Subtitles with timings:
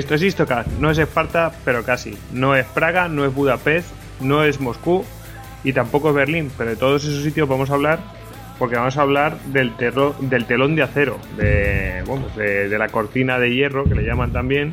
[0.00, 2.16] Esto es Istocast, no es Esparta, pero casi.
[2.32, 3.86] No es Praga, no es Budapest,
[4.22, 5.04] no es Moscú
[5.62, 7.98] y tampoco es Berlín, pero de todos esos sitios vamos a hablar
[8.58, 12.02] porque vamos a hablar del, del telón de acero, de,
[12.34, 14.72] de, la cortina de hierro, que le llaman también,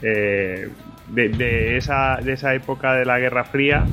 [0.00, 0.68] eh,
[1.08, 3.84] de, esa, de esa época de la Guerra Fría.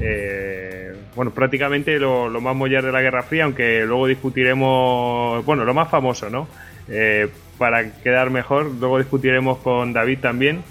[0.00, 5.74] Eh, bueno, prácticamente lo, más mollar de la Guerra Fría, aunque luego discutiremos, bueno, lo
[5.74, 6.46] más famoso, ¿no?
[6.88, 10.62] Eh, para quedar mejor, luego discutiremos con David también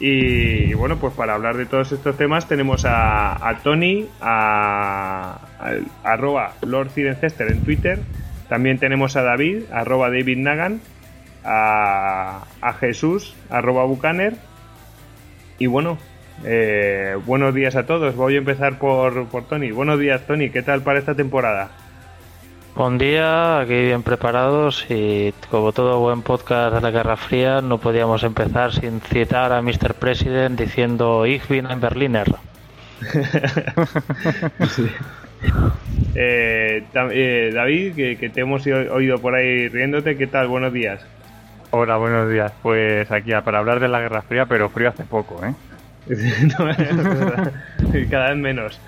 [0.00, 5.40] y bueno, pues para hablar de todos estos temas tenemos a, Tony, a,
[6.04, 7.98] arroba Lord en Twitter,
[8.48, 10.80] también tenemos a David, arroba David Nagan,
[11.44, 12.44] a,
[12.78, 14.34] Jesús, arroba Bucaner,
[15.58, 15.98] y bueno,
[16.44, 18.14] eh, buenos días a todos.
[18.14, 19.72] Voy a empezar por, por Tony.
[19.72, 20.50] Buenos días, Tony.
[20.50, 21.70] ¿Qué tal para esta temporada?
[22.78, 27.78] Buen día, aquí bien preparados y como todo buen podcast de la Guerra Fría no
[27.78, 29.94] podíamos empezar sin citar a Mr.
[29.94, 32.36] President diciendo Ich bin ein Berliner.
[36.20, 40.48] Eh, eh, David, que, te hemos oído por ahí riéndote, ¿qué tal?
[40.48, 41.00] Buenos días.
[41.70, 42.52] Hola, buenos días.
[42.60, 45.54] Pues aquí para hablar de la Guerra Fría, pero frío hace poco, ¿eh?
[48.10, 48.80] cada vez menos.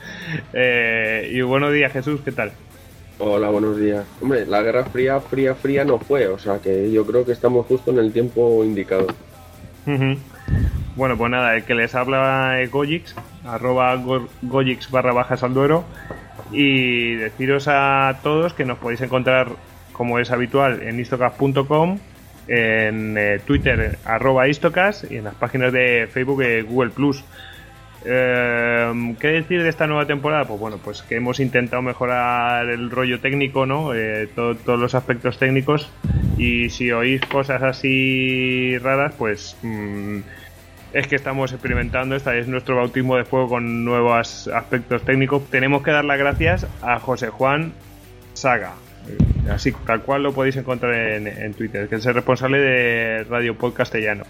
[0.52, 2.50] Eh, y buenos días, Jesús, ¿qué tal?
[3.22, 4.06] Hola, buenos días.
[4.22, 7.66] Hombre, la Guerra Fría, fría, fría no fue, o sea que yo creo que estamos
[7.66, 9.08] justo en el tiempo indicado.
[10.96, 14.02] Bueno, pues nada, el que les habla es Gojix, arroba
[14.91, 15.84] barra baja salduero,
[16.50, 19.48] y deciros a todos que nos podéis encontrar,
[19.92, 21.98] como es habitual, en istocast.com,
[22.48, 27.22] en eh, Twitter, arroba istocast, y en las páginas de Facebook y Google Plus.
[28.05, 30.44] Eh, ¿Qué decir de esta nueva temporada?
[30.47, 33.94] Pues bueno, pues que hemos intentado mejorar el rollo técnico, ¿no?
[33.94, 35.91] Eh, todos los aspectos técnicos.
[36.38, 40.19] Y si oís cosas así raras, pues mm,
[40.94, 42.16] es que estamos experimentando.
[42.16, 45.49] Esta es nuestro bautismo de fuego con nuevos aspectos técnicos.
[45.50, 47.72] Tenemos que dar las gracias a José Juan
[48.32, 48.72] Saga.
[49.50, 53.56] Así tal cual lo podéis encontrar en, en Twitter, que es el responsable de Radio
[53.56, 54.25] Podcastellano.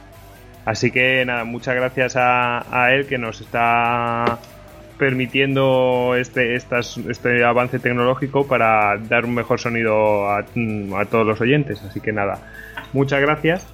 [0.65, 4.39] Así que nada, muchas gracias a, él que nos está
[4.99, 10.45] permitiendo este, este avance tecnológico para dar un mejor sonido a,
[11.11, 11.83] todos los oyentes.
[11.83, 12.39] Así que nada,
[12.93, 13.67] muchas gracias.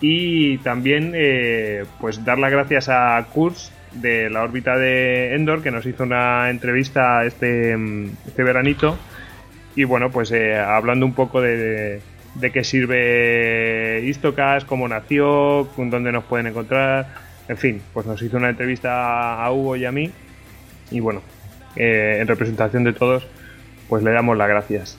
[0.00, 5.70] Y también eh, pues dar las gracias a Kurz de la órbita de Endor que
[5.70, 7.76] nos hizo una entrevista este,
[8.26, 8.96] este veranito.
[9.74, 12.00] Y bueno, pues eh, hablando un poco de
[12.40, 17.06] qué sirve Istocas, cómo nació, dónde nos pueden encontrar.
[17.48, 20.10] En fin, pues nos hizo una entrevista a Hugo y a mí.
[20.90, 21.22] Y bueno,
[21.76, 23.26] eh, en representación de todos,
[23.88, 24.98] pues le damos las gracias.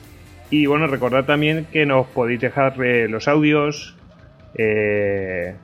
[0.50, 3.96] Y bueno, recordad también que nos podéis dejar eh, los audios
[4.54, 5.54] eh,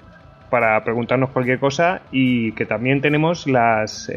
[0.50, 4.10] para preguntarnos cualquier cosa y que también tenemos las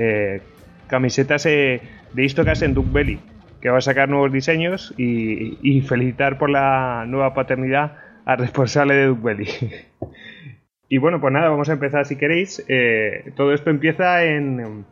[0.88, 1.82] camisetas de
[2.16, 3.20] Istocas en Duke Belly
[3.62, 9.06] que va a sacar nuevos diseños y, felicitar por la nueva paternidad al responsable de
[9.08, 9.86] Duke
[10.90, 12.64] y bueno, pues nada, vamos a empezar si queréis.
[12.68, 14.86] Eh, todo esto empieza en,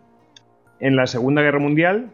[0.79, 2.09] en la Segunda Guerra Mundial.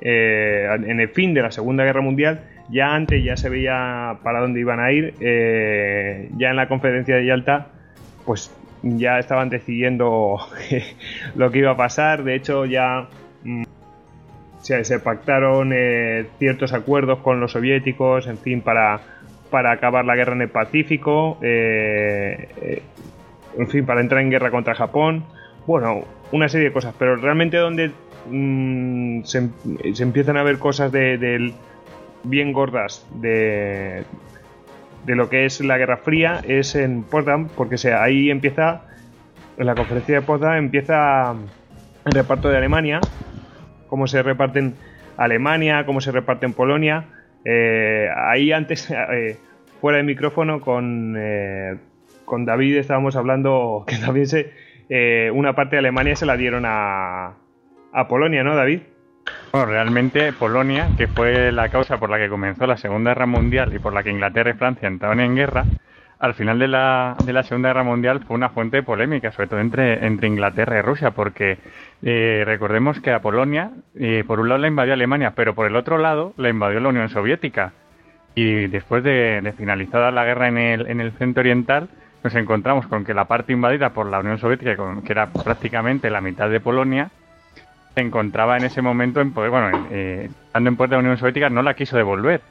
[0.00, 2.40] Eh, en el fin de la Segunda Guerra Mundial,
[2.70, 5.14] ya antes ya se veía para dónde iban a ir.
[5.20, 7.68] Eh, ya en la conferencia de Yalta,
[8.24, 10.38] pues ya estaban decidiendo
[11.36, 12.24] lo que iba a pasar.
[12.24, 13.08] De hecho, ya
[14.62, 19.00] se, pactaron eh, ciertos acuerdos con los soviéticos, en fin, para,
[19.50, 22.82] para acabar la guerra en el Pacífico, eh, eh,
[23.58, 25.24] en fin, para entrar en guerra contra Japón.
[25.66, 27.90] Bueno, una serie de cosas, pero realmente donde
[28.30, 29.50] mm, se,
[30.00, 31.52] empiezan a ver cosas de,
[32.22, 34.04] bien gordas de,
[35.04, 38.82] de lo que es la Guerra Fría es en Potsdam, porque sea, ahí empieza,
[39.56, 41.34] en la conferencia de Potsdam empieza
[42.04, 43.00] el reparto de Alemania
[43.92, 44.74] cómo se reparten
[45.18, 47.04] Alemania, cómo se reparten Polonia.
[47.44, 49.36] Eh, ahí antes, eh,
[49.82, 51.76] fuera de micrófono, con, eh,
[52.24, 54.50] con David estábamos hablando que también se,
[55.34, 57.34] una parte de Alemania se la dieron a,
[57.92, 58.80] a Polonia, ¿no, David?
[59.52, 63.74] Bueno, realmente Polonia, que fue la causa por la que comenzó la Segunda Guerra Mundial
[63.74, 65.66] y por la que Inglaterra y Francia entraron en guerra,
[66.22, 69.48] al final de la, de la Segunda Guerra Mundial fue una fuente de polémica, sobre
[69.48, 71.58] todo entre, entre Inglaterra y Rusia, porque
[72.00, 75.74] eh, recordemos que a Polonia, eh, por un lado la invadió Alemania, pero por el
[75.74, 77.72] otro lado la invadió la Unión Soviética.
[78.36, 81.88] Y después de, finalizada la guerra en el, en el centro oriental,
[82.22, 86.20] nos encontramos con que la parte invadida por la Unión Soviética, que era prácticamente la
[86.20, 87.10] mitad de Polonia,
[87.96, 91.18] se encontraba en ese momento en poder, bueno, eh, estando en poder de la Unión
[91.18, 92.42] Soviética, no la quiso devolver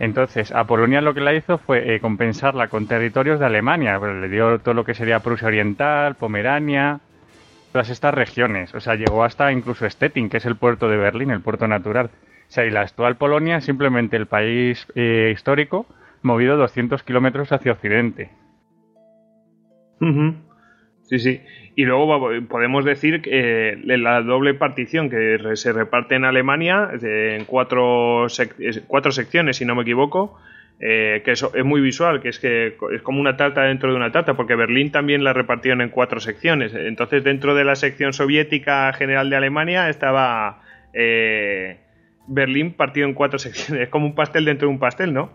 [0.00, 3.98] Entonces, a Polonia lo que la hizo fue eh, compensarla con territorios de Alemania.
[3.98, 7.00] Pues le dio todo lo que sería Prusia Oriental, Pomerania,
[7.70, 8.74] todas estas regiones.
[8.74, 12.06] O sea, llegó hasta incluso Stettin, que es el puerto de Berlín, el puerto natural.
[12.06, 15.86] O sea, y la actual Polonia es simplemente el país eh, histórico
[16.22, 18.30] movido 200 kilómetros hacia occidente.
[21.02, 21.40] Sí, sí.
[21.80, 27.46] Y luego podemos decir que eh, la doble partición que se reparte en Alemania en
[27.46, 28.26] cuatro,
[28.86, 30.38] cuatro secciones, si no me equivoco,
[30.78, 33.96] eh, que eso es muy visual, que es que es como una tarta dentro de
[33.96, 36.74] una tarta, porque Berlín también la repartieron en cuatro secciones.
[36.74, 40.60] Entonces, dentro de la sección soviética general de Alemania estaba
[40.92, 41.78] eh,
[42.26, 43.84] Berlín partido en cuatro secciones.
[43.84, 45.30] Es como un pastel dentro de un pastel, ¿no?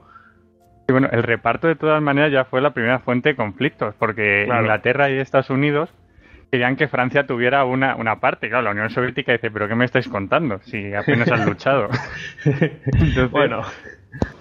[0.88, 4.44] Y bueno, el reparto de todas maneras ya fue la primera fuente de conflictos, porque
[4.44, 5.89] Inglaterra y Estados Unidos
[6.51, 8.50] querían que Francia tuviera una, una parte.
[8.50, 10.59] Claro, la Unión Soviética dice, pero ¿qué me estáis contando?
[10.63, 11.89] Si apenas han luchado.
[13.31, 13.62] bueno,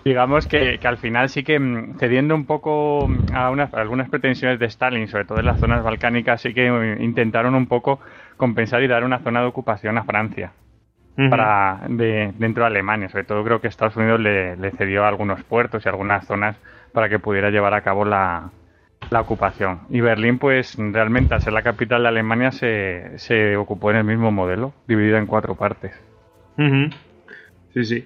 [0.05, 5.09] digamos que, al final sí que mm, cediendo un poco a, algunas pretensiones de Stalin,
[5.09, 8.01] sobre todo en las zonas balcánicas, sí que mm, intentaron un poco
[8.37, 10.53] compensar y dar una zona de ocupación a Francia
[11.31, 13.09] para de, dentro de Alemania.
[13.09, 16.57] Sobre todo creo que Estados Unidos le, cedió algunos puertos y algunas zonas
[16.93, 18.51] para que pudiera llevar a cabo la,
[19.11, 19.81] la ocupación.
[19.91, 24.05] Y Berlín, pues realmente al ser la capital de Alemania se, se ocupó en el
[24.05, 25.93] mismo modelo, dividida en cuatro partes.
[27.73, 28.05] Sí, sí.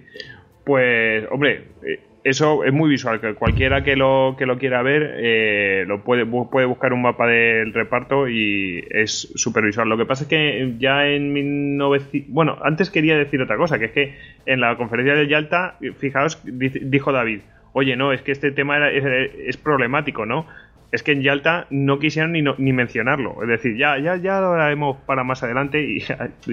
[0.64, 5.14] Pues, hombre, eh, eso es muy visual, que cualquiera que lo, que lo quiera ver
[5.16, 9.88] eh, lo puede, puede buscar un mapa del reparto y es súper visual.
[9.88, 12.30] Lo que pasa es que ya en 1900...
[12.32, 16.42] Bueno, antes quería decir otra cosa, que es que en la conferencia de Yalta, fijaos,
[16.44, 17.40] dijo David,
[17.72, 20.46] oye, no, es que este tema es, problemático, ¿no?
[20.90, 23.42] Es que en Yalta no quisieron ni, ni mencionarlo.
[23.42, 26.00] Es decir, ya, ya, ya lo haremos para más adelante y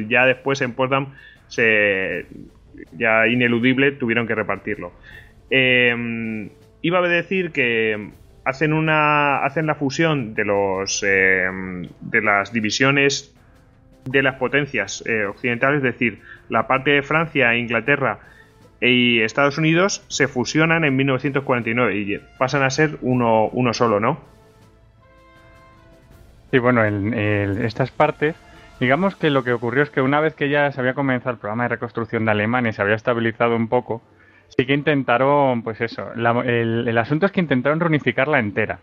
[0.07, 1.13] ya, después en Potsdam
[1.47, 2.25] se
[2.91, 4.91] ya ineludible tuvieron que repartirlo.
[5.49, 6.49] Eh,
[6.81, 8.09] iba a decir que
[8.45, 13.35] hacen una hacen la fusión de los em, de las divisiones
[14.05, 18.19] de las potencias eh, occidentales, es decir, la parte de Francia, Inglaterra
[18.81, 24.19] y Estados Unidos se fusionan en 1949 y pasan a ser uno, uno solo, ¿no?
[26.51, 27.13] Sí, bueno, en,
[27.65, 28.35] estas partes,
[28.79, 31.39] digamos que lo que ocurrió es que una vez que ya se había comenzado el
[31.39, 34.01] programa de reconstrucción de Alemania y se había estabilizado un poco,
[34.49, 38.79] Sí que intentaron, pues eso, el, asunto es que intentaron reunificarla entera.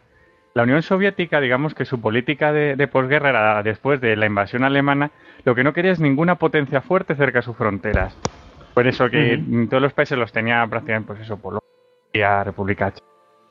[0.54, 5.10] La Unión Soviética, digamos que su política de, posguerra era, después de la invasión alemana,
[5.44, 8.14] lo que no quería es ninguna potencia fuerte cerca de sus fronteras.
[8.74, 12.92] Por eso que todos los países los tenía prácticamente, pues eso, Polonia, República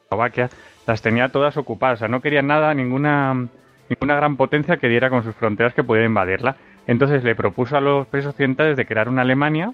[0.06, 0.50] Eslovaquia,
[0.88, 1.98] las tenía todas ocupadas.
[1.98, 3.48] O sea, no quería nada, ninguna,
[3.90, 6.56] ninguna gran potencia que diera con sus fronteras que pudiera invadirla.
[6.88, 9.74] Entonces le propuso a los países occidentales de crear una Alemania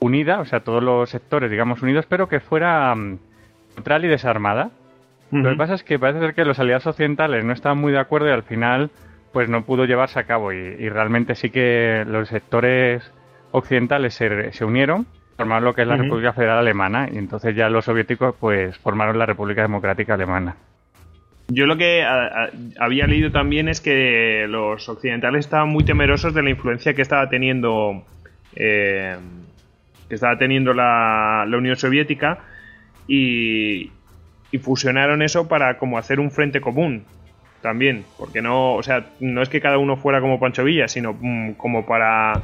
[0.00, 3.18] unida, o sea, todos los sectores, digamos, unidos, pero que fuera mm,
[3.76, 4.70] neutral y desarmada.
[5.30, 7.98] Lo que pasa es que parece ser que los aliados occidentales no estaban muy de
[7.98, 8.90] acuerdo y al final
[9.32, 13.10] pues no pudo llevarse a cabo y, realmente sí que los sectores
[13.54, 15.06] occidentales se, se unieron,
[15.36, 19.16] formaron lo que es la República Federal Alemana y entonces ya los soviéticos pues formaron
[19.16, 20.56] la República Democrática Alemana.
[21.48, 22.04] Yo lo que
[22.80, 27.28] había leído también es que los occidentales estaban muy temerosos de la influencia que estaba
[27.28, 28.02] teniendo
[28.56, 29.16] eh,
[30.08, 32.38] que estaba teniendo la, Unión Soviética
[33.06, 33.90] y,
[34.62, 37.04] fusionaron eso para como hacer un frente común
[37.60, 41.16] también, porque no, o sea, no es que cada uno fuera como Pancho Villa, sino
[41.18, 42.34] mm, como para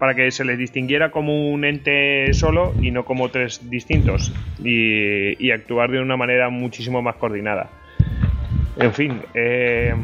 [0.00, 5.52] para que se les distinguiera como un ente solo y no como tres distintos y,
[5.52, 7.70] actuar de una manera muchísimo más coordinada.
[8.76, 9.94] En fin, eh,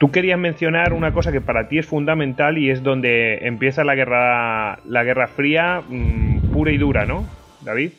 [0.00, 3.94] Tú querías mencionar una cosa que para ti es fundamental y es donde empieza la
[3.94, 7.26] guerra, la guerra fría mm, pura y dura, ¿no,
[7.60, 7.90] David?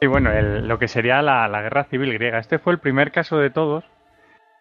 [0.00, 2.38] Sí, bueno, lo que sería la, guerra civil griega.
[2.38, 3.82] Este fue el primer caso de todos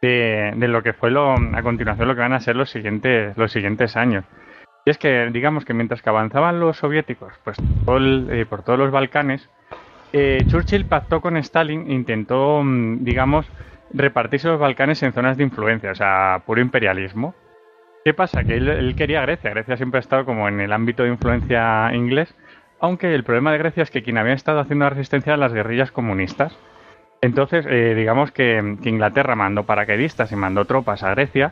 [0.02, 3.52] de, lo que fue lo, a continuación lo que van a ser los siguientes, los
[3.52, 4.26] siguientes años.
[4.88, 8.90] Y es que, digamos que mientras que avanzaban los soviéticos pues, eh, por todos los
[8.90, 9.50] Balcanes,
[10.14, 13.46] eh, Churchill pactó con Stalin e intentó, mm, digamos,
[13.94, 17.36] repartirse los Balcanes en zonas de influencia, o sea, puro imperialismo.
[18.06, 18.46] ¿Qué pasa?
[18.46, 19.50] Que él, quería Grecia.
[19.50, 22.34] Grecia siempre ha estado como en el ámbito de influencia inglés,
[22.80, 25.52] aunque el problema de Grecia es que quien había estado haciendo la resistencia eran las
[25.52, 26.58] guerrillas comunistas.
[27.20, 31.52] Entonces, eh, digamos que, Inglaterra mandó paracaidistas y mandó tropas a Grecia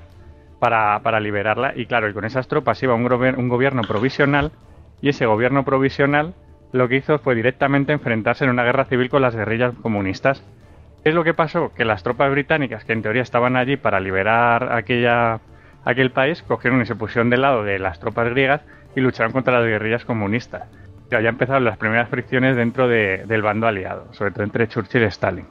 [0.59, 1.73] para, para liberarla.
[1.75, 4.51] Y claro, y con esas tropas iba un, un gobierno provisional,
[5.01, 6.33] y ese gobierno provisional
[6.71, 10.43] lo que hizo fue directamente enfrentarse en una guerra civil con las guerrillas comunistas.
[11.03, 11.71] ¿Qué es lo que pasó?
[11.73, 15.39] Que las tropas británicas, que en teoría estaban allí para liberar aquella,
[15.83, 18.61] aquel país, cogieron y se pusieron del lado de las tropas griegas
[18.95, 20.63] y lucharon contra las guerrillas comunistas.
[21.11, 25.05] Ya, ya empezaron las primeras fricciones dentro del bando aliado, sobre todo entre Churchill y
[25.05, 25.45] Stalin.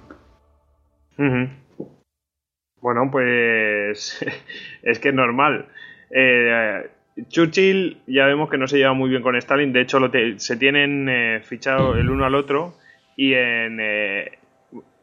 [2.85, 4.23] Bueno, pues
[4.83, 5.69] es que es normal.
[6.11, 6.87] Eh,
[7.29, 9.99] Churchill ya vemos que no se lleva muy bien con Stalin, de hecho
[10.37, 12.75] se tienen eh, fichado el uno al otro.
[13.17, 14.33] Y en, eh,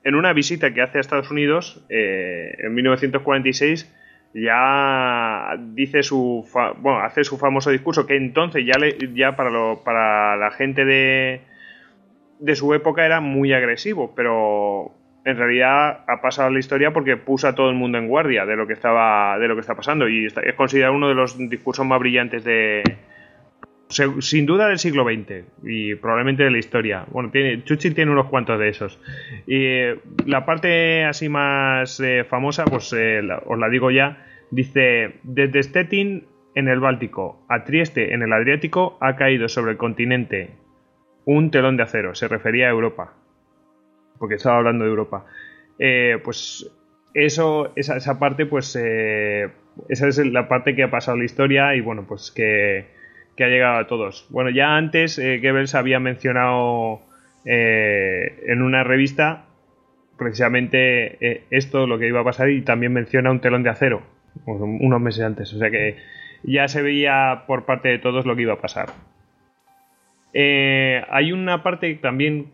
[0.03, 3.91] en una visita que hace a Estados Unidos en 1946
[4.35, 6.47] ya dice su
[6.77, 10.85] bueno, hace su famoso discurso que entonces ya le, ya para lo, para la gente
[10.85, 11.41] de
[12.39, 17.47] de su época era muy agresivo, pero en realidad ha pasado la historia porque puso
[17.47, 20.09] a todo el mundo en guardia de lo que estaba de lo que está pasando
[20.09, 22.83] y es considerado uno de los discursos más brillantes de
[23.91, 27.05] sin duda del siglo XX y probablemente de la historia.
[27.11, 28.97] Bueno, tiene, tiene unos cuantos de esos.
[29.45, 35.15] Y eh, la parte así más eh, famosa, pues eh, os la digo ya, dice,
[35.23, 36.25] desde Stettin
[36.55, 40.51] en el Báltico a Trieste en el Adriático ha caído sobre el continente
[41.25, 43.13] un telón de acero, se refería a Europa
[44.21, 45.25] porque estaba hablando de Europa.
[45.79, 46.69] Eh, pues
[47.15, 49.49] eso, esa, parte, pues eh,
[49.89, 52.85] esa es la parte que ha pasado la historia y bueno, pues que,
[53.39, 54.27] ha llegado a todos.
[54.29, 57.01] Bueno, ya antes eh, Goebbels había mencionado
[57.43, 59.45] en una revista
[60.15, 64.03] precisamente esto, lo que iba a pasar y también menciona un telón de acero
[64.45, 65.51] unos meses antes.
[65.51, 65.97] O sea que
[66.43, 68.89] ya se veía por parte de todos lo que iba a pasar.
[70.35, 72.51] hay una parte también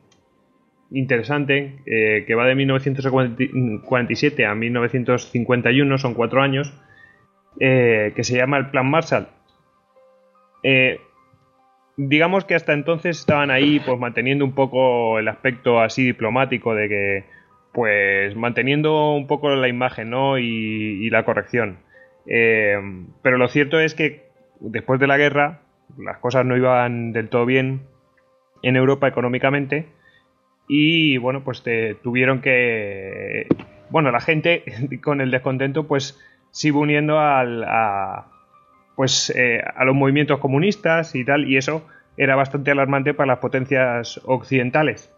[0.92, 6.74] interesante eh, que va de 1947 a 1951, son cuatro años,
[7.60, 9.28] eh, que se llama el Plan Marshall.
[10.64, 11.00] Eh,
[11.98, 16.90] digamos que hasta entonces estaban ahí pues manteniendo un poco el aspecto así diplomático de
[16.90, 17.24] que
[17.74, 20.38] pues manteniendo un poco la imagen ¿no?
[20.40, 21.80] y, la corrección.
[22.26, 24.28] pero lo cierto es que
[24.60, 25.62] después de la guerra
[25.98, 27.82] las cosas no iban del todo bien
[28.64, 29.88] en Europa económicamente
[30.68, 33.48] y bueno, pues te tuvieron que...
[33.90, 34.64] Bueno, la gente
[35.04, 36.20] con el descontento pues
[36.52, 38.28] sigue uniendo al, a,
[38.96, 43.40] pues, eh, a los movimientos comunistas y tal, y eso era bastante alarmante para las
[43.40, 45.14] potencias occidentales.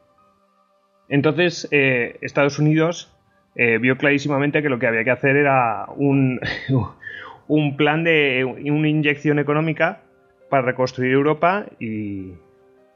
[1.07, 3.15] Entonces, eh, Estados Unidos
[3.55, 6.39] eh, vio clarísimamente que lo que había que hacer era un,
[7.47, 10.01] un plan de una inyección económica
[10.49, 12.33] para reconstruir Europa y,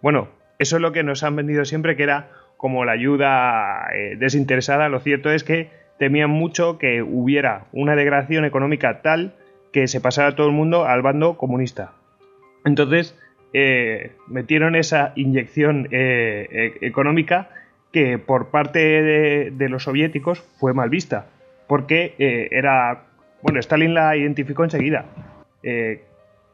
[0.01, 0.27] bueno,
[0.59, 4.89] eso es lo que nos han vendido siempre, que era como la ayuda eh, desinteresada,
[4.89, 5.69] lo cierto es que
[5.99, 9.35] temían mucho que hubiera una degradación económica tal
[9.71, 11.91] que se pasara todo el mundo al bando comunista.
[12.65, 13.19] Entonces,
[13.53, 17.49] eh, metieron esa inyección eh, e-, económica
[17.91, 21.27] que por parte de, los soviéticos fue mal vista,
[21.67, 22.15] porque
[22.49, 23.03] era,
[23.43, 25.05] bueno, Stalin la identificó enseguida,
[25.61, 25.99] que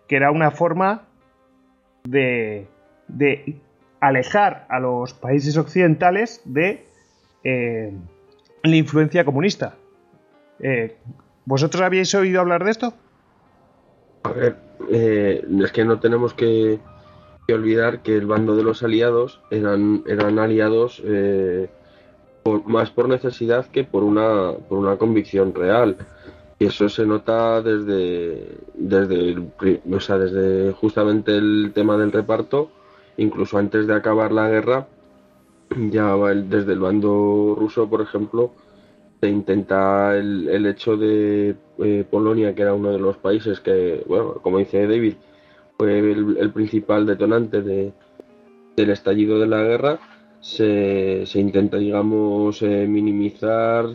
[0.10, 1.04] era una forma
[2.04, 2.68] de,
[3.08, 3.56] de
[4.00, 6.86] alejar a los países occidentales de
[7.44, 7.94] eh,
[8.64, 9.76] la influencia comunista.
[10.60, 10.98] Eh,
[11.46, 12.94] ¿Vosotros habéis oído hablar de esto?
[14.24, 14.56] A ver,
[14.92, 16.80] eh, es que no tenemos que,
[17.52, 21.02] olvidar que el bando de los aliados eran, eran aliados
[22.66, 25.98] más por necesidad que por una, por una convicción real.
[26.60, 29.36] Y eso se nota desde, desde,
[29.92, 32.70] o sea, desde justamente el tema del reparto
[33.20, 34.88] incluso antes de acabar la guerra,
[35.92, 38.52] ya desde el bando ruso, por ejemplo,
[39.22, 44.36] se intenta el, hecho de eh, Polonia, que era uno de los países que, bueno,
[44.42, 45.16] como dice David,
[45.78, 47.94] fue el, principal detonante de,
[48.76, 50.00] del estallido de la guerra,
[50.40, 53.88] se, se intenta, digamos, eh, minimizar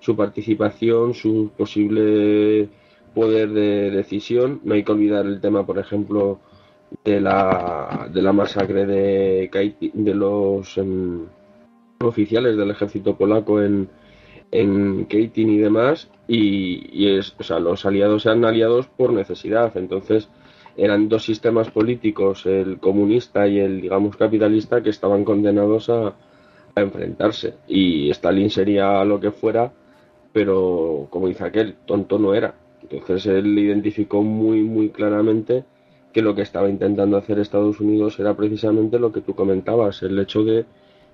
[0.00, 2.68] su participación, su posible
[3.14, 4.60] poder de decisión.
[4.64, 6.40] No hay que olvidar el tema, por ejemplo,
[7.04, 9.50] de la, de la masacre de,
[9.92, 11.26] de los em,
[12.00, 13.88] oficiales del ejército polaco en,
[14.50, 20.28] en y demás, y, es, o sea, los aliados eran aliados por necesidad, entonces
[20.76, 26.14] eran dos sistemas políticos, el comunista y el, digamos, capitalista, que estaban condenados a,
[26.74, 29.72] a enfrentarse, y Stalin sería lo que fuera,
[30.32, 32.54] pero como dice aquel, tonto no era.
[32.82, 35.64] Entonces él identificó muy, muy claramente
[36.12, 40.18] que lo que estaba intentando hacer Estados Unidos era precisamente lo que tú comentabas, el
[40.18, 40.66] hecho de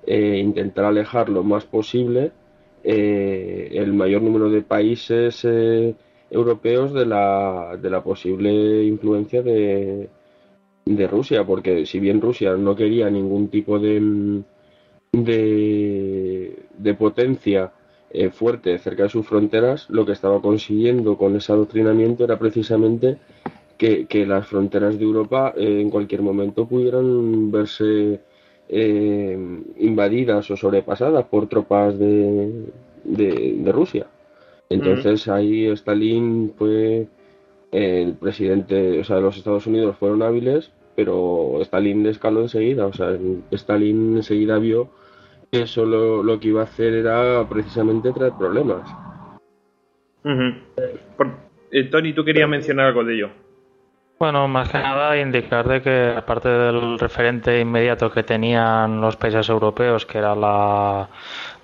[0.07, 2.33] eh, intentar alejar lo más posible
[2.83, 5.95] eh, el mayor número de países eh,
[6.31, 10.09] europeos de la, de la posible influencia de,
[10.85, 14.43] de Rusia, porque si bien Rusia no quería ningún tipo de,
[15.12, 17.73] de, de potencia
[18.33, 23.19] fuerte cerca de sus fronteras, lo que estaba consiguiendo con ese adoctrinamiento era precisamente
[23.78, 28.20] que, que las fronteras de Europa eh, en cualquier momento pudieran verse
[28.68, 29.38] eh,
[29.78, 32.66] invadidas o sobrepasadas por tropas de,
[33.04, 34.06] de, Rusia.
[34.68, 37.06] Entonces ahí Stalin fue
[37.73, 42.92] el presidente, o sea, los Estados Unidos fueron hábiles, pero Stalin le escaló enseguida, o
[42.92, 43.16] sea,
[43.52, 44.90] Stalin enseguida vio
[45.50, 48.90] que eso lo, que iba a hacer era precisamente traer problemas.
[51.70, 53.30] Eh, Tony, tú querías mencionar algo de ello.
[54.18, 59.48] Bueno, más que nada indicar de que aparte del referente inmediato que tenían los países
[59.48, 61.08] europeos, que era la,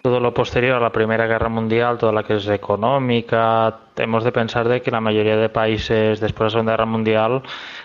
[0.03, 4.69] todo lo posterior a la Primera Guerra Mundial, toda la es económica, hemos de pensar
[4.69, 7.43] de que la mayoría de países después de la Segunda Guerra Mundial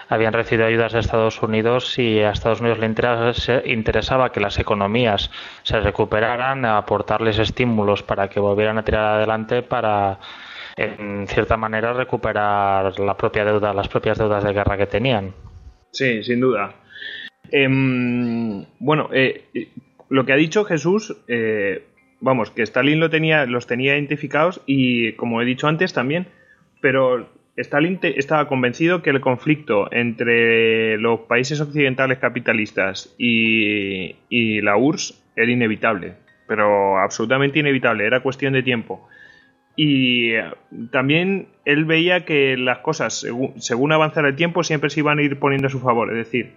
[0.07, 5.31] habían recibido ayudas de Estados Unidos y a Estados Unidos le interesaba que las economías
[5.63, 10.19] se recuperaran, aportarles estímulos para que volvieran a tirar adelante para
[10.79, 15.33] en cierta manera recuperar la propia deuda, las propias deudas de guerra que tenían.
[15.91, 16.73] Sí, sin duda.
[17.51, 19.43] Em, bueno, eh,
[20.09, 21.83] lo que ha dicho Jesús, eh,
[22.21, 26.27] vamos, que Stalin lo tenía, los tenía identificados y, como he dicho antes, también,
[26.79, 34.77] pero Stalin estaba convencido que el conflicto entre los países occidentales capitalistas y, y la
[34.77, 36.13] URSS era inevitable,
[36.47, 39.09] pero absolutamente inevitable, era cuestión de tiempo.
[39.81, 40.43] Y eh,
[40.91, 43.25] también él veía que las cosas,
[43.59, 46.11] según, avanzara el tiempo, siempre se iban a ir poniendo a su favor.
[46.11, 46.51] Es decir,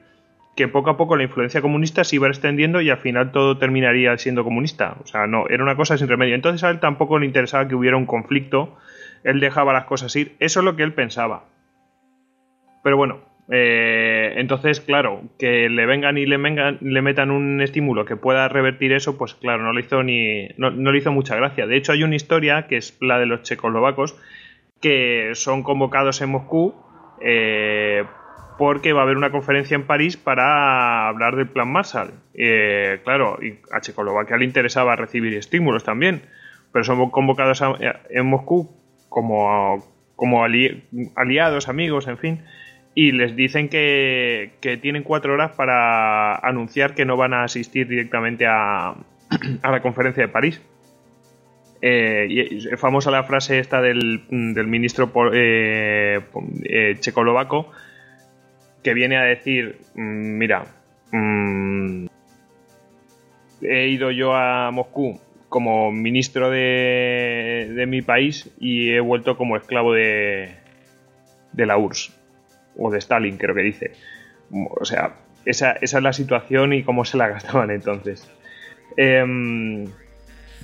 [0.56, 4.18] que poco a poco la influencia comunista se iba extendiendo y al final todo terminaría
[4.18, 4.96] siendo comunista.
[5.04, 6.34] O sea, no, era una cosa sin remedio.
[6.34, 8.76] Entonces a él tampoco le interesaba que hubiera un conflicto.
[9.22, 10.34] Él dejaba las cosas ir.
[10.40, 11.44] Eso es lo que él pensaba.
[12.82, 13.20] Pero bueno,
[13.54, 19.18] eh, entonces, claro, que le vengan y le, metan un estímulo que pueda revertir eso,
[19.18, 20.48] pues claro, no le hizo ni.
[20.56, 21.66] No, le hizo mucha gracia.
[21.66, 24.16] De hecho, hay una historia que es la de los checoslovacos
[24.80, 26.74] que son convocados en Moscú
[27.20, 28.04] eh,
[28.56, 32.10] porque va a haber una conferencia en París para hablar del plan Marshall.
[32.32, 36.22] Eh, claro, y a Checoslovaquia le interesaba recibir estímulos también,
[36.72, 37.62] pero son convocados
[38.08, 38.74] en Moscú
[39.10, 39.84] como,
[40.16, 42.40] como aliados, amigos, en fin
[42.94, 44.52] y les dicen que,
[44.82, 48.94] tienen cuatro horas para anunciar que no van a asistir directamente a,
[49.62, 50.60] la conferencia de París.
[51.80, 56.20] Eh, y es famosa la frase esta del, ministro eh,
[56.64, 57.00] eh,
[58.84, 60.64] que viene a decir, mm, mira,
[61.10, 62.06] mm,
[63.62, 69.92] he ido yo a Moscú como ministro de, mi país y he vuelto como esclavo
[69.92, 70.54] de
[71.56, 72.21] la URSS
[72.76, 73.92] o de Stalin, creo que dice.
[74.50, 78.28] O sea, esa, esa es la situación y cómo se la gastaban entonces.
[78.96, 79.86] Em,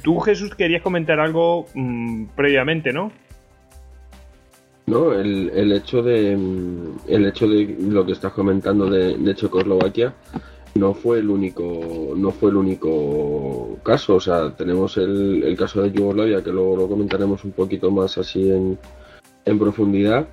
[0.03, 3.11] tú, Jesús, querías comentar algo mm, previamente, ¿no?
[4.87, 10.15] No, el, el, hecho de el hecho de lo que estás comentando de, de Checoslovaquia
[10.77, 15.83] no fue el único no fue el único caso, o sea, tenemos el, el caso
[15.83, 18.79] de Yugoslavia que luego lo comentaremos un poquito más así en,
[19.45, 20.27] en profundidad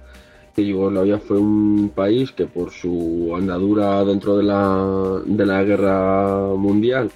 [0.63, 7.11] Yugoslavia fue un país que por su andadura dentro de la, de la guerra mundial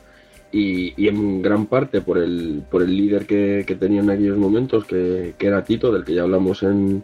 [0.52, 5.36] y, en gran parte por el, por el líder que, tenía en aquellos momentos, que,
[5.40, 7.04] era Tito, del que ya hablamos en,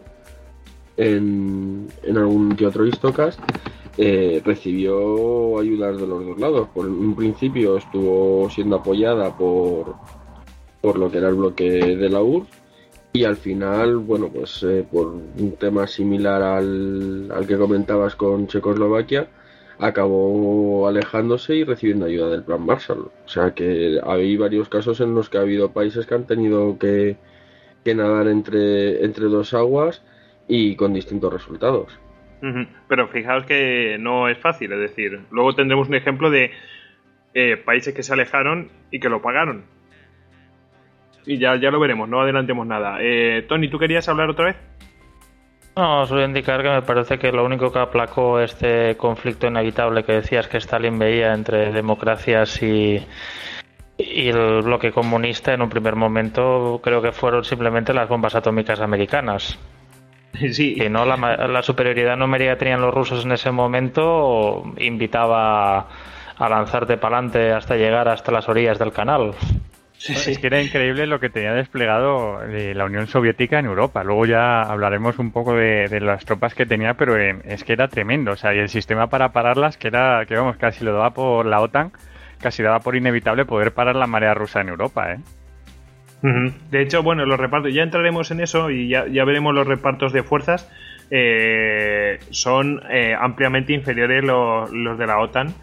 [0.96, 3.40] en, algún que otro Histocast,
[3.96, 6.68] eh, recibió ayudas de los dos lados.
[6.74, 9.94] Por un principio estuvo siendo apoyada por,
[10.80, 12.65] por lo que era el bloque de la URSS
[13.16, 18.46] y al final, bueno, pues eh, por un tema similar al, al que comentabas con
[18.46, 19.28] Checoslovaquia,
[19.78, 23.10] acabó alejándose y recibiendo ayuda del Plan Marshall.
[23.24, 26.78] O sea que hay varios casos en los que ha habido países que han tenido
[26.78, 27.16] que,
[27.86, 30.04] nadar entre, entre dos aguas
[30.46, 31.98] y con distintos resultados.
[32.86, 36.50] Pero fijaos que no es fácil, es decir, luego tendremos un ejemplo de
[37.32, 39.64] eh, países que se alejaron y que lo pagaron
[41.26, 42.98] y ya, ya lo veremos, no adelantemos nada.
[43.00, 44.56] Eh, Tony, ¿tú querías hablar otra vez?
[45.76, 49.46] No, os voy a indicar que me parece que lo único que aplacó este conflicto
[49.46, 53.04] inevitable que decías que Stalin veía entre democracias y,
[53.98, 58.80] y el bloque comunista en un primer momento creo que fueron simplemente las bombas atómicas
[58.80, 59.58] americanas.
[60.52, 60.76] Sí.
[60.76, 65.88] Y no la, la superioridad numérica que tenían los rusos en ese momento invitaba
[66.38, 69.32] a lanzarte para adelante hasta llegar hasta las orillas del canal.
[69.98, 74.04] Es que era increíble lo que tenía desplegado eh, la Unión Soviética en Europa.
[74.04, 77.88] Luego ya hablaremos un poco de, las tropas que tenía, pero eh, es que era
[77.88, 78.32] tremendo.
[78.32, 81.46] O sea, y el sistema para pararlas, que era, que vamos, casi lo daba por
[81.46, 81.92] la OTAN,
[82.40, 85.18] casi daba por inevitable poder parar la marea rusa en Europa, ¿eh?
[86.70, 90.24] De hecho, bueno, los repartos, ya entraremos en eso y ya, veremos los repartos de
[90.24, 90.68] fuerzas,
[91.10, 95.54] eh, son eh, ampliamente inferiores los, los, de la OTAN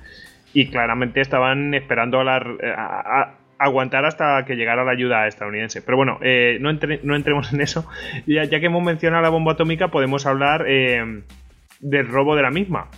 [0.54, 5.82] y claramente estaban esperando a, aguantar hasta que llegara la ayuda estadounidense.
[5.82, 7.88] Pero bueno, eh, no, entremos en eso.
[8.26, 12.90] Ya, ya, que hemos mencionado la bomba atómica, podemos hablar del robo de la misma.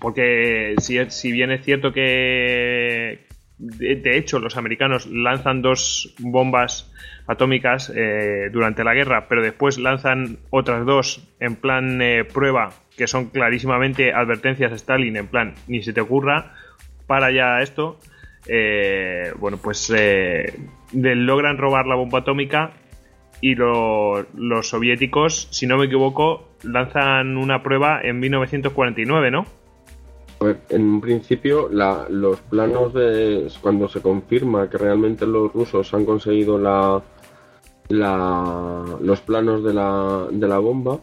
[0.00, 3.26] Porque si, si bien es cierto que,
[3.58, 6.92] de, hecho, los americanos lanzan dos bombas
[7.26, 13.06] atómicas eh, durante la guerra, pero después lanzan otras dos en plan eh, prueba, que
[13.06, 16.54] son clarísimamente advertencias a Stalin, en plan, ni se te ocurra,
[17.06, 18.00] para ya esto.
[18.46, 19.92] Eh, bueno, pues
[20.92, 22.72] logran robar la bomba atómica
[23.40, 24.26] y los
[24.62, 29.46] soviéticos, si no me equivoco, lanzan una prueba en 1949, ¿no?
[30.70, 33.48] en un principio, los planos de.
[33.60, 37.02] Cuando se confirma que realmente los rusos han conseguido la,
[37.88, 40.98] los planos de la, de la bomba,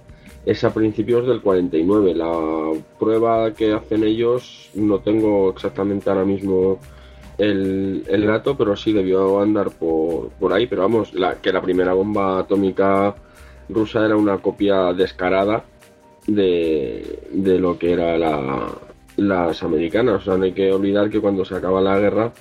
[0.45, 2.15] es a principios del 49.
[2.15, 6.79] La prueba que hacen ellos, no tengo exactamente ahora mismo
[7.39, 10.67] el, el dato, pero sí debió andar por, por ahí.
[10.67, 13.15] Pero vamos, la, que la primera bomba atómica
[13.69, 15.63] rusa era una copia descarada
[16.27, 18.67] de, de lo que era la,
[19.17, 20.21] las americanas.
[20.21, 22.31] O sea, no hay que olvidar que cuando se acaba la guerra,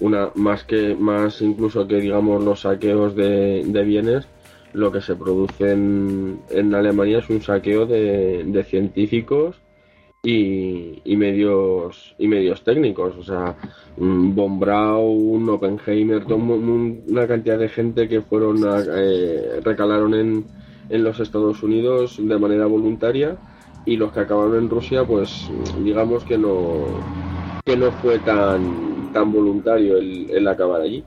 [0.00, 4.28] una más que más incluso que digamos los saqueos de, bienes,
[4.72, 9.56] lo que se produce en, Alemania es un saqueo de, científicos
[10.22, 13.14] y, medios y medios técnicos.
[13.16, 13.56] O sea,
[13.96, 18.64] Von Braun, Oppenheimer, una cantidad de gente que fueron
[18.96, 20.44] eh, recalaron en,
[20.88, 23.36] en los Estados Unidos de manera voluntaria
[23.84, 25.48] y los que acabaron en Rusia, pues
[25.82, 26.84] digamos que no,
[27.64, 31.02] que no fue tan, tan voluntario el, acabar allí.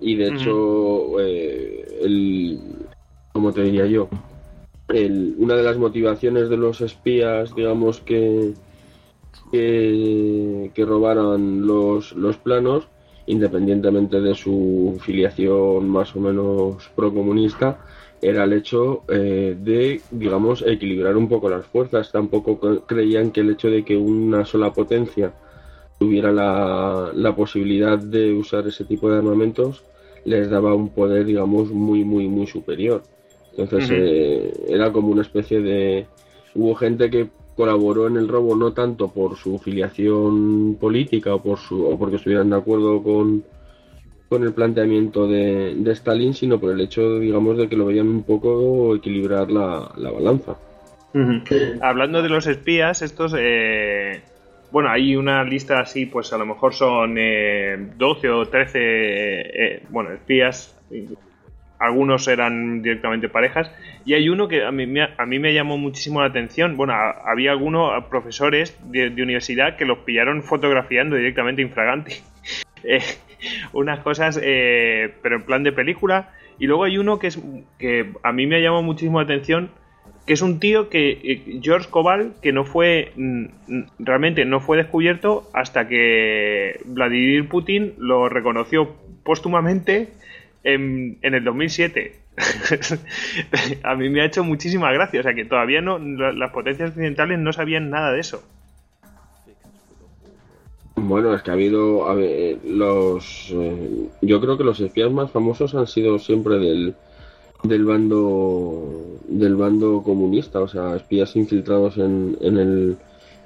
[0.00, 2.60] Y de hecho, eh, el,
[3.32, 4.08] como te diría yo,
[4.88, 8.54] el, una de las motivaciones de los espías, digamos, que,
[9.50, 12.88] que, robaron los, los planos,
[13.26, 17.78] independientemente de su filiación más o menos procomunista,
[18.22, 22.10] era el hecho eh, de, digamos, equilibrar un poco las fuerzas.
[22.10, 25.32] Tampoco creían que el hecho de que una sola potencia
[25.98, 29.82] tuviera la, la posibilidad de usar ese tipo de armamentos
[30.24, 33.02] les daba un poder, digamos, muy, muy, muy superior.
[33.56, 36.06] Entonces eh, era como una especie de...
[36.54, 41.58] Hubo gente que colaboró en el robo no tanto por su filiación política o, por
[41.58, 43.42] su, o porque estuvieran de acuerdo con,
[44.28, 48.22] con el planteamiento de, Stalin, sino por el hecho, digamos, de que lo veían un
[48.24, 50.56] poco equilibrar la, balanza.
[51.80, 54.20] Hablando de los espías, estos, eh,
[54.70, 59.82] bueno, hay una lista así, pues a lo mejor son 12 eh, o 13, eh,
[59.88, 60.76] bueno, espías,
[61.78, 63.70] algunos eran directamente parejas,
[64.04, 67.50] y hay uno que a mí, a mí me llamó muchísimo la atención, bueno, había
[67.50, 72.14] algunos profesores de, universidad que los pillaron fotografiando directamente infraganti.
[73.72, 76.30] unas cosas, eh, pero en plan de película.
[76.58, 77.40] Y luego hay uno que es
[77.78, 79.70] que a mí me llamado muchísimo la atención,
[80.26, 83.12] que es un tío que eh, George Cobal, que no fue
[83.98, 90.08] realmente no fue descubierto hasta que Vladimir Putin lo reconoció póstumamente
[90.66, 92.12] en, el 2007.
[93.82, 97.38] a mí me ha hecho muchísima gracia, o sea que todavía no las potencias occidentales
[97.38, 98.42] no sabían nada de eso.
[100.96, 102.06] Bueno, es que ha habido
[102.64, 103.50] los.
[103.52, 106.94] Eh, yo creo que los espías más famosos han sido siempre del,
[107.62, 112.96] del bando del bando comunista, o sea, espías infiltrados en, en, el,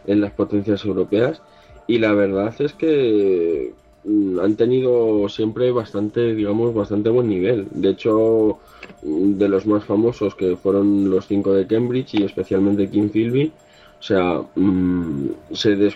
[0.06, 1.42] en las potencias europeas.
[1.86, 3.72] Y la verdad es que
[4.04, 7.68] han tenido siempre bastante, digamos, bastante buen nivel.
[7.70, 8.58] De hecho,
[9.02, 13.52] de los más famosos que fueron los cinco de Cambridge y especialmente Kim Philby,
[13.98, 15.94] o sea, mm, se, des,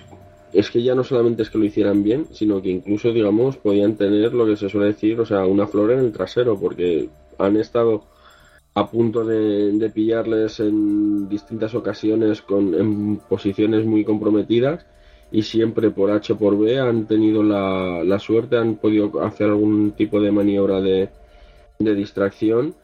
[0.52, 3.96] es que ya no solamente es que lo hicieran bien, sino que incluso, digamos, podían
[3.96, 7.56] tener lo que se suele decir, o sea, una flor en el trasero, porque han
[7.56, 8.04] estado
[8.74, 14.84] a punto de, pillarles en distintas ocasiones con, en posiciones muy comprometidas
[15.34, 20.20] y siempre por H por B han tenido la, suerte, han podido hacer algún tipo
[20.20, 21.08] de maniobra de,
[21.80, 22.76] distracción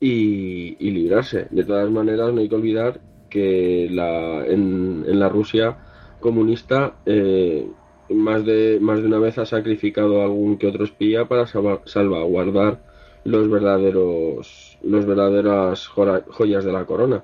[0.00, 1.46] y, librarse.
[1.52, 5.76] De todas maneras, no hay que olvidar que la, en, en la Rusia
[6.18, 7.64] comunista eh,
[8.08, 12.80] más, de, más de una vez ha sacrificado a algún que otro espía para salvaguardar
[13.22, 17.22] los verdaderos los verdaderas joyas de la corona.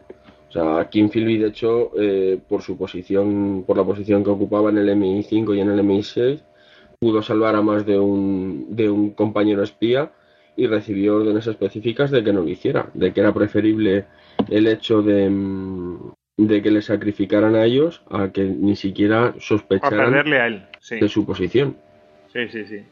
[0.51, 4.71] O sea, Kim Philby, de hecho, eh, por su posición, por la posición que ocupaba
[4.71, 6.43] en el MI5 y en el MI6,
[6.99, 10.11] pudo salvar a más de un, de un compañero espía
[10.57, 14.07] y recibió órdenes específicas de que no lo hiciera, de que era preferible
[14.51, 20.15] el hecho de, mm, de que le sacrificaran a ellos a que ni siquiera sospecharan
[20.15, 21.77] a él, de su posición.
[22.33, 22.83] Sí, sí, sí.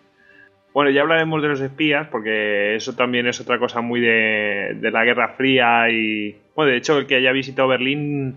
[0.73, 4.91] Bueno, ya hablaremos de los espías, porque eso también es otra cosa muy de, de
[4.91, 6.37] la Guerra Fría y...
[6.59, 8.37] Bueno, de hecho, el que haya visitado Berlín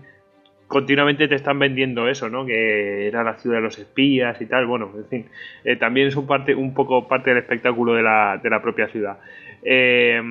[0.68, 2.46] continuamente te están vendiendo eso, ¿no?
[2.46, 4.64] Que era la ciudad de los espías y tal.
[4.64, 5.26] Bueno, en fin,
[5.64, 8.86] eh, también es un, parte, un poco parte del espectáculo de la, de la propia
[8.86, 9.18] ciudad.
[9.64, 10.22] Eh,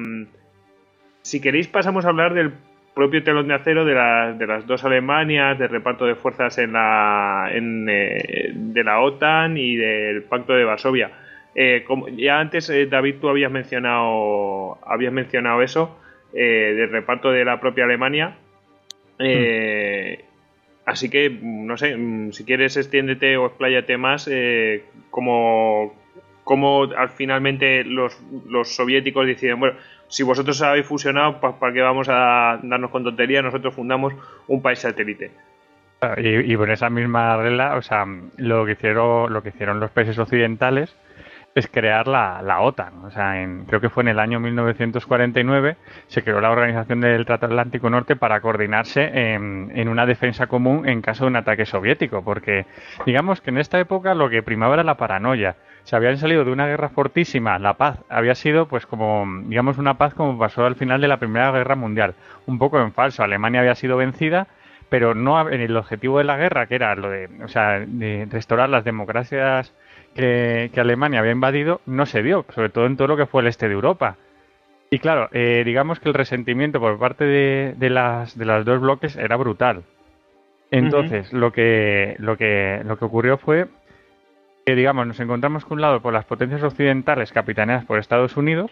[1.22, 2.54] si queréis pasamos a hablar del
[2.96, 7.50] propio telón de acero de, de las dos Alemanias, del reparto de fuerzas en la,
[7.52, 11.12] en, eh, de la OTAN y del Pacto de Varsovia.
[11.86, 16.01] como, ya antes, David, tú habías mencionado, habías mencionado eso,
[16.34, 18.38] del reparto de la propia Alemania.
[19.20, 20.26] Eh,
[20.86, 25.94] Así que, no sé, mm, si quieres extiéndete o expláyate más, eh, como,
[26.44, 32.10] como al finalmente los, los soviéticos deciden, bueno, si vosotros habéis fusionado, ¿para qué vamos
[32.10, 33.44] a darnos con tonterías?
[33.44, 34.14] Nosotros fundamos
[34.48, 35.32] un país satélite.
[36.18, 38.06] Y, y por esa misma regla, o sea,
[38.38, 40.96] lo que hicieron, lo que hicieron los países occidentales
[41.54, 43.06] es crear la, la OTAN.
[43.06, 47.26] O sea, en, creo que fue en el año 1949 se creó la Organización del
[47.26, 51.66] Trato Atlántico Norte para coordinarse en, en, una defensa común en caso de un ataque
[51.66, 52.66] soviético, porque
[53.06, 55.56] digamos que en esta época lo que primaba era la paranoia.
[55.84, 59.96] Se habían salido de una guerra fortísima, la paz había sido pues como, digamos, una
[59.96, 62.14] paz como pasó al final de la Primera Guerra Mundial,
[62.46, 63.24] un poco en falso.
[63.24, 64.48] Alemania había sido vencida,
[64.90, 68.28] pero no en el objetivo de la guerra, que era lo de, o sea, de
[68.30, 69.74] restaurar las democracias
[70.16, 73.48] que, Alemania había invadido no se dio, sobre todo en todo lo que fue el
[73.48, 74.18] este de Europa.
[74.90, 78.82] Y claro, eh, digamos que el resentimiento por parte de, de, las, de las dos
[78.82, 79.84] bloques era brutal.
[80.72, 83.68] Entonces, lo, que, lo, que, lo que ocurrió fue
[84.66, 88.72] que, digamos, nos encontramos con un lado por las potencias occidentales capitaneadas por Estados Unidos,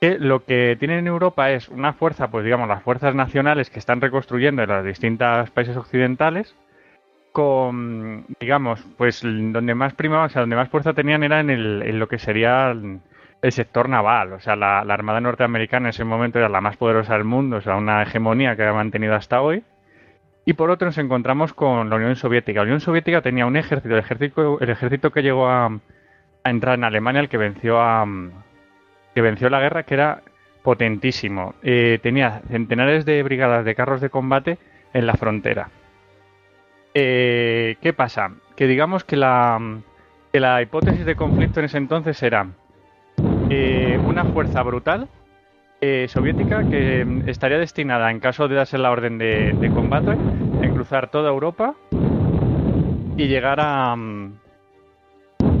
[0.00, 3.80] que lo que tienen en Europa es una fuerza, pues digamos, las fuerzas nacionales que
[3.80, 6.54] están reconstruyendo en los distintos países occidentales,
[7.38, 11.82] con, digamos, pues donde más primaba, o sea, donde más fuerza tenían era en, el,
[11.84, 13.00] en lo que sería el,
[13.52, 14.32] sector naval.
[14.32, 17.60] O sea, la, Armada norteamericana en ese momento era la más poderosa del mundo, o
[17.60, 19.62] sea, una hegemonía que ha mantenido hasta hoy.
[20.46, 22.58] Y por otro nos encontramos con la Unión Soviética.
[22.58, 25.66] La Unión Soviética tenía un ejército, el ejército, el ejército que llegó a,
[26.42, 28.04] a entrar en Alemania, el que venció a
[29.14, 30.22] que venció la guerra, que era
[30.64, 31.54] potentísimo.
[31.62, 34.58] Eh, tenía centenares de brigadas de carros de combate
[34.92, 35.70] en la frontera.
[36.94, 38.32] Eh, ¿Qué pasa?
[38.56, 39.60] Que digamos que la,
[40.32, 42.48] la hipótesis de conflicto en ese entonces era
[43.50, 45.08] eh, una fuerza brutal
[45.80, 51.08] eh, soviética que estaría destinada, en caso de darse la orden de, combate, en cruzar
[51.08, 51.74] toda Europa
[53.16, 53.94] y llegar a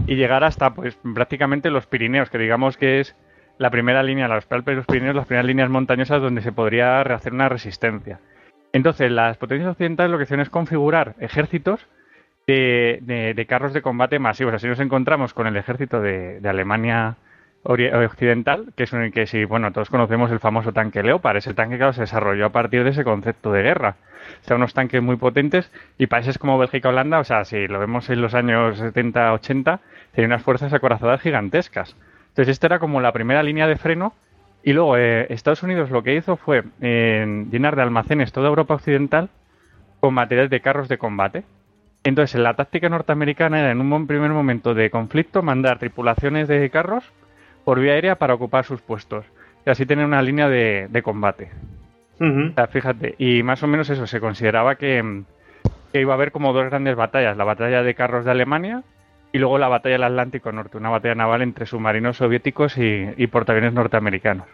[0.06, 3.14] y llegar hasta pues prácticamente los Pirineos, que digamos que es
[3.58, 4.46] la primera línea, los
[4.86, 8.18] Pirineos, las primeras líneas montañosas donde se podría hacer una resistencia.
[8.72, 11.86] Entonces, las potencias occidentales lo que hacen es configurar ejércitos
[12.46, 14.54] de, carros de combate masivos.
[14.54, 17.16] Así nos encontramos con el ejército de, Alemania
[17.62, 21.36] Occidental, que es un que si, bueno, todos conocemos el famoso tanque Leopard.
[21.36, 23.96] Ese tanque, que se desarrolló a partir de ese concepto de guerra.
[24.42, 27.78] O sea, unos tanques muy potentes y países como Bélgica Holanda, o sea, si lo
[27.78, 29.80] vemos en los años 70-80,
[30.12, 31.96] tenían unas fuerzas acorazadas gigantescas.
[32.28, 34.14] Entonces, esta era como la primera línea de freno
[34.62, 38.74] y luego eh, Estados Unidos lo que hizo fue eh, llenar de almacenes toda Europa
[38.74, 39.28] Occidental
[40.00, 41.44] con materiales de carros de combate.
[42.04, 47.04] Entonces, la táctica norteamericana era en un primer momento de conflicto mandar tripulaciones de carros
[47.64, 49.26] por vía aérea para ocupar sus puestos
[49.66, 51.50] y así tener una línea de, combate.
[52.70, 55.24] fíjate, y más o menos eso, se consideraba que,
[55.92, 58.84] que iba a haber como dos grandes batallas, la batalla de carros de Alemania
[59.32, 63.72] y luego la batalla del Atlántico Norte, una batalla naval entre submarinos soviéticos y, portaaviones
[63.72, 64.46] norteamericanos.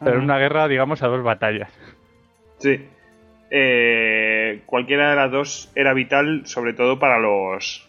[0.00, 1.70] Pero una guerra, digamos, a dos batallas.
[2.58, 2.88] Sí.
[3.50, 7.88] Eh, cualquiera de las dos era vital, sobre todo para los.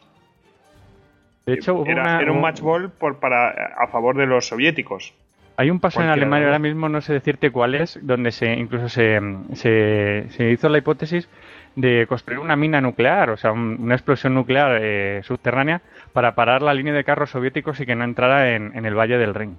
[1.45, 5.13] De hecho, era, un match ball por, para, a favor de los soviéticos.
[5.57, 8.89] Hay un paso en Alemania, ahora mismo no sé decirte cuál es, donde se incluso
[8.89, 9.19] se,
[9.53, 11.29] se, se hizo la hipótesis
[11.75, 15.81] de construir una mina nuclear, o sea, una explosión nuclear eh, subterránea
[16.11, 19.33] para parar la línea de carros soviéticos y que no entrara en, el Valle del
[19.33, 19.57] Rin.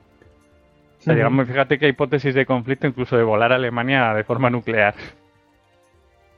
[1.01, 4.25] O sea, digamos, fíjate que hay hipótesis de conflicto incluso de volar a Alemania de
[4.25, 4.95] forma nuclear.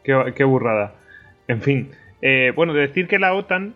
[0.02, 0.94] Qué, burrada.
[1.48, 1.90] En fin,
[2.22, 3.74] eh, bueno, decir que la OTAN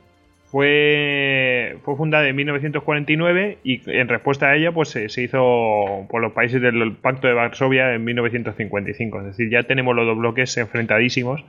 [0.51, 6.33] fue, fue fundada en 1949 y en respuesta a ella pues se, hizo por los
[6.33, 9.19] países del Pacto de Varsovia en 1955.
[9.21, 11.45] Es decir, ya tenemos los dos bloques enfrentadísimos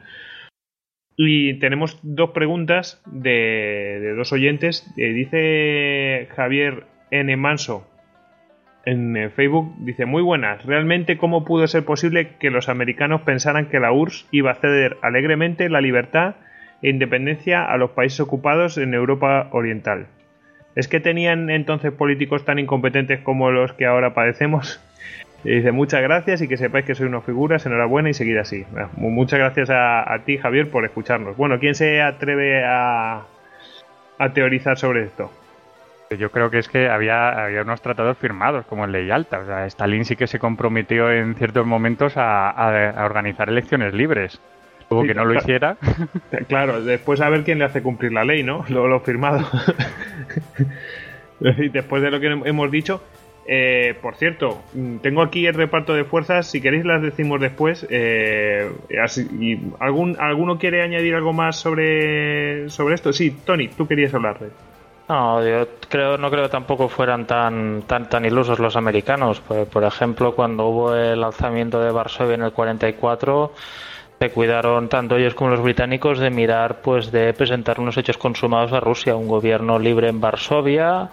[1.18, 4.92] y tenemos dos preguntas de, dos oyentes.
[4.98, 7.36] Eh, dice Javier N.
[7.38, 7.88] Manso
[8.86, 13.68] en eh, Facebook dice muy buenas, realmente cómo pudo ser posible que los americanos pensaran
[13.68, 16.36] que la URSS iba a ceder alegremente la libertad
[16.82, 20.08] e independencia a los países ocupados en Europa Oriental.
[20.76, 24.82] ¿Es que tenían entonces políticos tan incompetentes como los que ahora padecemos?
[25.44, 28.66] Y dice muchas gracias y que sepáis que soy una figura, enhorabuena y seguir así.
[28.96, 31.36] muchas gracias a, ti, Javier, por escucharnos.
[31.36, 33.24] Bueno, ¿quién se atreve a,
[34.20, 35.32] a teorizar sobre esto?
[36.18, 39.40] Yo creo que es que había, había unos tratados firmados, como en Ley Alta.
[39.40, 44.40] O sea, Stalin sí que se comprometió en ciertos momentos a, organizar elecciones libres.
[44.90, 45.78] Luego que no lo hiciera.
[46.50, 48.66] Claro, después a ver quién le hace cumplir la ley, ¿no?
[48.68, 49.48] Lo, lo firmado.
[51.40, 53.02] después de lo que hemos dicho,
[53.46, 56.48] eh, por cierto, mm, tengo aquí el reparto de fuerzas.
[56.48, 57.86] Si queréis, las decimos después.
[57.90, 58.72] Eh,
[59.40, 63.12] y ¿algún, ¿Alguno quiere añadir algo más sobre, sobre esto?
[63.14, 64.38] Sí, Tony, tú querías hablar.
[65.10, 69.42] No, yo creo, no creo que tampoco fueran tan, tan, tan ilusos los americanos.
[69.42, 73.52] Por, ejemplo, cuando hubo el alzamiento de Varsovia en el 44,
[74.20, 78.72] se cuidaron tanto ellos como los británicos de mirar, pues, de presentar unos hechos consumados
[78.72, 81.10] a Rusia, un gobierno libre en Varsovia,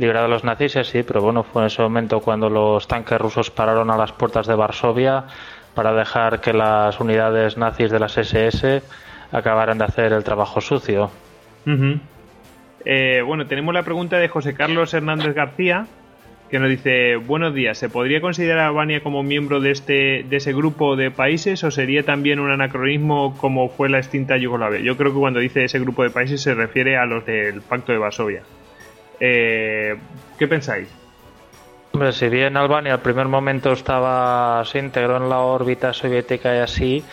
[0.00, 3.50] librado de los nazis, sí, pero bueno, fue en ese momento cuando los tanques rusos
[3.50, 5.24] pararon a las puertas de Varsovia
[5.74, 8.82] para dejar que las unidades nazis de las SS
[9.30, 11.10] acabaran de hacer el trabajo sucio.
[12.84, 15.86] Eh, bueno, tenemos la pregunta de José Carlos Hernández García,
[16.50, 20.36] que nos dice, buenos días, ¿se podría considerar a Albania como miembro de, este, de
[20.36, 24.80] ese grupo de países o sería también un anacronismo como fue la extinta Yugoslavia?
[24.80, 27.92] Yo creo que cuando dice ese grupo de países se refiere a los del Pacto
[27.92, 28.42] de Varsovia.
[29.20, 29.96] Eh,
[30.38, 30.88] ¿Qué pensáis?
[31.92, 36.58] Hombre, si bien Albania al primer momento estaba, se integró en la órbita soviética y
[36.58, 37.04] así,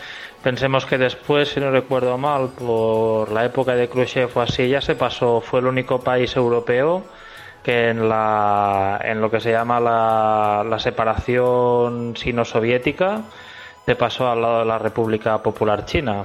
[0.42, 4.80] Pensemos que después, si no recuerdo mal, por la época de Khrushchev o así, ya
[4.80, 7.02] se pasó, fue el único país europeo
[7.62, 13.22] que en, la, en lo que se llama la, la separación sino-soviética
[13.84, 16.24] se pasó al lado de la República Popular China.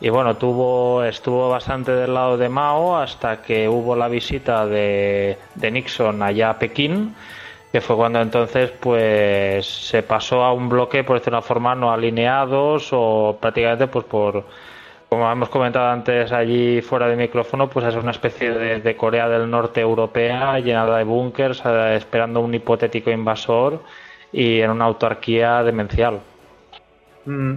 [0.00, 5.36] Y bueno, tuvo, estuvo bastante del lado de Mao hasta que hubo la visita de,
[5.54, 7.14] de Nixon allá a Pekín
[7.72, 11.74] que fue cuando entonces pues se pasó a un bloque por decirlo de una forma
[11.74, 14.44] no alineados o prácticamente pues por
[15.08, 19.48] como hemos comentado antes allí fuera de micrófono pues es una especie de, Corea del
[19.48, 23.82] Norte europea llenada de búnkers eh, esperando un hipotético invasor
[24.32, 26.20] y en una autarquía demencial
[27.26, 27.54] mm.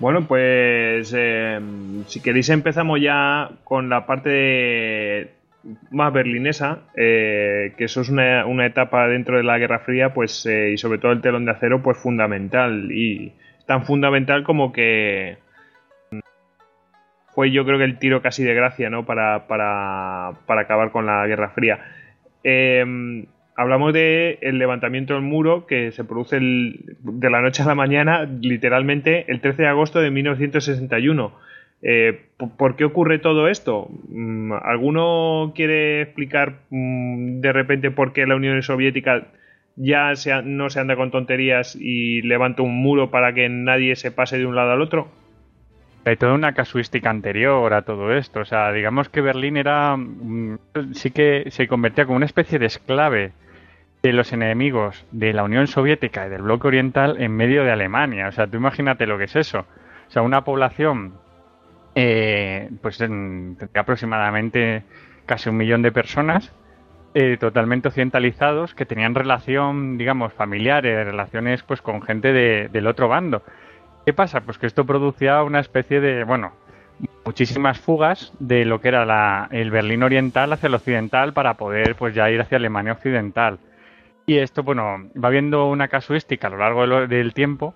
[0.00, 1.60] Bueno, pues eh,
[2.06, 5.32] si queréis empezamos ya con la parte
[5.90, 10.46] más berlinesa, eh, que eso es una, una, etapa dentro de la Guerra Fría, pues
[10.46, 13.32] eh, y sobre todo el telón de acero, pues fundamental y
[13.66, 15.38] tan fundamental como que
[17.34, 19.04] fue yo creo que el tiro casi de gracia, ¿no?
[19.04, 21.78] Para, para, para acabar con la Guerra Fría.
[22.44, 23.26] Em,
[23.58, 28.24] hablamos de el levantamiento del muro que se produce de la noche a la mañana,
[28.40, 31.32] literalmente el 13 de agosto de 1961
[31.82, 33.88] eh, ¿Por qué ocurre todo esto?
[34.08, 39.28] Mm, ¿Alguno quiere explicar mm, de repente por qué la Unión Soviética
[39.76, 40.12] ya
[40.44, 44.46] no se anda con tonterías y levanta un muro para que nadie se pase de
[44.46, 45.08] un lado al otro?
[46.04, 48.40] Hay toda una casuística anterior a todo esto.
[48.40, 49.96] O sea, digamos que Berlín era.
[49.96, 50.58] Mm,
[50.92, 53.32] sí que se convertía como una especie de esclave
[54.02, 58.28] de los enemigos de la Unión Soviética y del bloque oriental en medio de Alemania.
[58.28, 59.60] O sea, tú imagínate lo que es eso.
[60.08, 61.14] O sea, una población
[61.94, 64.84] eh, pues tendría aproximadamente
[65.26, 66.52] casi un millón de personas
[67.14, 73.42] eh, totalmente occidentalizados que tenían relación, digamos, familiares, relaciones pues con gente del otro bando.
[74.06, 74.42] ¿Qué pasa?
[74.42, 76.52] Pues que esto producía una especie de, bueno,
[77.24, 82.14] muchísimas fugas de lo que era el Berlín oriental hacia el occidental para poder pues
[82.14, 83.58] ya ir hacia Alemania occidental.
[84.28, 87.74] Y esto, bueno, va viendo una casuística a lo largo del tiempo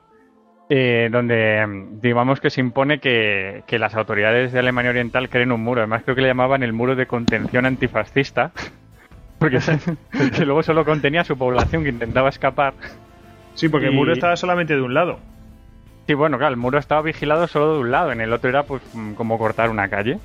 [0.68, 1.66] eh, donde
[2.00, 5.80] digamos que se impone que, las autoridades de Alemania Oriental creen un muro.
[5.80, 8.52] Además creo que le llamaban el muro de contención antifascista,
[9.38, 9.60] porque
[10.44, 12.74] luego solo contenía su población que intentaba escapar.
[13.54, 15.18] Sí, porque el muro estaba solamente de un lado.
[16.06, 18.62] Sí, bueno, claro, el muro estaba vigilado solo de un lado, en el otro era
[18.64, 18.82] pues
[19.16, 20.18] como cortar una calle.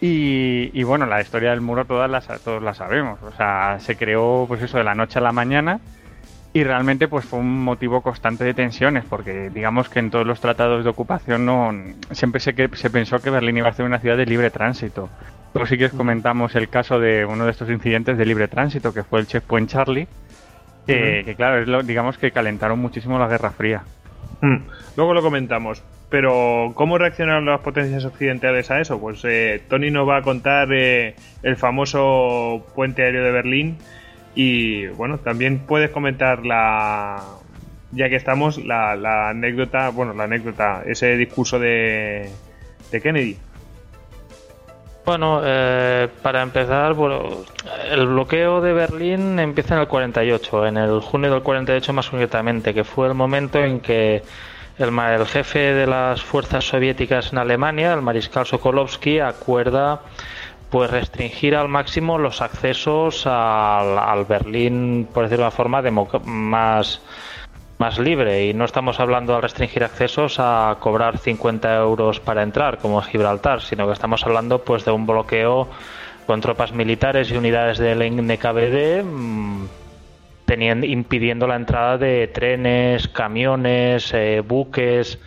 [0.00, 3.22] Y, y bueno, la historia del muro todas las, todos la sabemos.
[3.22, 5.80] O sea, se creó pues eso de la noche a la mañana
[6.52, 10.40] y realmente pues fue un motivo constante de tensiones porque digamos que en todos los
[10.40, 11.70] tratados de ocupación no
[12.12, 15.10] siempre se, se pensó que Berlín iba a ser una ciudad de libre tránsito.
[15.52, 19.02] Luego sí que comentamos el caso de uno de estos incidentes de libre tránsito que
[19.02, 20.08] fue el Checkpoint Charlie,
[20.86, 23.82] que, claro, es lo, digamos que calentaron muchísimo la Guerra Fría.
[24.40, 24.58] Mm.
[24.96, 25.82] Luego lo comentamos.
[26.08, 29.00] Pero, ¿cómo reaccionaron las potencias occidentales a eso?
[29.00, 33.78] Pues eh, Tony nos va a contar eh, el famoso puente aéreo de Berlín,
[34.34, 37.22] Y bueno, también puedes comentar la,
[37.92, 42.30] ya que estamos, la, anécdota, bueno, la anécdota, ese discurso de,
[42.92, 43.36] de Kennedy.
[45.04, 47.44] Bueno, eh, para empezar, bueno,
[47.90, 52.74] el bloqueo de Berlín empieza en el 48, en el junio del 48 más concretamente,
[52.74, 54.22] que fue el momento en que
[54.78, 60.00] el, el jefe de las fuerzas soviéticas en Alemania, el mariscal Sokolovsky, acuerda
[60.70, 65.82] pues restringir al máximo los accesos al, al Berlín, por decirlo de una forma,
[66.24, 67.00] más
[67.78, 68.46] más libre.
[68.46, 73.62] Y no estamos hablando de restringir accesos a cobrar 50 euros para entrar como Gibraltar,
[73.62, 75.68] sino que estamos hablando pues de un bloqueo
[76.26, 79.04] con tropas militares y unidades del NKVD
[80.46, 85.20] teniendo, impidiendo la entrada de trenes, camiones, eh, buques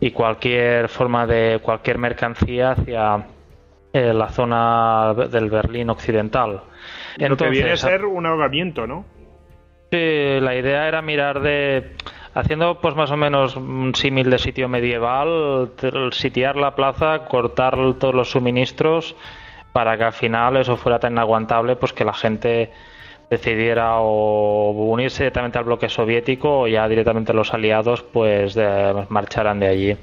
[0.00, 3.26] y cualquier forma de cualquier mercancía hacia
[3.92, 6.60] eh, la zona del Berlín occidental.
[7.16, 9.06] Entonces, Lo que viene a ser un ahogamiento, ¿no?
[9.90, 11.92] Sí, la idea era mirar de
[12.34, 15.72] haciendo pues más o menos un símil de sitio medieval,
[16.10, 19.16] sitiar la plaza, cortar todos los suministros
[19.72, 22.70] para que al final eso fuera tan inaguantable pues que la gente
[23.30, 28.56] decidiera o unirse directamente al bloque soviético o ya directamente los aliados pues
[29.08, 29.96] marcharan de allí.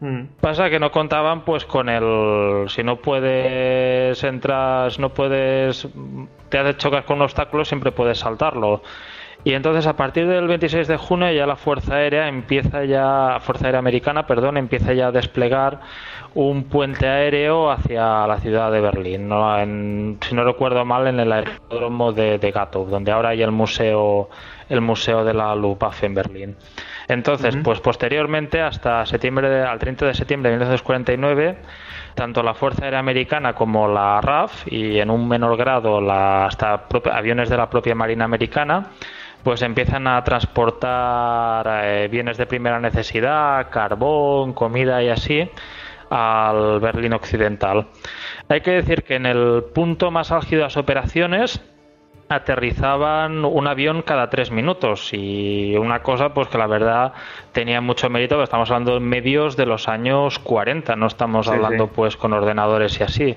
[0.00, 0.22] Mm.
[0.40, 5.86] Pasa que no contaban pues con el si no puedes entrar, si no puedes
[6.48, 8.82] te haces chocas con un obstáculo, siempre puedes saltarlo.
[9.42, 13.66] Y entonces a partir del 26 de junio ya la Fuerza Aérea empieza ya, Fuerza
[13.66, 15.80] Aérea Americana, perdón, empieza ya a desplegar
[16.34, 19.30] un puente aéreo hacia la ciudad de Berlín.
[20.20, 24.28] si no recuerdo mal, en el aeródromo de, de Gatow, donde ahora hay el museo,
[24.68, 26.56] el museo de la Luftwaffe en Berlín.
[27.08, 31.58] Entonces, pues posteriormente, hasta septiembre, al 30 de septiembre de 1949,
[32.14, 36.84] tanto la Fuerza Aérea Americana como la RAF y en un menor grado la, hasta
[37.12, 38.90] aviones de la propia Marina Americana
[39.42, 45.48] pues empiezan a transportar eh, bienes de primera necesidad, carbón, comida y así
[46.10, 47.86] al Berlín Occidental.
[48.48, 51.62] Hay que decir que en el punto más álgido de las operaciones
[52.28, 57.12] aterrizaban un avión cada tres minutos y una cosa pues que la verdad
[57.50, 62.16] tenía mucho mérito estamos hablando de medios de los años 40 no estamos hablando pues
[62.16, 63.36] con ordenadores y así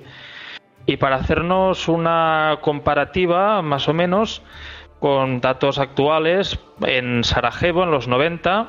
[0.86, 4.44] y para hacernos una comparativa más o menos
[5.04, 8.68] con datos actuales en Sarajevo en los 90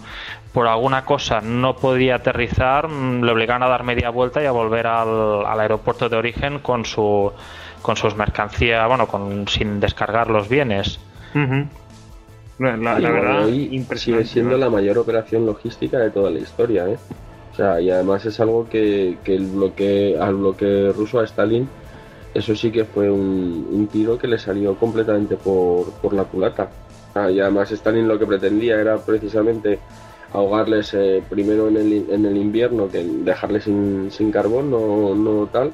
[0.52, 4.52] por alguna cosa no podía aterrizar, mm, le obligaban a dar media vuelta y a
[4.52, 7.32] volver al, aeropuerto de origen con su
[7.82, 10.98] con sus mercancías, bueno, con sin descargar los bienes.
[12.58, 13.46] La, verdad,
[13.96, 16.96] sigue siendo la mayor operación logística de toda la historia, ¿eh?
[17.52, 21.68] O sea, y además es algo que, que el bloque, al bloque ruso a Stalin
[22.36, 26.70] eso sí que fue un, tiro que le salió completamente por, la culata.
[27.14, 29.78] Ah, y además Stalin lo que pretendía era precisamente
[30.32, 35.46] ahogarles eh, primero en el, en el, invierno, que dejarles sin, sin carbón, no, no,
[35.46, 35.72] tal.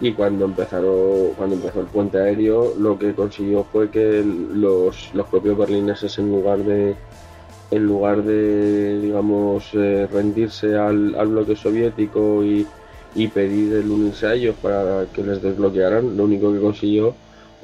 [0.00, 5.26] Y cuando empezaron, cuando empezó el puente aéreo, lo que consiguió fue que los, los
[5.26, 6.96] propios berlineses en lugar de
[7.70, 12.66] en lugar de digamos eh, rendirse al, al bloque soviético y,
[13.14, 17.14] y pedir el unirse a ellos para que les desbloquearan, lo único que consiguió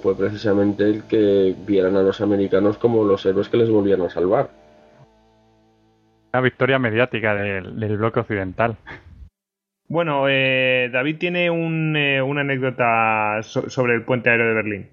[0.03, 4.11] fue precisamente el que vieran a los americanos como los héroes que les volvían a
[4.11, 4.51] salvar.
[6.33, 8.77] Una victoria mediática del, bloque occidental.
[9.89, 14.89] Bueno, eh, David tiene eh, una anécdota sobre el puente aéreo de Berlín.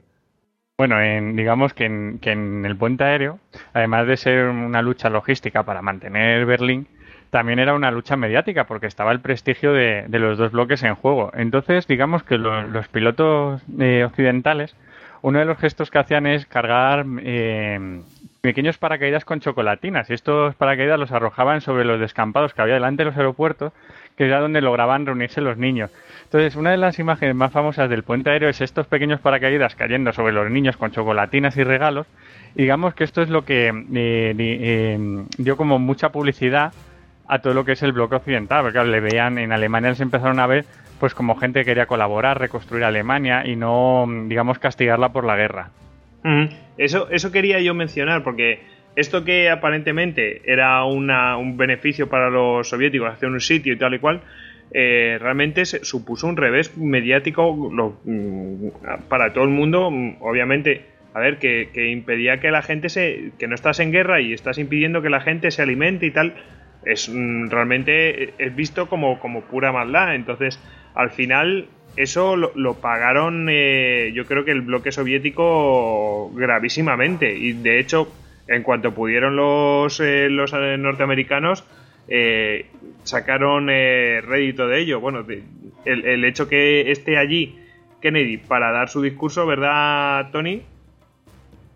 [0.78, 3.40] Bueno, en, digamos que en, que en el puente aéreo,
[3.74, 6.88] además de ser una lucha logística para mantener Berlín,
[7.32, 11.32] también era una lucha mediática porque estaba el prestigio de, los dos bloques en juego.
[11.34, 14.76] Entonces, digamos que los pilotos eh, occidentales,
[15.22, 18.02] uno de los gestos que hacían es cargar eh,
[18.42, 23.04] pequeños paracaídas con chocolatinas y estos paracaídas los arrojaban sobre los descampados que había delante
[23.04, 23.72] de los aeropuertos,
[24.18, 25.90] que era donde lograban reunirse los niños.
[26.26, 30.12] Entonces, una de las imágenes más famosas del puente aéreo es estos pequeños paracaídas cayendo
[30.12, 32.08] sobre los niños con chocolatinas y regalos.
[32.56, 36.74] digamos que esto es lo que eh, dio como mucha publicidad
[37.28, 40.40] a todo lo que es el bloque occidental, porque le veían, en Alemania les empezaron
[40.40, 40.66] a ver
[41.00, 45.72] pues como gente que quería colaborar, reconstruir Alemania y no, digamos, castigarla por la guerra.
[46.78, 48.60] Eso, eso quería yo mencionar, porque
[48.96, 54.00] esto que aparentemente era un beneficio para los soviéticos hacer un sitio y tal y
[54.00, 54.22] cual,
[54.74, 57.54] eh, realmente se supuso un revés mediático
[58.04, 58.68] mm,
[59.10, 60.86] para todo el mundo, mm, obviamente.
[61.14, 63.32] A ver, que, impedía que la gente se.
[63.38, 66.36] que no estás en guerra y estás impidiendo que la gente se alimente y tal.
[66.86, 70.16] Es mm, realmente es visto como, como pura maldad.
[70.16, 70.60] Entonces,
[70.96, 77.36] al final, eso lo, pagaron, eh, yo creo que el bloque soviético gravísimamente.
[77.36, 78.12] Y de hecho,
[78.48, 81.64] en cuanto pudieron los, eh, los norteamericanos,
[82.08, 82.66] eh,
[83.04, 85.00] sacaron eh, rédito de ello.
[85.00, 85.26] Bueno,
[85.86, 87.58] el, hecho que esté allí
[88.02, 90.62] Kennedy para dar su discurso, ¿verdad, Tony?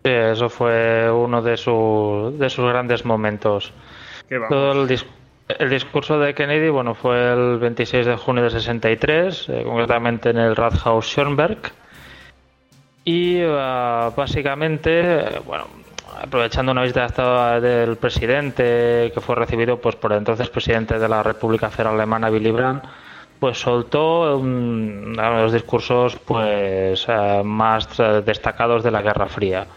[0.04, 3.74] Sí, eso fue uno de, de sus grandes momentos.
[4.50, 10.30] Todo el, discurso de Kennedy, bueno, fue el 26 de junio de 63, eh, concretamente
[10.30, 11.60] en el Rathaus Schönberg.
[13.04, 15.68] Y ah, básicamente, bueno,
[16.22, 21.24] aprovechando una visita del presidente que fue recibido pues por el entonces presidente de la
[21.24, 22.84] República Federal Alemana Willy Brandt
[23.40, 27.90] pues soltó uno de los discursos pues eh, más
[28.26, 29.68] destacados de la Guerra Fría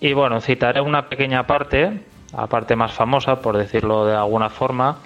[0.00, 2.00] y bueno citaré una pequeña parte
[2.36, 4.98] la parte más famosa por decirlo de alguna forma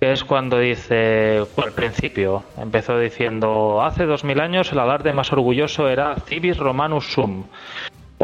[0.00, 5.88] es cuando dice al principio empezó diciendo hace dos mil años el alarde más orgulloso
[5.88, 7.44] era civis romanus sum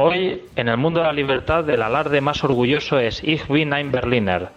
[0.00, 3.90] Hoy, en el mundo de la libertad, el alarde más orgulloso es Ich bin ein
[3.90, 4.48] Berliner.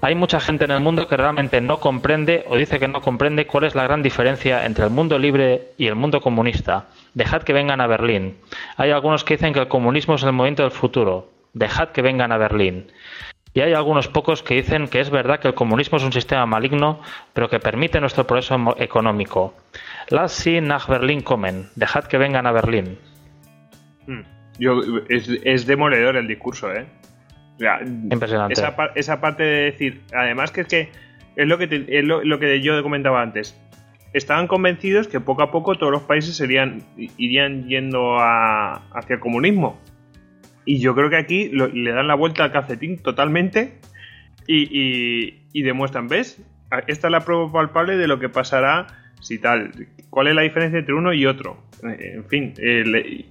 [0.00, 3.46] Hay mucha gente en el mundo que realmente no comprende o dice que no comprende
[3.46, 6.86] cuál es la gran diferencia entre el mundo libre y el mundo comunista.
[7.14, 8.36] Dejad que vengan a Berlín.
[8.76, 11.28] Hay algunos que dicen que el comunismo es el movimiento del futuro.
[11.54, 12.86] Dejad que vengan a Berlín.
[13.54, 16.44] Y hay algunos pocos que dicen que es verdad que el comunismo es un sistema
[16.44, 17.00] maligno,
[17.32, 19.54] pero que permite nuestro progreso económico.
[20.10, 21.68] Lass sie nach Berlin kommen.
[21.76, 22.98] Dejad que vengan a Berlín.
[24.08, 24.22] Hmm.
[24.58, 26.86] Yo, es, demoledor el discurso, ¿eh?
[28.10, 28.54] Impresionante.
[28.96, 30.88] Esa, parte de decir, además que es que
[31.36, 33.56] es lo que, es lo, que yo comentaba antes.
[34.12, 39.78] Estaban convencidos que poco a poco todos los países serían, irían yendo hacia el comunismo.
[40.64, 43.74] Y yo creo que aquí le dan la vuelta al calcetín totalmente
[44.46, 46.42] y, y, demuestran, ¿ves?
[46.86, 48.86] Esta es la prueba palpable de lo que pasará
[49.20, 49.72] si tal.
[50.10, 51.64] ¿Cuál es la diferencia entre uno y otro?
[51.82, 53.24] En fin, eh,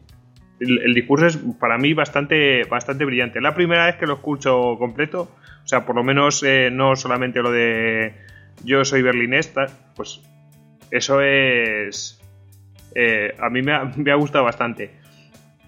[0.59, 3.41] el, discurso es para mí bastante, bastante brillante.
[3.41, 7.41] La primera vez que lo escucho completo, o sea, por lo menos eh, no solamente
[7.41, 8.13] lo de
[8.63, 10.21] yo soy berlinesta, pues
[10.91, 12.19] eso es...
[12.95, 15.02] Eh, a mí me ha, me ha gustado bastante.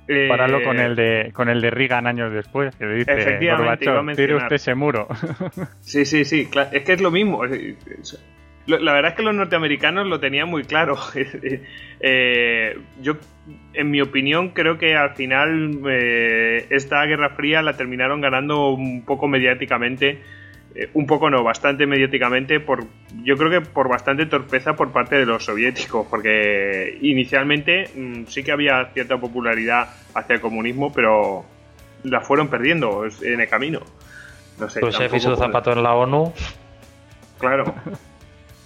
[0.08, 0.30] Eh,
[0.64, 4.76] con el de con el de Reagan años después, que dice Gorbachev, tire usted ese
[4.76, 5.08] muro.
[5.82, 7.44] Sí, sí, sí, es que es lo mismo.
[8.68, 10.98] La verdad es que los norteamericanos lo tenían muy claro.
[12.08, 13.14] Eh, yo,
[13.74, 19.04] en mi opinión, creo que al final eh, esta Guerra Fría la terminaron ganando un
[19.06, 20.22] poco mediáticamente.
[20.76, 22.84] Eh, un poco no, bastante mediáticamente, por,
[23.24, 28.44] yo creo que por bastante torpeza por parte de los soviéticos, porque inicialmente mm, sí
[28.44, 31.46] que había cierta popularidad hacia el comunismo, pero
[32.04, 33.80] la fueron perdiendo en el camino.
[34.60, 34.82] No sé.
[34.82, 36.34] Pues se hizo zapato en la ONU.
[37.40, 37.74] Claro.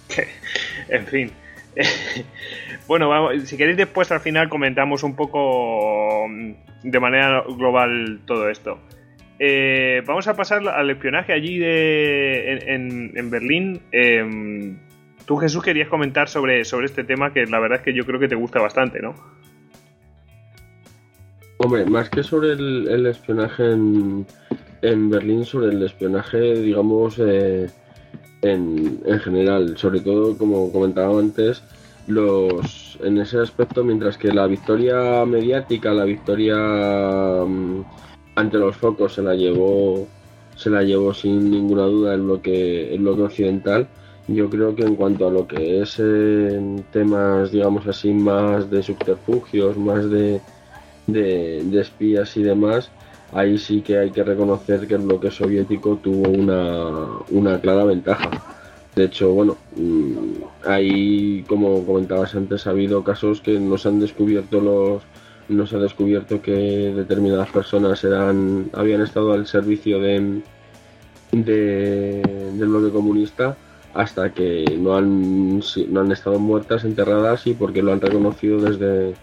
[0.88, 1.32] en fin.
[2.88, 6.52] bueno, si queréis después al final comentamos un poco mm,
[6.82, 8.80] de manera global todo esto.
[9.42, 13.80] Eh, vamos a pasar al espionaje allí de, en, Berlín.
[13.90, 14.76] Em,
[15.24, 18.20] tú, Jesús, querías comentar sobre, sobre este tema que la verdad es que yo creo
[18.20, 19.14] que te gusta bastante, ¿no?
[21.56, 24.26] Hombre, más que sobre el, espionaje en,
[25.10, 27.66] Berlín, sobre el espionaje, digamos, eh,
[28.42, 31.62] en, en general, sobre todo como comentaba antes,
[32.06, 36.56] los en ese aspecto, mientras que la victoria mediática, la victoria
[37.46, 37.84] mm,
[38.40, 40.06] ante los focos se la llevó
[40.56, 43.88] se la llevó sin ninguna duda el bloque el bloque occidental.
[44.28, 46.00] Yo creo que en cuanto a lo que es
[46.92, 50.40] temas, digamos así, más de subterfugios, más de,
[51.06, 52.90] de, de espías y demás,
[53.32, 58.30] ahí sí que hay que reconocer que el bloque soviético tuvo una, clara ventaja.
[58.94, 64.60] De hecho, bueno, mm, ahí, como comentabas antes, ha habido casos que nos han descubierto
[64.60, 65.02] los
[65.50, 70.42] nos ha descubierto que determinadas personas eran habían estado al servicio de,
[71.32, 73.56] del bloque comunista
[73.92, 79.14] hasta que no han, no han estado muertas, enterradas y porque lo han reconocido desde,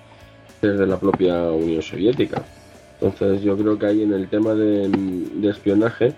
[0.62, 2.44] desde la propia Unión Soviética.
[3.00, 4.90] Entonces yo creo que ahí en el tema de,
[5.44, 6.14] espionaje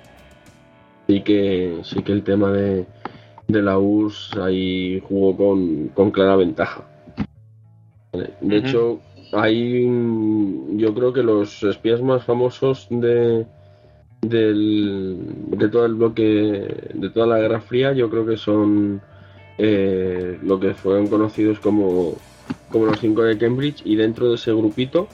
[1.08, 2.86] sí que sí que el tema de,
[3.48, 6.86] de la URSS ahí jugó con, con clara ventaja.
[8.42, 9.00] De hecho,
[9.32, 9.86] hay
[10.78, 13.46] yo creo que los espías más famosos de,
[14.22, 19.02] de todo el bloque, de toda la Guerra Fría, yo creo que son
[19.58, 22.16] eh, lo que fueron conocidos como,
[22.72, 25.08] como los cinco de Cambridge y dentro de ese grupito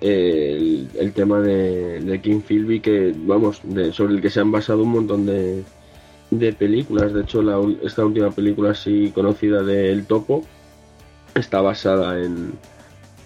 [0.00, 4.90] el, tema de, de, King Philby que vamos sobre el que se han basado un
[4.90, 5.62] montón de,
[6.30, 7.12] de películas.
[7.12, 7.42] De hecho
[7.82, 10.44] esta última película así conocida de El Topo
[11.34, 12.52] está basada en,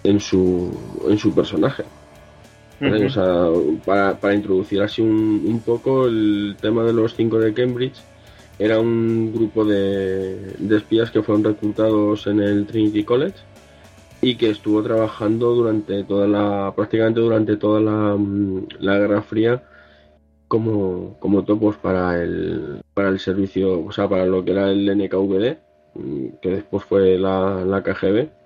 [0.07, 0.71] en su,
[1.07, 1.83] en su personaje.
[3.85, 7.99] para, para, introducir así un, un, poco el tema de los cinco de Cambridge,
[8.59, 13.37] era un grupo de, de, espías que fueron reclutados en el Trinity College
[14.21, 18.17] y que estuvo trabajando durante toda la, prácticamente durante toda la,
[18.79, 19.63] la Guerra Fría
[20.47, 24.85] como, como topos para el, para el servicio, o sea, para lo que era el
[24.85, 25.57] NKVD,
[26.41, 28.36] que después fue la, la KGB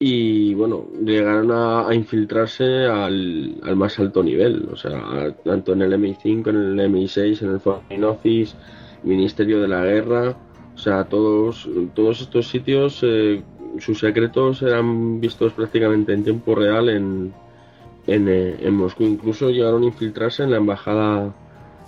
[0.00, 6.48] y bueno, llegaron a, infiltrarse al, más alto nivel, o sea, tanto en el MI5,
[6.50, 8.56] en el MI6, en el Foreign Office,
[9.02, 10.36] Ministerio de la Guerra,
[10.74, 13.42] o sea, todos, todos estos sitios, eh,
[13.80, 17.32] sus secretos eran vistos prácticamente en tiempo real en,
[18.06, 21.34] en, eh, en, Moscú, incluso llegaron a infiltrarse en la embajada,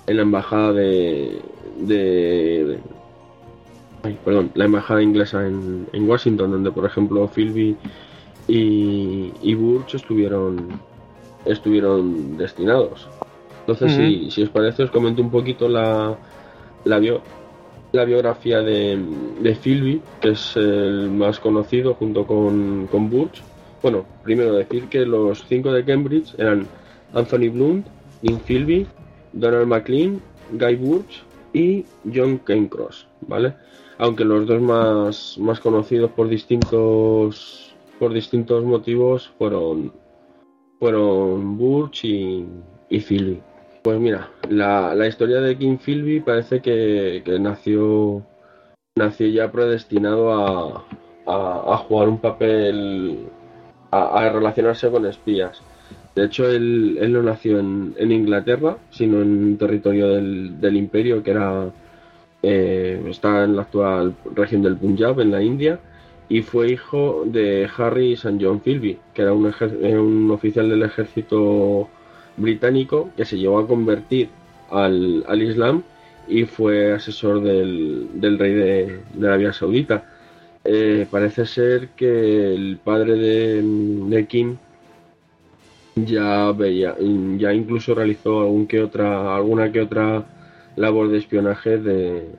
[0.08, 1.40] en la embajada de,
[1.78, 2.80] de,
[4.24, 7.76] perdón, la embajada inglesa en, en, Washington, donde por ejemplo Philby
[8.48, 10.80] y, y Burch estuvieron,
[11.44, 13.08] estuvieron destinados.
[13.60, 16.16] Entonces, si, si, os parece, os comento un poquito la,
[16.84, 17.20] la, bio,
[17.92, 18.98] la biografía de,
[19.40, 23.42] de Philby, que es el más conocido junto con, con Burch.
[23.82, 26.66] Bueno, primero decir que los cinco de Cambridge eran
[27.14, 27.86] Anthony Blunt,
[28.22, 28.86] Lynn Philby,
[29.32, 30.20] Donald McLean,
[30.52, 31.22] Guy Burch
[31.52, 33.54] y John Cairncross, ¿vale?
[34.00, 39.92] Aunque los dos más, más conocidos por distintos por distintos motivos fueron
[40.78, 42.46] fueron Burch y,
[42.88, 43.42] y Philby.
[43.82, 48.24] Pues mira, la, la, historia de King Philby parece que, que nació
[48.96, 50.84] nació ya predestinado a,
[51.26, 53.26] a, jugar un papel,
[53.90, 55.62] a, relacionarse con espías.
[56.14, 61.22] De hecho, él, él no nació en, en Inglaterra, sino en territorio del, del imperio,
[61.22, 61.70] que era
[62.42, 65.78] eh, está en la actual región del Punjab, en la India,
[66.28, 68.38] y fue hijo de Harry St.
[68.40, 71.88] John Philby, que era un, eh, un, oficial del ejército
[72.36, 74.28] británico que se llevó a convertir
[74.70, 75.82] al, al Islam
[76.28, 80.04] y fue asesor del, del rey de, de, Arabia Saudita.
[80.64, 84.56] Eh, parece ser que el padre de, de Kim
[85.96, 86.94] ya veía,
[87.38, 90.24] ya incluso realizó que otra, alguna que otra
[90.76, 92.30] labor de espionaje de,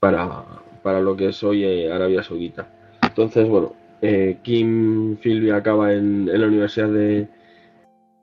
[0.00, 0.44] para,
[0.82, 2.68] para lo que es hoy eh, Arabia Saudita.
[3.02, 7.28] Entonces, bueno, eh, Kim Philby acaba en, la Universidad de,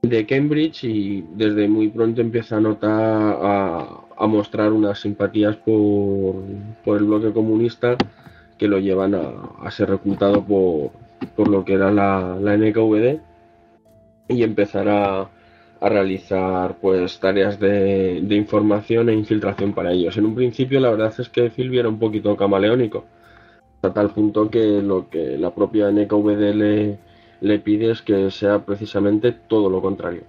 [0.02, 6.36] de, Cambridge y desde muy pronto empieza a notar, a, a mostrar unas simpatías por,
[6.84, 7.96] por, el bloque comunista
[8.58, 10.92] que lo llevan a, a ser reclutado por,
[11.36, 13.22] por, lo que era la, la NKVD
[14.28, 15.30] y empezar a,
[15.82, 20.18] a realizar pues tareas de, información e infiltración para ellos.
[20.18, 23.06] En un principio la verdad es que Philby era un poquito camaleónico,
[23.76, 27.00] hasta tal punto que lo que la propia NKVD le,
[27.42, 30.24] le pide es que sea precisamente todo lo contrario,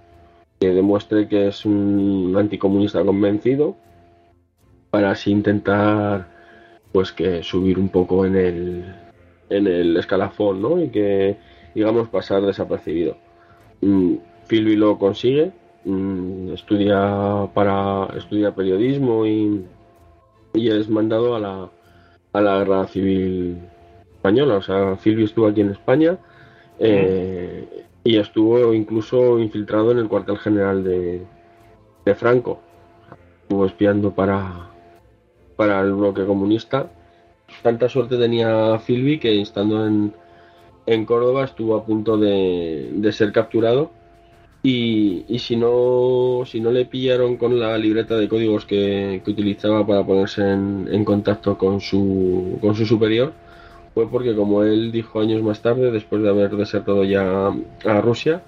[0.59, 3.75] que demuestre que es un anticomunista convencido
[4.89, 6.27] para así intentar
[6.91, 8.95] pues que subir un poco en el
[9.49, 10.81] en el escalafón, ¿no?
[10.81, 11.37] Y que
[11.75, 13.17] digamos pasar desapercibido.
[13.81, 14.15] Mm,
[14.51, 15.53] Philby lo consigue,
[15.85, 19.65] mmm, estudia para estudia periodismo y,
[20.53, 21.69] y, es mandado a la,
[22.33, 23.59] a la guerra civil
[24.13, 24.55] española.
[24.55, 26.17] O sea, Philby estuvo aquí en España
[26.79, 31.21] eh, y estuvo incluso infiltrado en el cuartel general de,
[32.03, 32.59] de Franco.
[33.43, 34.69] Estuvo espiando para,
[35.55, 36.91] para el bloque comunista.
[37.63, 40.13] Tanta suerte tenía Philby que estando en,
[40.87, 44.00] en Córdoba estuvo a punto de, de ser capturado
[44.63, 49.31] y, y, si no si no le pillaron con la libreta de códigos que, que
[49.31, 53.33] utilizaba para ponerse en, contacto con su, con su superior,
[53.93, 57.47] fue porque como él dijo años más tarde, después de haber desertado ya
[57.85, 58.43] a Rusia,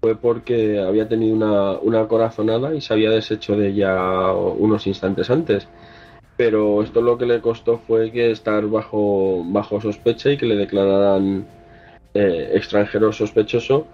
[0.00, 5.30] fue porque había tenido una, una corazonada y se había deshecho de ella unos instantes
[5.30, 5.68] antes.
[6.36, 10.56] Pero esto lo que le costó fue que estar bajo, bajo sospecha y que le
[10.56, 11.46] declararan
[12.14, 13.86] eh, extranjero sospechoso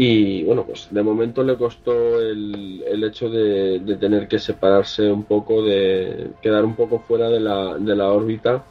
[0.00, 5.10] Y bueno, pues de momento le costó el, el hecho de, de, tener que separarse
[5.10, 8.64] un poco, de quedar un poco fuera de la, de la órbita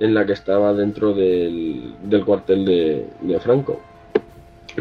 [0.00, 3.80] en la que estaba dentro del, del cuartel de, de, Franco.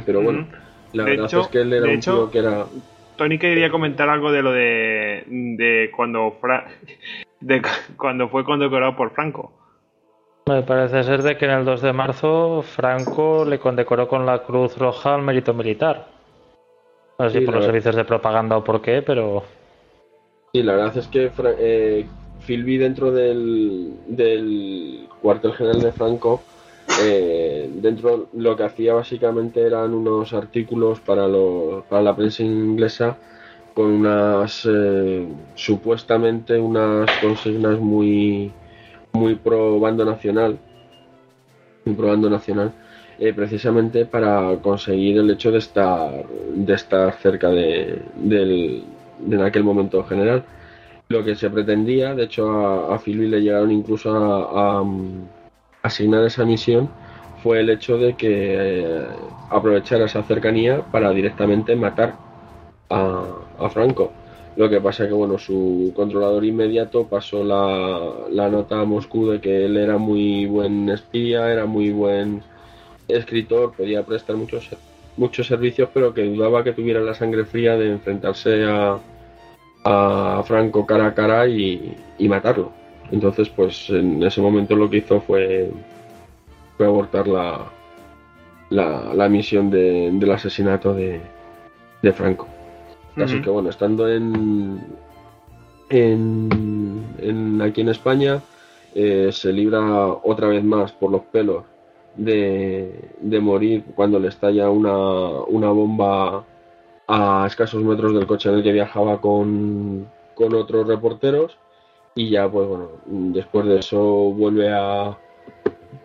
[0.04, 0.48] Pero bueno,
[0.94, 2.66] la verdad es que él era un hecho, que era...
[3.16, 6.66] Tony quería comentar algo de lo de, de cuando Fra
[7.42, 7.62] de
[7.96, 9.54] cuando fue condecorado por Franco.
[10.48, 14.44] Me parece ser de que en el 2 de marzo Franco le condecoró con la
[14.44, 16.08] Cruz Roja al mérito militar.
[17.20, 19.44] No sé si por los servicios de propaganda o por qué, pero...
[20.54, 22.06] Sí, la verdad es que eh,
[22.46, 26.42] Philby dentro del, del cuartel general de Franco,
[27.04, 33.18] eh, dentro lo que hacía básicamente eran unos artículos para, lo, para la prensa inglesa
[33.74, 35.26] con unas eh,
[35.56, 38.52] supuestamente unas consignas muy
[39.14, 40.58] muy pro bando nacional
[41.86, 42.74] muy pro bando nacional
[43.20, 48.84] eh, precisamente para conseguir el hecho de estar de estar cerca de, del,
[49.20, 50.44] de en aquel momento general.
[51.10, 54.84] Lo que se pretendía de hecho a, a le llegaron incluso a,
[55.84, 56.90] asignar esa misión
[57.44, 59.06] fue el hecho de que eh,
[59.50, 62.16] aprovechara esa cercanía para directamente matar
[62.90, 64.12] a Franco
[64.56, 69.40] lo que pasa que bueno, su controlador inmediato pasó la, la, nota a Moscú de
[69.40, 72.42] que él era muy buen espía, era muy buen
[73.08, 74.70] escritor, podía prestar muchos,
[75.18, 79.00] muchos servicios, pero que dudaba que tuviera la sangre fría de enfrentarse a,
[79.86, 82.72] a Franco cara a cara y, y, matarlo.
[83.12, 85.70] Entonces, pues en ese momento lo que hizo fue,
[86.78, 87.66] fue abortar la,
[88.70, 91.22] la, la misión de, del asesinato de,
[92.02, 92.48] de Franco.
[93.18, 94.82] Así que bueno, estando en,
[95.90, 98.42] en, aquí en España,
[98.96, 101.64] eh, se libra otra vez más por los pelos
[102.16, 104.96] de, de morir cuando le estalla una,
[105.48, 106.46] una, bomba
[107.08, 111.58] a escasos metros del coche en el que viajaba con, con otros reporteros.
[112.16, 115.18] Y ya pues bueno, después de eso vuelve a,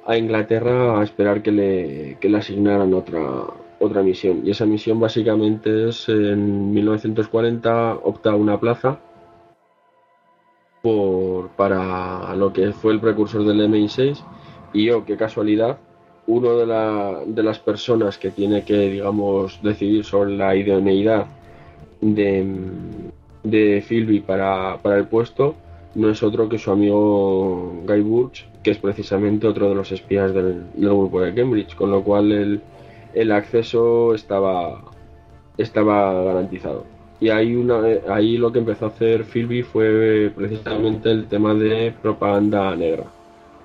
[0.07, 3.21] a Inglaterra a esperar que le, que le asignaran otra,
[3.79, 4.43] otra misión.
[4.45, 8.99] Y esa misión básicamente es en 1940 opta una plaza
[10.83, 14.19] por, para lo que fue el precursor del MI6
[14.73, 15.79] y yo, qué casualidad,
[16.27, 21.27] uno de, la, de las personas que tiene que, digamos, decidir sobre la idoneidad
[22.01, 22.47] de,
[23.43, 25.55] de Philby para, para el puesto
[25.95, 30.33] no es otro que su amigo Guy Burch, que es precisamente otro de los espías
[30.35, 32.61] del, del grupo de Cambridge, con lo cual el,
[33.17, 34.85] el acceso estaba,
[35.57, 36.85] estaba garantizado.
[37.19, 41.95] Y ahí, una, ahí lo que empezó a hacer Philby fue precisamente el tema de
[42.03, 43.05] propaganda negra.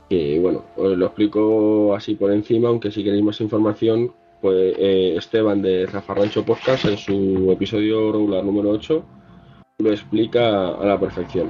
[0.10, 5.16] Que bueno, os lo explico así por encima, aunque si queréis más información, pues eh,
[5.18, 9.04] Esteban de Zafarrancho Podcast en su episodio regular número 8
[9.80, 11.50] lo explica a la perfección.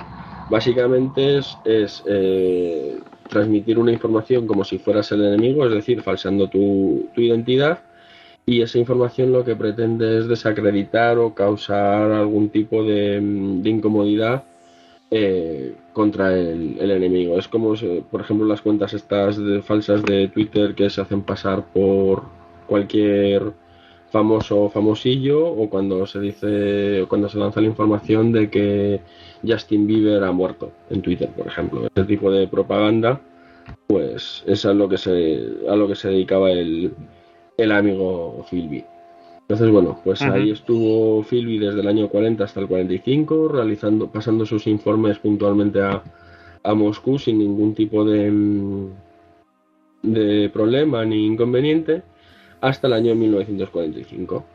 [0.49, 2.97] Básicamente es, es eh,
[3.30, 7.80] transmitir una información como si fueras el enemigo, es decir, falsando tu, tu identidad
[8.45, 13.17] y esa información lo que pretende es desacreditar o causar algún tipo de,
[13.63, 14.43] incomodidad
[15.11, 17.37] eh, contra el, enemigo.
[17.37, 17.73] Es como,
[18.09, 22.23] por ejemplo, las cuentas estas de, falsas de Twitter que se hacen pasar por
[22.67, 23.53] cualquier
[24.11, 28.99] famoso o famosillo o cuando se dice cuando se lanza la información de que
[29.47, 31.87] Justin Bieber ha muerto en Twitter, por ejemplo.
[31.95, 33.21] Ese tipo de propaganda,
[33.87, 36.91] pues es a lo que se, a lo que se dedicaba el,
[37.58, 38.84] el amigo Philby.
[39.41, 44.45] Entonces, bueno, pues ahí estuvo Philby desde el año 40 hasta el 45, realizando, pasando
[44.45, 46.02] sus informes puntualmente a,
[46.64, 48.32] a Moscú sin ningún tipo de,
[50.04, 52.04] de problema ni inconveniente
[52.62, 54.45] hasta el año 1945.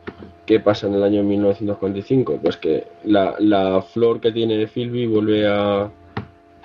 [0.45, 2.39] ¿Qué pasa en el año 1945?
[2.41, 5.91] Pues que la, la flor que tiene Philby vuelve a,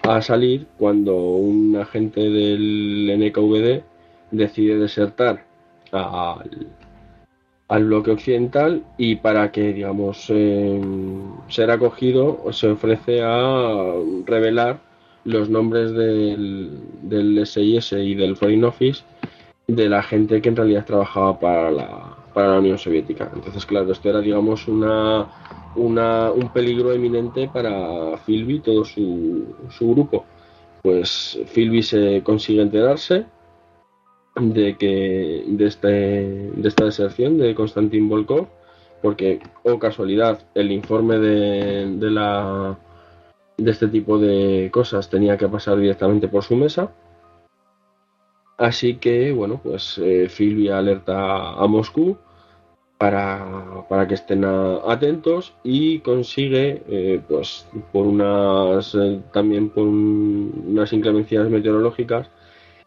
[0.05, 3.83] a, salir cuando un agente del NKVD
[4.31, 5.45] decide desertar
[5.93, 6.69] al,
[7.69, 10.81] al bloque occidental y para que, digamos, eh,
[11.49, 13.95] ser acogido se ofrece a
[14.27, 14.81] revelar
[15.25, 19.03] los nombres del, del SIS y del Foreign Office
[19.67, 23.31] de la gente que en realidad trabajaba para la, para la Unión Soviética.
[23.33, 25.27] Entonces, claro, esto era, digamos, una,
[25.77, 30.25] una, un peligro eminente para Philby y todo su, su grupo.
[30.83, 33.25] Pues Philby se consigue enterarse,
[34.37, 38.49] de que de, este, de esta deserción de Konstantin Volkov,
[39.03, 42.79] porque, o casualidad, el informe de, de, la,
[43.57, 46.93] de este tipo de cosas tenía que pasar directamente por su mesa.
[48.57, 50.29] Así que, bueno, pues eh,
[50.73, 52.17] alerta a Moscú
[52.97, 60.93] para, para que estén atentos y consigue, eh, pues por unas eh, también por unas
[60.93, 62.31] inclemencias meteorológicas,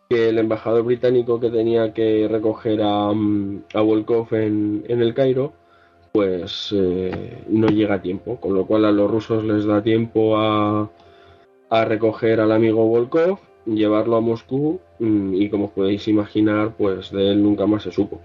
[0.09, 5.13] que el embajador británico que tenía que recoger a, mm, a Volkov en, en el
[5.13, 5.53] Cairo,
[6.13, 10.37] pues eh, no llega a tiempo, con lo cual a los rusos les da tiempo
[10.37, 10.89] a,
[11.69, 17.31] a recoger al amigo Volkov, llevarlo a Moscú mm, y como podéis imaginar, pues de
[17.31, 18.21] él nunca más se supo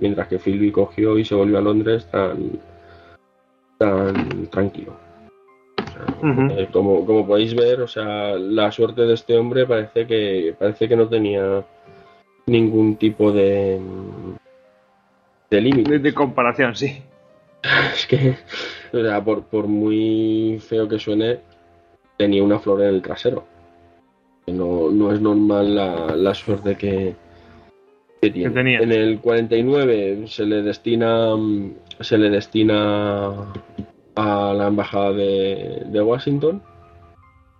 [0.00, 2.58] mientras que Philby cogió y se volvió a Londres tan,
[3.78, 5.07] tan tranquilo.
[6.22, 10.88] Eh, como, como podéis ver, o sea, la suerte de este hombre parece que parece
[10.88, 11.64] que no tenía
[12.46, 13.80] ningún tipo de
[15.50, 15.98] de límite.
[15.98, 17.02] De, comparación, sí.
[17.94, 18.36] Es que,
[18.92, 21.40] o sea, por, por muy feo que suene,
[22.16, 23.44] tenía una flor en el trasero.
[24.46, 27.14] No, no es normal la, la suerte que,
[28.20, 31.36] en el 49 se le destina
[32.00, 33.52] se le destina
[34.18, 36.60] a la embajada de, Washington,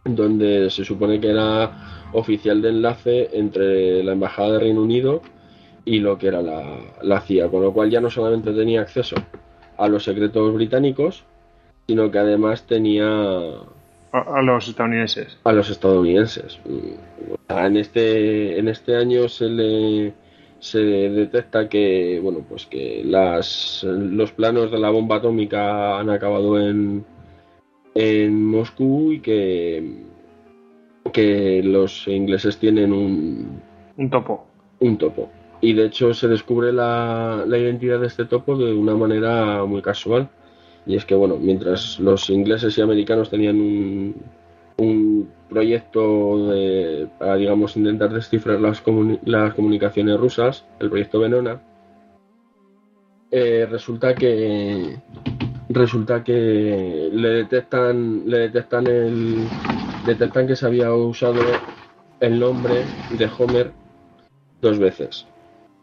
[0.04, 5.22] donde se supone que era oficial de enlace entre la embajada de Reino Unido
[5.84, 9.14] y lo que era la, CIA, con lo cual ya no solamente tenía acceso
[9.76, 11.24] a los secretos británicos,
[11.86, 13.06] sino que además tenía
[14.10, 15.38] a, los estadounidenses.
[15.44, 16.58] A los estadounidenses.
[17.48, 20.14] En este, en este año se le
[20.60, 26.60] se detecta que bueno pues que las los planos de la bomba atómica han acabado
[26.60, 27.04] en
[27.94, 30.04] en Moscú y que
[31.12, 33.62] que los ingleses tienen un
[33.96, 34.46] un topo.
[34.80, 35.30] un topo.
[35.60, 39.82] Y de hecho se descubre la, la identidad de este topo de una manera muy
[39.82, 40.28] casual.
[40.86, 44.14] Y es que bueno mientras los ingleses y americanos tenían un,
[44.78, 48.82] un proyecto de, para, digamos, intentar descifrar las,
[49.24, 51.60] las comunicaciones rusas, el proyecto Venona,
[53.30, 54.96] eh, resulta que
[55.68, 59.46] resulta que le detectan le detectan el
[60.06, 61.42] detectan que se había usado
[62.20, 62.84] el nombre
[63.18, 63.70] de Homer
[64.62, 65.26] dos veces.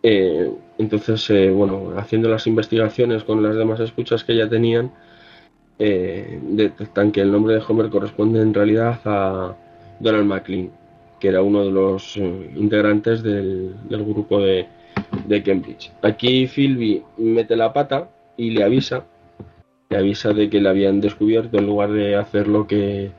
[0.01, 4.91] Eh, entonces eh, bueno haciendo las investigaciones con las demás escuchas que ya tenían
[5.77, 9.55] eh, detectan que el nombre de Homer corresponde en realidad a
[9.99, 10.71] Donald McLean,
[11.19, 14.67] que era uno de los eh, integrantes del, grupo de,
[15.43, 15.91] Cambridge.
[16.01, 19.05] Aquí Philby mete la pata y le avisa,
[19.89, 23.11] le avisa de que le habían descubierto en lugar de hacer lo que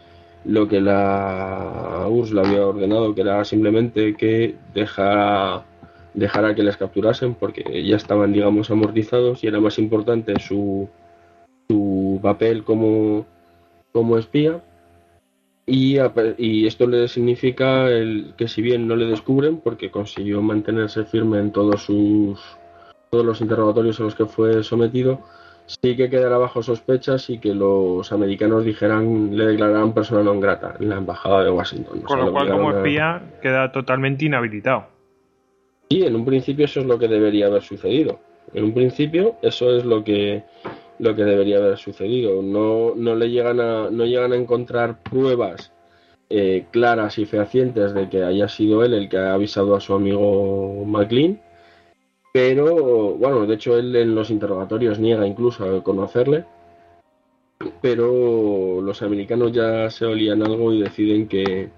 [0.45, 5.65] lo que la URSS le había ordenado, que era simplemente que dejara,
[6.15, 10.89] dejara que les capturasen porque ya estaban, digamos, amortizados y era más importante su,
[11.69, 13.27] su papel como,
[13.93, 14.62] como espía.
[15.67, 15.99] Y,
[16.39, 21.41] y, esto le significa el, que si bien no le descubren porque consiguió mantenerse firme
[21.41, 22.41] en todos sus
[23.11, 25.21] todos los interrogatorios a los que fue sometido
[25.67, 30.79] sí que quedará bajo sospechas y que los americanos dijeran le declararan persona non grata
[30.79, 32.07] en la embajada de Washington.
[32.07, 34.87] Con lo cual como espía queda totalmente inhabilitado.
[35.91, 38.21] Sí en un principio eso es lo que debería haber sucedido.
[38.55, 40.45] En un principio eso es lo que
[40.99, 42.42] lo que debería haber sucedido.
[42.42, 45.72] No, no le llegan a, no llegan a encontrar pruebas
[46.30, 49.94] eh, claras y fehacientes de que haya sido él el que ha avisado a su
[49.94, 51.40] amigo McLean.
[52.32, 56.44] Pero, bueno, de hecho él en los interrogatorios niega incluso a conocerle.
[57.80, 61.70] Pero los americanos ya se olían algo y deciden que,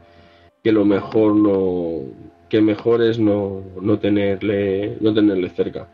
[0.64, 2.00] que lo mejor no,
[2.48, 5.88] que mejor es no, no tenerle, no tenerle cerca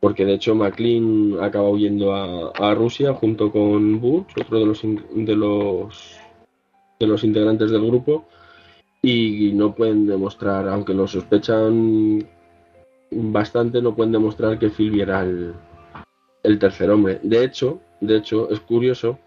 [0.00, 5.36] porque de hecho McLean acaba huyendo a, Rusia junto con Butch, otro de los, de
[5.36, 6.18] los
[7.00, 8.26] de los integrantes del grupo,
[9.02, 12.26] y no pueden demostrar, aunque lo sospechan
[13.10, 15.54] bastante, no pueden demostrar que Phil era el,
[16.42, 17.20] el tercer hombre.
[17.22, 19.18] De hecho, de hecho, es curioso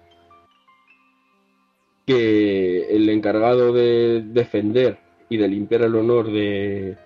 [2.05, 4.99] que el encargado de defender
[5.29, 6.97] y de limpiar el honor de,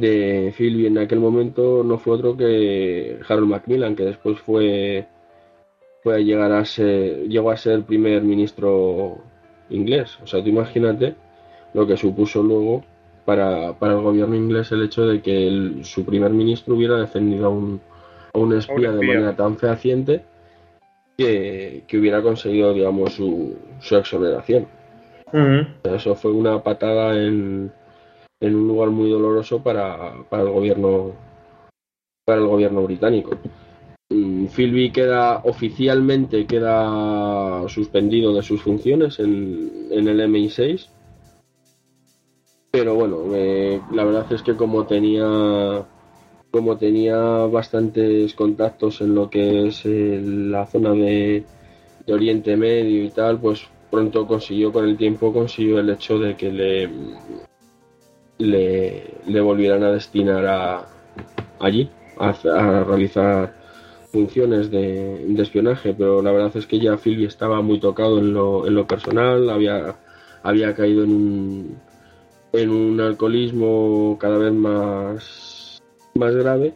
[0.00, 5.06] de Philby en aquel momento no fue otro que Harold Macmillan, que después fue,
[6.02, 9.18] fue a llegar a ser, llegó a ser primer ministro
[9.70, 10.18] inglés.
[10.22, 11.14] O sea, tú imagínate
[11.72, 12.84] lo que supuso luego
[13.24, 17.80] para, el gobierno inglés el hecho de que su primer ministro hubiera defendido a un,
[18.32, 20.24] a un espía, de manera tan fehaciente
[21.16, 24.66] que, hubiera conseguido, digamos, su, su exoneración.
[25.82, 27.72] Eso fue una patada en,
[28.46, 31.12] en un lugar muy doloroso para, el gobierno
[32.24, 33.36] para el gobierno británico.
[34.10, 40.88] Mm, Philby queda oficialmente queda suspendido de sus funciones en, el MI6
[42.70, 43.24] pero bueno
[43.92, 45.86] la verdad es que como tenía
[46.54, 47.16] como tenía
[47.46, 51.44] bastantes contactos en lo que es eh, la zona de,
[52.06, 56.36] de Oriente Medio y tal, pues pronto consiguió, con el tiempo consiguió el hecho de
[56.36, 56.88] que le,
[58.38, 60.86] le, le volvieran a destinar a,
[61.60, 63.54] allí, a, a realizar
[64.14, 68.66] funciones de, espionaje, pero la verdad es que ya Philby estaba muy tocado en lo,
[68.66, 69.96] en lo personal, había,
[70.44, 71.76] había caído en un,
[72.52, 75.82] en un alcoholismo cada vez más,
[76.14, 76.74] más grave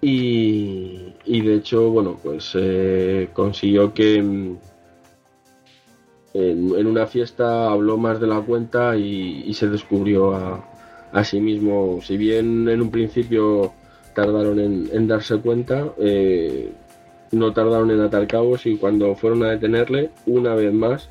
[0.00, 4.56] y, y de hecho, bueno, pues eh, consiguió que
[6.34, 10.64] en, en, una fiesta habló más de la cuenta y, y se descubrió a,
[11.12, 13.72] a sí mismo, si bien en un principio
[14.14, 16.72] tardaron en, en darse cuenta, eh,
[17.32, 21.08] no tardaron en atar cabos y cuando fueron a detenerle, una vez más,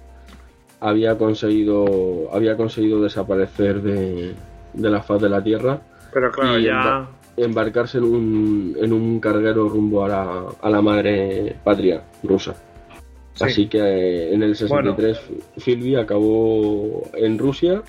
[0.79, 4.33] había conseguido, había conseguido desaparecer de,
[4.73, 5.79] de la faz de la Tierra.
[6.13, 6.73] Pero claro, y ya...
[6.73, 7.07] embar-
[7.37, 12.55] embarcarse en un, en un carguero rumbo a la, a la madre patria rusa.
[13.33, 13.43] Sí.
[13.45, 15.19] Así que eh, en el 63
[15.63, 17.81] Philby acabó en Rusia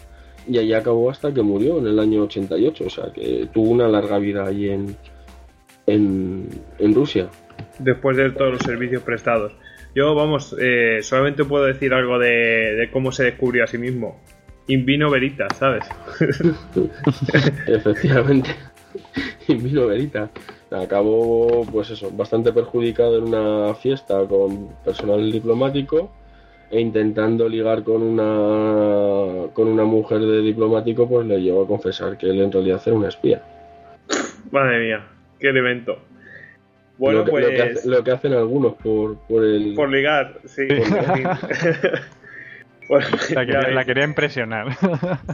[0.48, 2.84] y allí acabó hasta que murió en el año 88.
[2.86, 4.96] O sea que tuvo una larga vida allí en,
[5.86, 7.28] en, en Rusia.
[7.78, 9.52] después de todos los servicios prestados.
[9.94, 14.20] Yo, vamos, eh, solamente puedo decir algo de, de cómo se descubrió a sí mismo.
[14.66, 15.84] In vino veritas, ¿sabes?
[17.66, 18.50] Efectivamente.
[19.46, 20.30] Y vino Verita.
[20.82, 26.10] Acabó, pues eso, bastante perjudicado en una fiesta con personal diplomático
[26.70, 32.16] e intentando ligar con una con una mujer de diplomático, pues le llevó a confesar
[32.18, 33.42] que él en realidad era un espía.
[34.50, 35.06] Madre mía,
[35.38, 35.98] qué elemento.
[36.96, 39.90] Bueno, lo, que, pues lo que hace- lo que hacen algunos por, por el por
[39.90, 40.62] ligar, sí.
[42.86, 44.66] Bueno, La quería, la quería impresionar.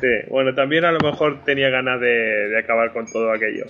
[0.00, 2.06] Sí, bueno, también a lo mejor tenía ganas de,
[2.48, 3.64] de acabar con todo aquello.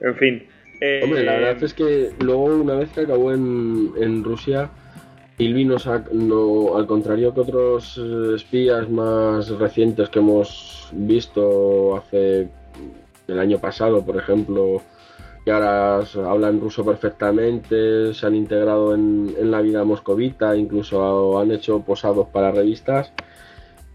[0.00, 0.46] En fin.
[0.80, 4.70] Eh, Hombre, la verdad es que luego una vez que acabó en, en Rusia,
[5.38, 11.96] Ilvi no, sac- no, al contrario que otros eh, espías más recientes que hemos visto
[11.96, 12.48] hace
[13.26, 14.80] el año pasado, por ejemplo,
[15.44, 21.52] que ahora hablan ruso perfectamente, se han integrado en, en la vida moscovita, incluso han
[21.52, 23.12] hecho posados para revistas.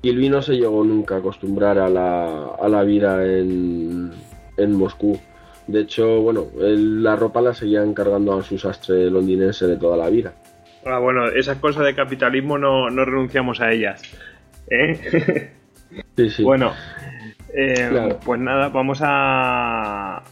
[0.02, 4.12] Ilvi no se llegó nunca a acostumbrar a la, a la vida en,
[4.58, 5.18] en Moscú.
[5.68, 9.96] De hecho, bueno, él- la ropa la seguían cargando a su sastre londinense de toda
[9.98, 10.34] la vida.
[10.86, 14.02] Ah, bueno, esas cosas de capitalismo no, no renunciamos a ellas.
[14.70, 15.52] ¿eh?
[16.18, 16.44] Sí, sí.
[16.44, 16.74] Bueno,
[17.56, 18.20] eh, Claro.
[18.26, 20.24] pues nada, vamos a.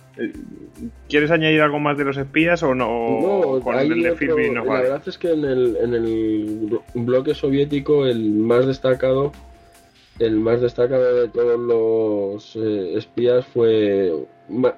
[1.07, 2.87] ¿Quieres añadir algo más de los espías o no?
[3.21, 7.35] No, con el de otro- nos la verdad es que en el, en el bloque
[7.35, 9.31] soviético el más destacado,
[10.17, 14.11] el más destacado de todos los eh, espías fue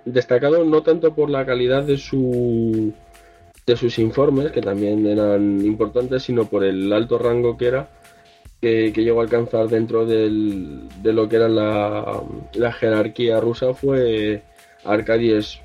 [0.06, 2.94] destacado no tanto por la calidad de su
[3.66, 7.88] de sus informes, que también eran importantes, sino por el alto rango que era,
[8.60, 12.22] que, que llegó a alcanzar dentro del- de lo que era la,
[12.56, 14.42] la jerarquía rusa, fue
[14.84, 15.62] Arkady, Es-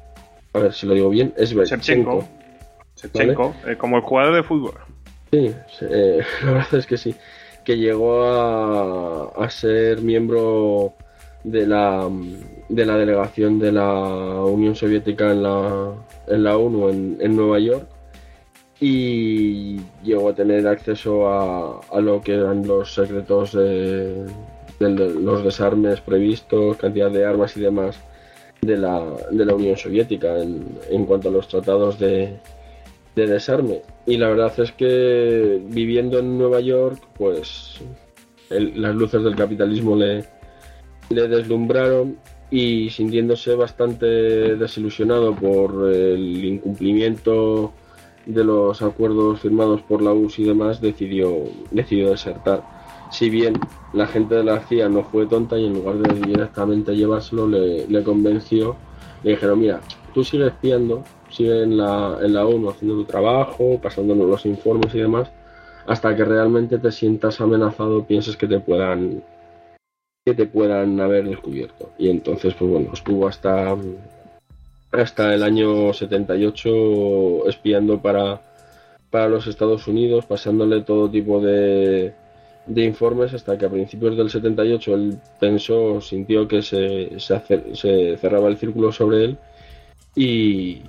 [0.53, 1.67] a ver si lo digo bien, Shevchenko.
[1.67, 2.29] Svechchenko.
[2.97, 4.75] Shevchenko, eh, como el jugador de fútbol.
[5.33, 5.53] Sí,
[5.91, 7.15] eh, la verdad es que sí.
[7.65, 10.95] Que llegó a, a ser miembro
[11.43, 12.09] de la,
[12.69, 15.95] de la delegación de la Unión Soviética en la,
[16.27, 17.87] en la ONU en, en Nueva York
[18.81, 24.27] y llegó a tener acceso a, a lo que eran los secretos de,
[24.79, 27.99] los desarmes previstos, cantidad de armas y demás
[28.61, 32.39] de la, de la Unión Soviética en, en cuanto a los tratados de,
[33.17, 33.83] de desarme.
[34.07, 37.81] Y la verdad es que viviendo en Nueva York, pues
[38.51, 40.25] las luces del capitalismo le,
[41.11, 42.17] le deslumbraron
[42.51, 44.07] y sintiéndose bastante
[44.57, 47.73] desilusionado por el incumplimiento
[48.25, 52.63] de los acuerdos firmados por la URSS y demás, decidió, decidió desertar.
[53.11, 53.55] Si bien
[53.95, 57.87] la gente de la CIA no fue tonta y en lugar de directamente llevárselo, le,
[57.87, 58.77] le convenció,
[59.23, 59.81] le dijeron, mira,
[60.13, 64.95] tú sigues espiando, sigue en la, en la ONU haciendo tu trabajo, pasándonos los informes
[64.95, 65.31] y demás,
[65.87, 69.23] hasta que realmente te sientas amenazado, pienses que te puedan
[70.29, 71.91] que te puedan haber descubierto.
[71.99, 73.77] Y entonces, pues bueno, estuvo hasta
[74.93, 78.41] hasta el año 78 espiando para,
[79.11, 82.13] para los Estados Unidos, pasándole todo tipo de,
[82.67, 88.49] de informes hasta que a principios del 78 él pensó, sintió que se, se, cerraba
[88.49, 89.39] el círculo sobre él
[90.15, 90.83] y,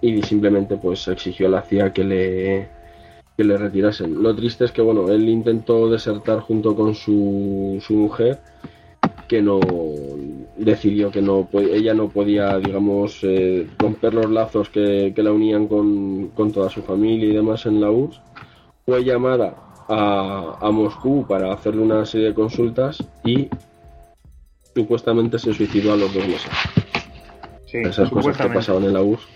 [0.00, 2.68] y simplemente pues exigió a la CIA que le,
[3.36, 4.22] que le retirasen.
[4.22, 8.38] Lo triste es que bueno, él intentó desertar junto con su, su mujer,
[9.30, 9.60] que no,
[10.56, 16.32] decidió que no ella no podía, digamos, eh, romper los lazos que, la unían con,
[16.52, 18.20] toda su familia y demás en la URSS.
[18.84, 19.54] Fue llamada
[19.88, 23.48] a, a Moscú para hacerle una serie de consultas y
[24.74, 26.50] supuestamente se suicidó a los dos meses.
[27.72, 29.28] Esas cosas que pasaban en la URSS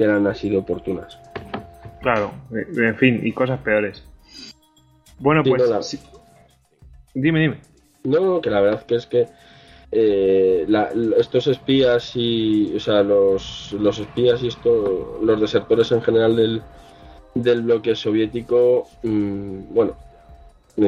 [0.00, 1.16] eran así oportunas.
[2.00, 4.04] Claro, en fin, y cosas peores.
[5.20, 5.62] Bueno, pues.
[7.14, 7.71] Dime, dime.
[8.04, 9.28] No, que la verdad que es que
[9.92, 10.66] eh,
[11.18, 12.74] estos espías y.
[12.76, 16.62] O sea, los, los espías y esto, los desertores en general del,
[17.34, 19.94] del bloque soviético, mm, bueno,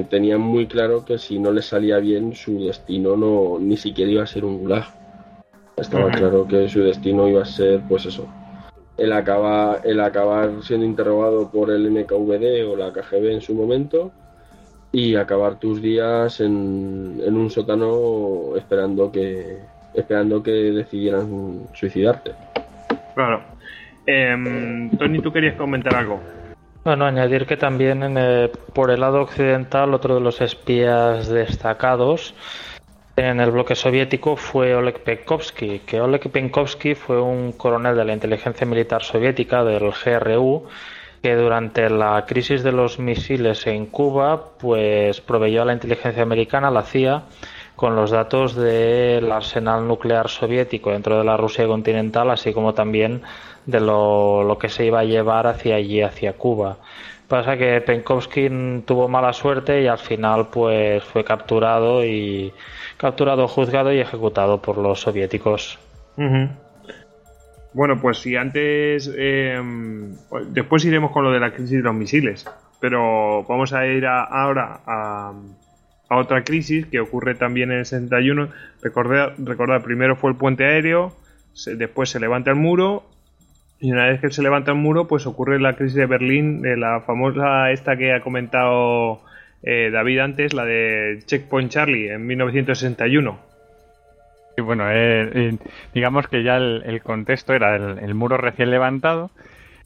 [0.08, 4.22] tenían muy claro que si no les salía bien, su destino no ni siquiera iba
[4.22, 4.86] a ser un gulag.
[5.76, 8.26] Estaba claro que su destino iba a ser, pues eso,
[8.96, 14.12] el, acaba, el acabar siendo interrogado por el NKVD o la KGB en su momento
[14.94, 19.58] y acabar tus días en, en un sótano esperando que
[19.92, 22.32] esperando que decidieran suicidarte.
[23.14, 23.42] Claro.
[24.06, 26.20] Eh, Tony, ¿tú querías comentar algo?
[26.84, 32.34] Bueno, añadir que también en por el lado occidental otro de los espías destacados
[33.16, 38.12] en el bloque soviético fue Oleg Penkovsky, que Oleg Penkovsky fue un coronel de la
[38.12, 40.66] inteligencia militar soviética del GRU
[41.24, 46.70] que durante la crisis de los misiles en Cuba pues proveyó a la inteligencia americana,
[46.70, 47.22] la CIA,
[47.76, 53.22] con los datos del arsenal nuclear soviético dentro de la Rusia continental, así como también
[53.64, 56.76] de lo, que se iba a llevar hacia allí, hacia Cuba.
[57.26, 62.52] Pasa que Penkovsky tuvo mala suerte y al final pues fue capturado y
[62.98, 65.78] capturado, juzgado y ejecutado por los soviéticos.
[67.74, 69.12] Bueno, pues si antes...
[69.16, 70.14] Em,
[70.50, 72.46] después iremos con lo de la crisis de los misiles,
[72.80, 75.32] pero vamos a ir ahora a,
[76.10, 78.48] otra crisis que ocurre también en el 61.
[78.80, 81.12] Recordar, recordar primero fue el puente aéreo,
[81.76, 83.04] después se levanta el muro
[83.80, 86.76] y una vez que se levanta el muro, pues ocurre la crisis de Berlín, de
[86.76, 89.22] la famosa esta que ha comentado
[89.62, 93.38] eh, David antes, la de Checkpoint Charlie en 1961.
[94.56, 95.58] Y bueno, eh, eh,
[95.94, 99.30] digamos que ya el, contexto era el, muro recién levantado.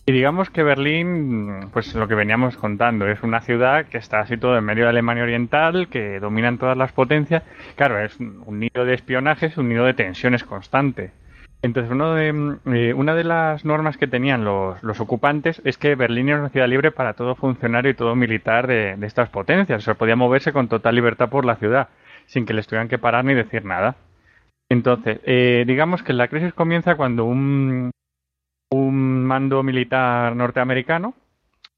[0.04, 4.58] Y digamos que Berlín, pues lo que veníamos contando, es una ciudad que está situada
[4.58, 7.42] en medio de Alemania Oriental, que dominan todas las potencias.
[7.76, 11.12] Claro, es un nido de espionaje, es un nido de tensiones constante.
[11.60, 15.96] Entonces, uno de, eh, una de las normas que tenían los, los, ocupantes es que
[15.96, 19.86] Berlín era una ciudad libre para todo funcionario y todo militar de, estas potencias.
[19.88, 21.88] O podía moverse con total libertad por la ciudad,
[22.26, 23.96] sin que les tuvieran que parar ni decir nada.
[24.70, 27.90] Entonces, eh, digamos que la crisis comienza cuando un,
[28.70, 31.14] un mando militar norteamericano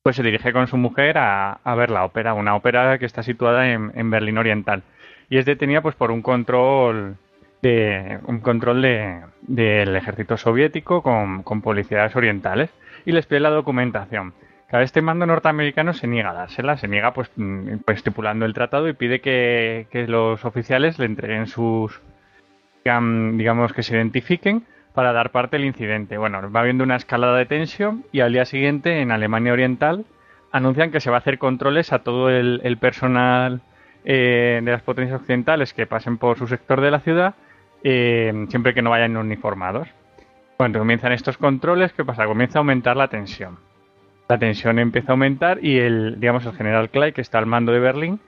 [0.03, 3.23] pues se dirige con su mujer a, a ver la ópera, una ópera que está
[3.23, 4.83] situada en, en Berlín Oriental.
[5.29, 7.17] Y es detenida pues por un control
[7.63, 12.71] de un control de, del ejército soviético con, con policías orientales
[13.05, 14.33] y les pide la documentación.
[14.69, 18.55] Cada este mando norteamericano se niega a dársela, se niega pues, mm, pues estipulando el
[18.55, 22.01] tratado y pide que, que los oficiales le entreguen sus,
[22.85, 24.65] digamos, que se identifiquen
[24.95, 26.19] para dar parte del incidente.
[26.19, 30.05] Bueno, va habiendo una escalada de tensión y al día siguiente en Alemania Oriental
[30.53, 33.61] anuncian que se va a hacer controles a todo el, personal
[34.05, 37.35] eh, de las potencias occidentales que pasen por su sector de la ciudad
[37.83, 39.89] eh, siempre que no vayan uniformados.
[40.57, 42.27] Cuando comienzan estos controles, ¿qué pasa?
[42.27, 43.59] Comienza a aumentar la tensión.
[44.29, 47.73] La tensión empieza a aumentar y el, digamos, el general Clay, que está al mando
[47.73, 48.21] de Berlín,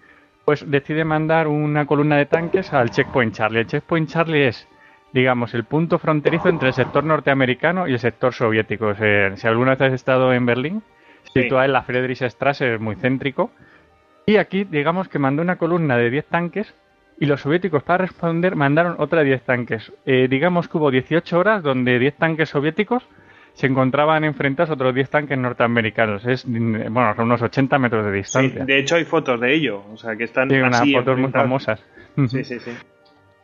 [0.45, 3.61] pues decide mandar una columna de tanques al Checkpoint Charlie.
[3.61, 4.69] El Checkpoint Charlie es,
[5.13, 8.95] digamos, el punto fronterizo entre el sector norteamericano y el sector soviético.
[8.95, 10.83] si alguna vez has estado en Berlín,
[11.33, 13.51] situada en la Friedrichstraße, es muy céntrico.
[14.27, 16.75] Y aquí, digamos que mandó una columna de 10 tanques
[17.19, 19.93] y los soviéticos para responder mandaron otra 10 tanques.
[20.07, 23.07] Eh, digamos que hubo 18 horas donde 10 tanques soviéticos
[23.55, 26.25] se encontraban enfrentados a otros 10 tanques norteamericanos.
[26.27, 28.65] Es, bueno, son unos 80 metros de distancia.
[28.65, 31.85] de hecho hay fotos de ello, o sea, que están sí, unas fotos muy famosas.
[32.29, 32.73] Sí, sí, sí.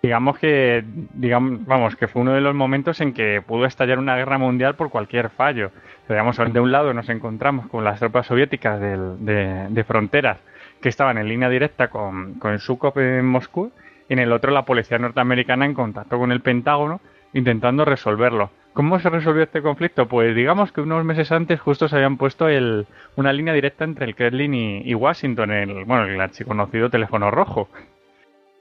[0.02, 4.16] Digamos que, digamos, vamos, que fue uno de los momentos en que pudo estallar una
[4.16, 5.72] guerra mundial por cualquier fallo.
[6.08, 10.38] Digamos, de un lado nos encontramos con las tropas soviéticas de, de fronteras
[10.80, 13.72] que estaban en línea directa con, con el Sukov en Moscú
[14.08, 17.00] y en el otro la policía norteamericana en contacto con el Pentágono
[17.32, 18.50] intentando resolverlo.
[18.72, 20.06] ¿Cómo se resolvió este conflicto?
[20.06, 22.86] Pues digamos que unos meses antes justo se habían puesto el,
[23.16, 27.68] una línea directa entre el Kremlin y, Washington, el, bueno, el archiconocido teléfono rojo.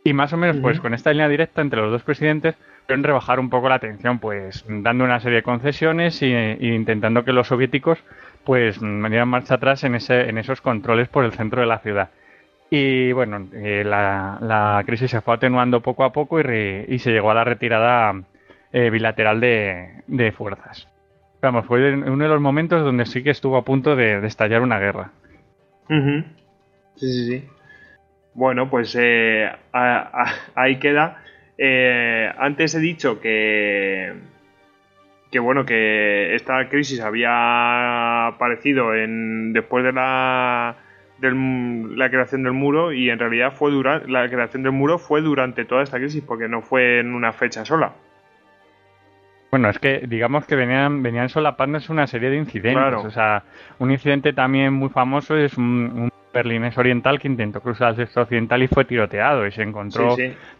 [0.03, 2.55] Y más o menos, pues con esta línea directa entre los dos presidentes,
[2.87, 7.33] pueden rebajar un poco la tensión, pues dando una serie de concesiones e, intentando que
[7.33, 7.99] los soviéticos
[8.45, 12.09] pues dieran marcha atrás en, ese, en esos controles por el centro de la ciudad.
[12.69, 17.33] Y bueno, eh, la, crisis se fue atenuando poco a poco y, se llegó a
[17.33, 18.13] la retirada
[18.77, 20.87] eh, bilateral de, fuerzas.
[21.41, 24.77] Vamos, fue uno de los momentos donde sí que estuvo a punto de, estallar una
[24.77, 25.11] guerra.
[25.87, 27.47] Sí, sí, sí.
[28.35, 31.23] Bueno, pues eh, ahí queda.
[32.37, 34.13] antes he dicho que,
[35.31, 40.75] que bueno, que esta crisis había aparecido en, después de la
[41.19, 45.65] la creación del muro y en realidad fue durante la creación del muro fue durante
[45.65, 47.95] toda esta crisis porque no fue en una fecha sola.
[49.49, 53.05] Bueno, es que digamos que venían, venían solapándose una serie de incidentes.
[53.05, 53.43] O sea,
[53.79, 58.61] un incidente también muy famoso es un, berlinés oriental que intentó cruzar el sexto occidental
[58.61, 60.15] y fue tiroteado y se encontró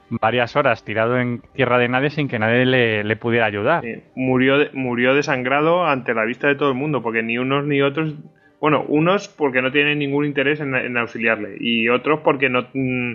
[0.09, 3.83] varias horas tirado en tierra de nadie sin que nadie le, pudiera ayudar.
[4.15, 8.15] Murió, murió desangrado ante la vista de todo el mundo porque ni unos ni otros
[8.59, 13.13] bueno, unos porque no tienen ningún interés en, auxiliarle y otros porque no, mm,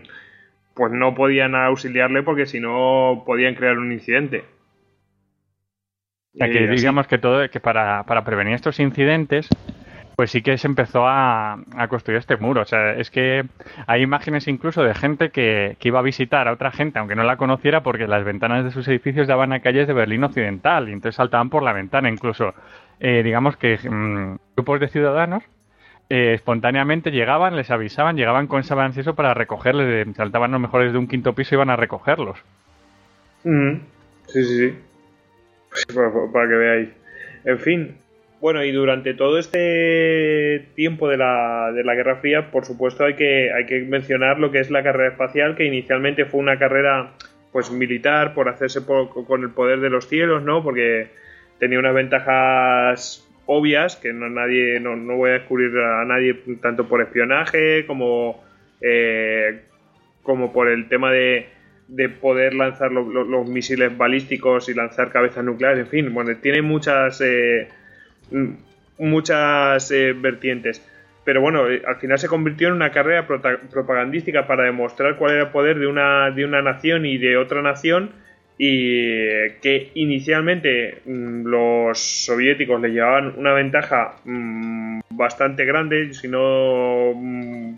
[0.74, 4.44] pues no podían auxiliarle porque si no podían crear un incidente.
[6.34, 9.48] O sea, que digamos que todo que para, para prevenir estos incidentes
[10.16, 12.62] pues sí que se empezó a, a, construir este muro.
[12.62, 13.44] O sea, es que
[13.86, 17.24] hay imágenes incluso de gente que, que, iba a visitar a otra gente, aunque no
[17.24, 20.92] la conociera, porque las ventanas de sus edificios daban a calles de Berlín Occidental y
[20.92, 22.10] entonces saltaban por la ventana.
[22.10, 22.54] Incluso
[23.00, 25.42] eh, digamos que mm, grupos de ciudadanos
[26.08, 30.98] eh, espontáneamente llegaban, les avisaban, llegaban con y eso para recogerles, saltaban los mejores de
[30.98, 32.38] un quinto piso y iban a recogerlos.
[33.44, 33.76] Mm.
[34.28, 34.78] Sí, sí, sí.
[36.32, 36.88] Para, que veáis.
[37.44, 37.96] En fin,
[38.40, 43.14] bueno, y durante todo este tiempo de la, de la Guerra Fría, por supuesto, hay
[43.14, 47.12] que, hay que mencionar lo que es la carrera espacial, que inicialmente fue una carrera
[47.52, 50.62] pues militar por hacerse con el poder de los cielos, ¿no?
[50.62, 51.10] Porque
[51.58, 57.02] tenía unas ventajas obvias que no nadie no, voy a descubrir a nadie tanto por
[57.02, 58.42] espionaje como
[58.80, 59.62] eh,
[60.22, 61.48] como por el tema de,
[61.94, 67.20] de poder lanzar los misiles balísticos y lanzar cabezas nucleares en fin bueno tiene muchas
[67.20, 67.68] eh,
[68.98, 70.86] muchas eh, vertientes.
[71.24, 75.50] Pero bueno al final se convirtió en una carrera propagandística para demostrar cuál era el
[75.50, 78.10] poder de una de una nación y de otra nación
[78.58, 87.12] y que inicialmente mm, los soviéticos le llevaban una ventaja mm, bastante grande, si no
[87.14, 87.74] mm,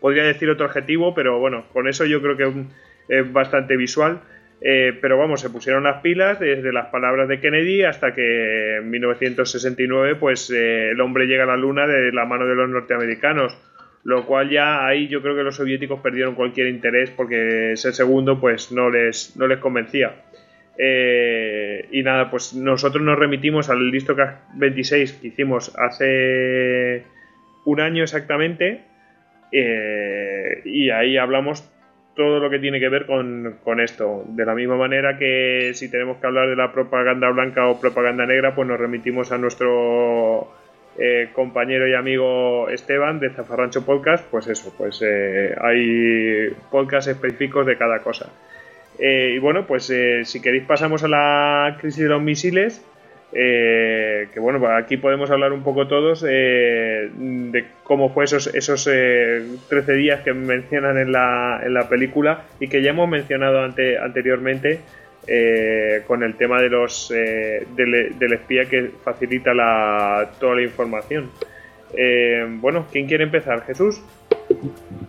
[0.00, 2.64] podría decir otro adjetivo, pero bueno, con eso yo creo que
[3.08, 4.20] es bastante visual.
[4.60, 8.90] Eh, pero vamos, se pusieron las pilas desde las palabras de Kennedy hasta que en
[8.90, 13.56] 1969 pues eh, el hombre llega a la luna de la mano de los norteamericanos
[14.04, 18.40] lo cual ya ahí yo creo que los soviéticos perdieron cualquier interés porque ese segundo
[18.40, 20.14] pues no les, no les convencía.
[20.78, 27.02] Eh, y nada, pues nosotros nos remitimos al Listocast 26 que hicimos hace
[27.64, 28.82] un año exactamente
[29.52, 31.68] y ahí hablamos
[32.16, 34.24] todo lo que tiene que ver con, con, esto.
[34.26, 38.26] De la misma manera que si tenemos que hablar de la propaganda blanca o propaganda
[38.26, 40.50] negra, pues nos remitimos a nuestro
[40.98, 47.66] eh, compañero y amigo Esteban de Zafarrancho Podcast, pues eso, pues eh, hay podcasts específicos
[47.66, 48.32] de cada cosa.
[48.98, 49.92] Eh, y bueno, pues
[50.24, 52.82] si queréis pasamos a la crisis de los misiles,
[53.38, 60.22] que bueno, aquí podemos hablar un poco todos de cómo fue esos, esos 13 días
[60.22, 64.80] que mencionan en la, en la película y que ya hemos mencionado ante, anteriormente
[65.28, 71.30] eh, con el tema de los eh, del, espía que facilita la, toda la información.
[71.94, 73.64] Eh, bueno, ¿quién quiere empezar?
[73.66, 74.00] ¿Jesús?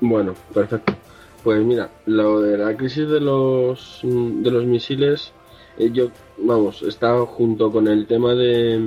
[0.02, 0.96] Bueno, perfecto.
[1.44, 5.34] Pues mira, lo de la crisis de los de los misiles,
[5.80, 8.80] yo, vamos, está junto con el tema de,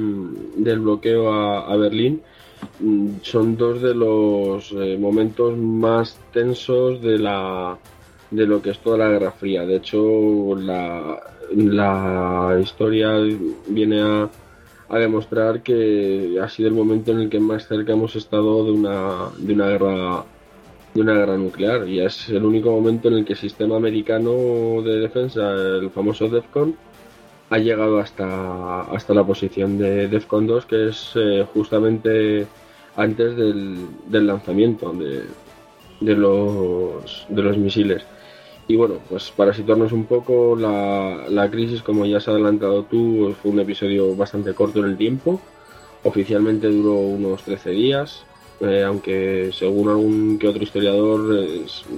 [0.57, 2.23] del bloqueo a, Berlín,
[2.81, 7.79] mm, son dos de los momentos más tensos de la
[8.31, 9.67] de lo que es toda la Guerra Fría.
[9.67, 11.21] De hecho, la,
[11.53, 13.15] la historia
[13.67, 14.29] viene a,
[14.89, 18.73] a, demostrar que ha sido el momento en el que más cerca hemos estado de
[18.73, 20.25] una, de una guerra
[20.95, 24.83] de una guerra nuclear y es el único momento en el que el sistema americano
[24.83, 26.77] de defensa, el famoso DEFCON,
[27.51, 32.47] ha llegado hasta, hasta la posición de DEFCON 2, que es eh, justamente
[32.97, 35.25] antes del, del lanzamiento de,
[36.01, 38.05] de, los, de los misiles.
[38.71, 43.51] Y bueno, pues para situarnos un poco, la, crisis, como ya has adelantado tú, fue
[43.51, 45.41] un episodio bastante corto en el tiempo.
[46.05, 48.25] Oficialmente duró unos 13 días,
[48.61, 51.21] eh, aunque según algún que otro historiador,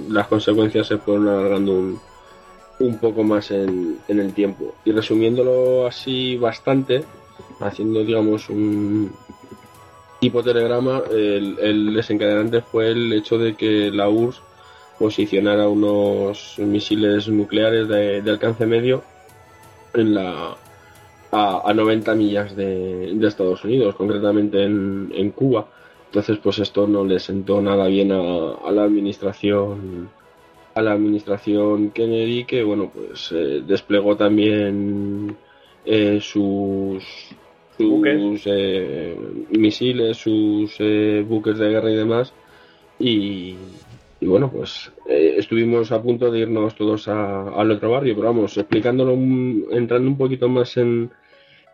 [0.09, 1.99] las consecuencias se fueron alargando un,
[2.79, 4.75] un poco más en, en, el tiempo.
[4.85, 7.03] Y resumiéndolo así bastante,
[7.59, 9.11] haciendo digamos un
[10.23, 14.41] tipo telegrama, el, desencadenante fue el hecho de que la URSS
[14.97, 19.03] posicionara unos misiles nucleares de, alcance medio
[19.93, 20.55] en la
[21.33, 25.67] a, 90 millas de, Estados Unidos, concretamente en, Cuba.
[26.13, 30.11] Entonces, pues esto no le sentó nada bien a, la administración
[30.75, 35.35] a la administración Kennedy, que bueno, pues eh, desplegó también
[35.83, 37.03] eh, sus
[37.75, 39.17] sus eh,
[39.57, 40.77] misiles, sus
[41.27, 42.31] buques de guerra y demás.
[42.99, 43.55] Y,
[44.21, 50.07] bueno, pues estuvimos a punto de irnos todos al otro barrio, pero vamos, explicándolo, entrando
[50.07, 51.09] un poquito más en,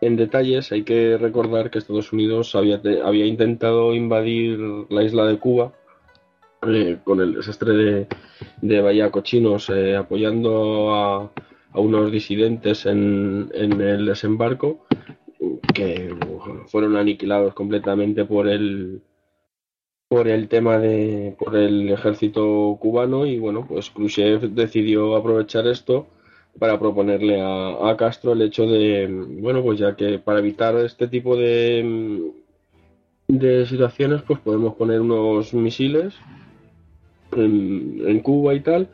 [0.00, 4.58] en detalles, hay que recordar que Estados Unidos había, había intentado invadir
[4.88, 5.72] la isla de Cuba
[6.66, 8.06] eh, con el desastre de,
[8.60, 11.30] de Bahía Cochinos, eh, apoyando a,
[11.72, 14.84] unos disidentes en, el desembarco
[15.72, 16.14] que
[16.66, 19.02] fueron aniquilados completamente por el
[20.08, 26.08] por el tema de por el ejército cubano y bueno pues Khrushchev decidió aprovechar esto
[26.58, 29.06] para proponerle a, Castro el hecho de,
[29.40, 32.32] bueno, pues ya que para evitar este tipo de,
[33.28, 36.14] de situaciones, pues podemos poner unos misiles
[37.32, 38.88] en, Cuba y tal,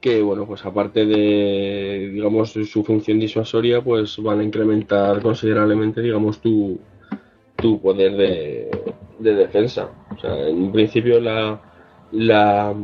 [0.00, 6.40] que, bueno, pues aparte de, digamos, su función disuasoria, pues van a incrementar considerablemente, digamos,
[6.40, 6.78] tu,
[7.56, 8.70] tu poder de,
[9.18, 9.90] de defensa.
[10.14, 11.60] O sea, en principio la,
[12.12, 12.74] la,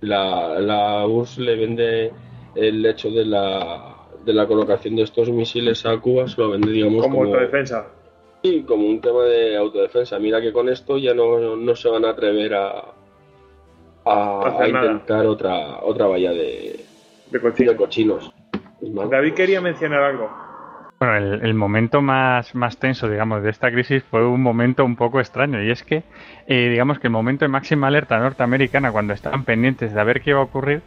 [0.00, 2.12] la, la URSS le vende
[2.54, 6.72] el hecho de la, de la colocación de estos misiles a Cuba se lo vende,
[6.72, 7.86] digamos, como, autodefensa.
[8.42, 10.18] Sí, como un tema de autodefensa.
[10.18, 12.94] Mira que con esto ya no, no se van a atrever a,
[14.04, 16.80] a, intentar otra otra valla de,
[17.30, 18.32] de, cochinos.
[18.80, 20.30] David quería mencionar algo.
[21.00, 24.96] Bueno, el, el, momento más, más tenso, digamos, de esta crisis fue un momento un
[24.96, 26.04] poco extraño y es que,
[26.46, 30.30] eh, digamos que el momento de máxima alerta norteamericana, cuando estaban pendientes de ver qué
[30.30, 30.82] iba a ocurrir,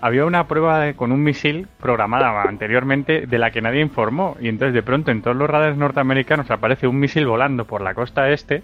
[0.00, 4.36] había una prueba con un misil programada anteriormente de la que nadie informó.
[4.40, 7.94] Y entonces de pronto en todos los radares norteamericanos aparece un misil volando por la
[7.94, 8.62] costa este.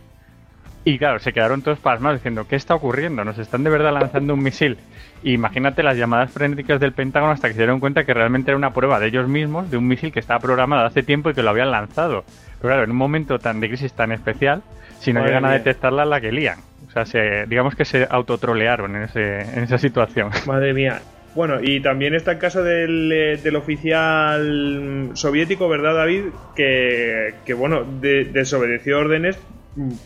[0.84, 3.24] Y claro, se quedaron todos pasmados diciendo, ¿qué está ocurriendo?
[3.24, 4.78] ¿Nos están de verdad lanzando un misil?
[5.22, 8.72] imagínate las llamadas frenéticas del Pentágono hasta que se dieron cuenta que realmente era una
[8.72, 11.50] prueba de ellos mismos de un misil que estaba programado hace tiempo y que lo
[11.50, 12.24] habían lanzado.
[12.60, 14.62] Pero claro, en un momento tan de crisis tan especial,
[15.00, 16.60] si no llegan a detectarla, la que lían.
[16.86, 20.30] O sea, se, digamos que se autotrolearon en, ese, en esa situación.
[20.46, 21.00] Madre mía,
[21.36, 26.24] bueno, y también está el caso del, eh, del oficial soviético, ¿verdad, David?
[26.56, 29.38] Que, que bueno, desobedeció órdenes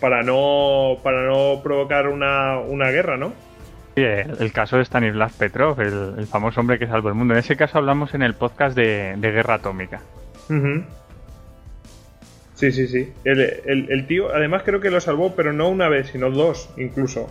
[0.01, 3.33] para no, para no provocar una, una guerra, ¿no?
[3.95, 7.35] Sí, el, caso de Stanislav Petrov, el, famoso hombre que salvó el mundo.
[7.35, 10.01] En ese caso hablamos en el podcast de, guerra atómica.
[12.55, 13.13] Sí, sí, sí.
[13.25, 13.41] El,
[13.89, 17.29] el, tío, además creo que lo salvó, pero no una vez, sino dos, incluso.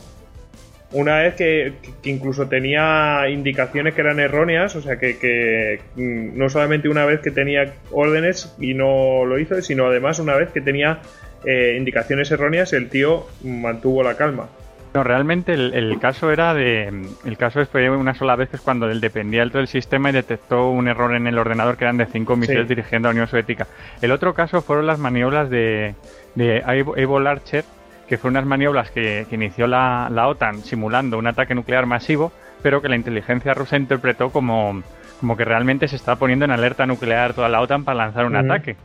[0.91, 6.89] Una vez que, incluso tenía indicaciones que eran erróneas, o sea que, mm, no solamente
[6.89, 10.99] una vez que tenía órdenes y no lo hizo, sino además una vez que tenía
[11.45, 14.49] eh, indicaciones erróneas, el tío mantuvo la calma.
[14.93, 16.91] No, realmente el, caso era de.
[17.23, 20.71] El caso fue una sola vez, que es cuando él dependía del sistema y detectó
[20.71, 23.67] un error en el ordenador que eran de cinco misiles dirigiendo a la Unión Soviética.
[24.01, 25.93] El otro caso fueron las maniobras de,
[26.33, 26.63] de
[26.95, 27.65] Evo Larcher,
[28.09, 32.31] que fue unas maniobras que, inició la, OTAN simulando un ataque nuclear masivo,
[32.63, 34.81] pero que la inteligencia rusa interpretó como,
[35.19, 38.35] como que realmente se estaba poniendo en alerta nuclear toda la OTAN para lanzar un
[38.35, 38.75] ataque.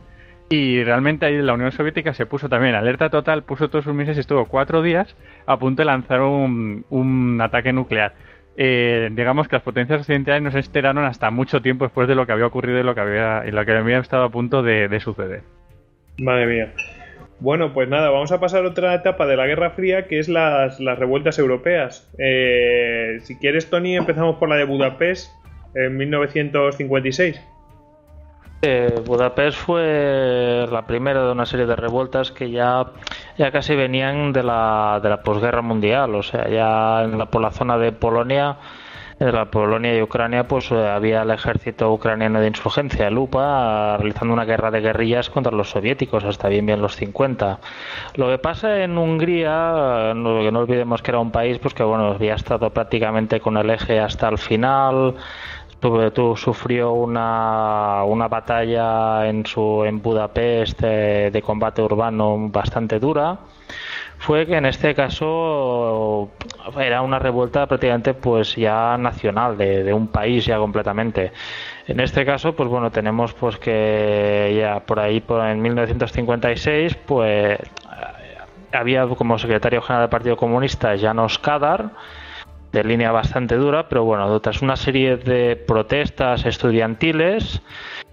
[0.47, 3.95] Y realmente ahí la Unión Soviética se puso también en alerta total, puso todos sus
[3.95, 5.15] misiles y estuvo cuatro días
[5.47, 8.13] a punto de lanzar un, un ataque nuclear.
[8.57, 12.27] Eh, digamos que las potencias occidentales no se enteraron hasta mucho tiempo después de lo
[12.27, 14.87] que había ocurrido y lo que había, y lo que había estado a punto de,
[14.87, 15.41] de suceder.
[16.19, 16.73] Madre mía.
[17.39, 20.29] Bueno, pues nada, vamos a pasar a otra etapa de la Guerra Fría, que es
[20.29, 22.09] las, revueltas europeas.
[22.17, 25.31] Eh, si quieres, Tony, empezamos por la de Budapest
[25.73, 27.41] en 1956.
[28.61, 32.85] Eh, Budapest fue la primera de una serie de revueltas que ya,
[33.37, 37.41] ya casi venían de la, de la posguerra mundial, o sea, ya en la, por
[37.41, 38.57] la zona de Polonia
[39.19, 43.97] en la Polonia y Ucrania pues eh, había el ejército ucraniano de insurgencia, el UPA,
[43.97, 47.59] realizando una guerra de guerrillas contra los soviéticos hasta bien bien los 50.
[48.15, 51.83] Lo que pasa en Hungría, no, que no olvidemos que era un país pues que
[51.83, 55.15] bueno había estado prácticamente con el eje hasta el final,
[56.13, 63.37] tú, sufrió una, una batalla en su en Budapest eh, de combate urbano bastante dura
[64.25, 66.31] fue que en este caso
[66.79, 71.31] era una revuelta prácticamente pues ya nacional de, un país ya completamente.
[71.87, 77.59] En este caso pues bueno tenemos pues que ya por ahí por en 1956 pues
[78.71, 81.91] había como secretario general del Partido Comunista Janos Kadar
[82.71, 87.61] de línea bastante dura, pero bueno, tras una serie de protestas estudiantiles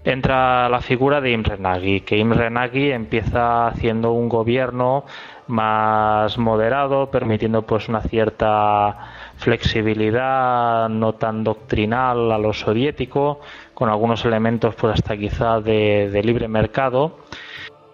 [0.05, 5.05] entra la figura de Imre Nagy, que Imre Nagy empieza haciendo un gobierno
[5.47, 13.41] más moderado, permitiendo pues una cierta flexibilidad no tan doctrinal a lo soviético,
[13.73, 17.19] con algunos elementos pues hasta quizá de, libre mercado.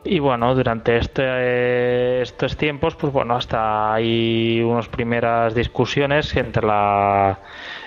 [0.03, 7.39] Y bueno, durante este, estos tiempos, pues bueno, hasta hay unas primeras discusiones entre la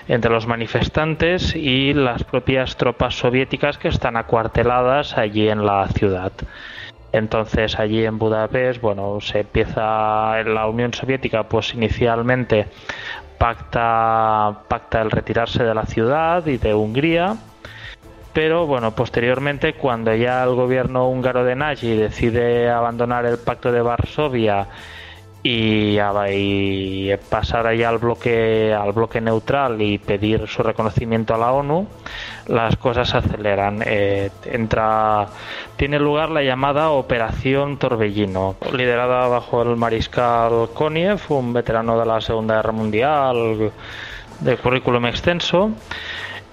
[0.07, 6.33] entre los manifestantes y las propias tropas soviéticas que están acuarteladas allí en la ciudad.
[7.13, 12.67] Entonces allí en Budapest, bueno, se empieza la Unión Soviética, pues inicialmente
[13.37, 14.63] pacta
[14.93, 17.37] el retirarse de la ciudad y de Hungría,
[18.33, 23.81] pero bueno, posteriormente cuando ya el gobierno húngaro de Nagy decide abandonar el pacto de
[23.81, 24.67] Varsovia
[25.43, 31.51] y, y, pasar allá al bloque al bloque neutral y pedir su reconocimiento a la
[31.51, 31.85] ONU
[32.47, 33.83] las cosas se aceleran.
[33.85, 35.27] Eh, entra
[35.75, 42.21] tiene lugar la llamada Operación Torbellino liderada bajo el mariscal Koniev un veterano de la
[42.21, 43.71] Segunda Guerra Mundial
[44.39, 45.71] de currículum extenso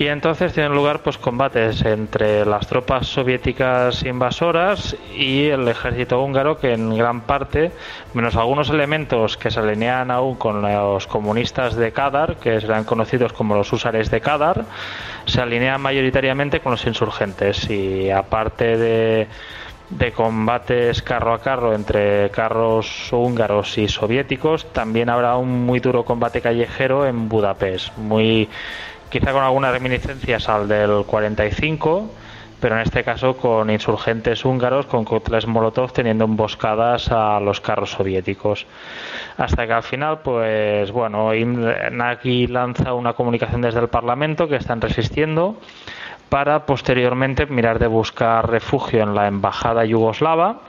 [0.01, 6.59] y entonces tienen lugar pues combates entre las tropas soviéticas invasoras y el ejército húngaro
[6.59, 7.71] que en gran parte,
[8.15, 13.35] menos algunos elementos que se alinean aún con los comunistas de Kadar, que serán conocidos
[13.35, 14.65] como los húsares de Kadar,
[15.27, 17.69] se alinean mayoritariamente con los insurgentes.
[17.69, 19.29] Y aparte de
[19.91, 26.05] de combates carro a carro entre carros húngaros y soviéticos, también habrá un muy duro
[26.05, 28.49] combate callejero en Budapest, muy
[29.11, 32.11] quizá con algunas reminiscencias al del 45,
[32.61, 37.91] pero en este caso con insurgentes húngaros con cócteles Molotov teniendo emboscadas a los carros
[37.91, 38.67] soviéticos.
[39.37, 44.81] Hasta que al final, pues bueno, Nagy lanza una comunicación desde el Parlamento que están
[44.81, 45.57] resistiendo
[46.29, 50.61] para posteriormente mirar de buscar refugio en la embajada yugoslava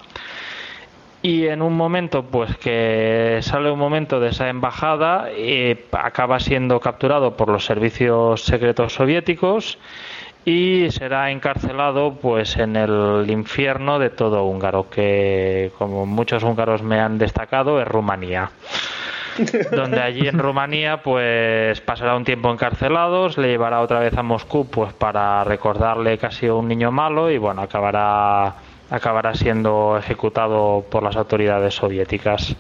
[1.22, 6.80] y en un momento pues que sale un momento de esa embajada y acaba siendo
[6.80, 9.78] capturado por los servicios secretos soviéticos
[10.44, 17.00] y será encarcelado pues en el infierno de todo húngaro que como muchos húngaros me
[17.00, 18.50] han destacado es Rumanía.
[19.72, 24.68] Donde allí en Rumanía pues pasará un tiempo encarcelados le llevará otra vez a Moscú
[24.70, 28.56] pues para recordarle que ha sido un niño malo y bueno acabará
[28.92, 32.56] acabará siendo ejecutado por las autoridades soviéticas.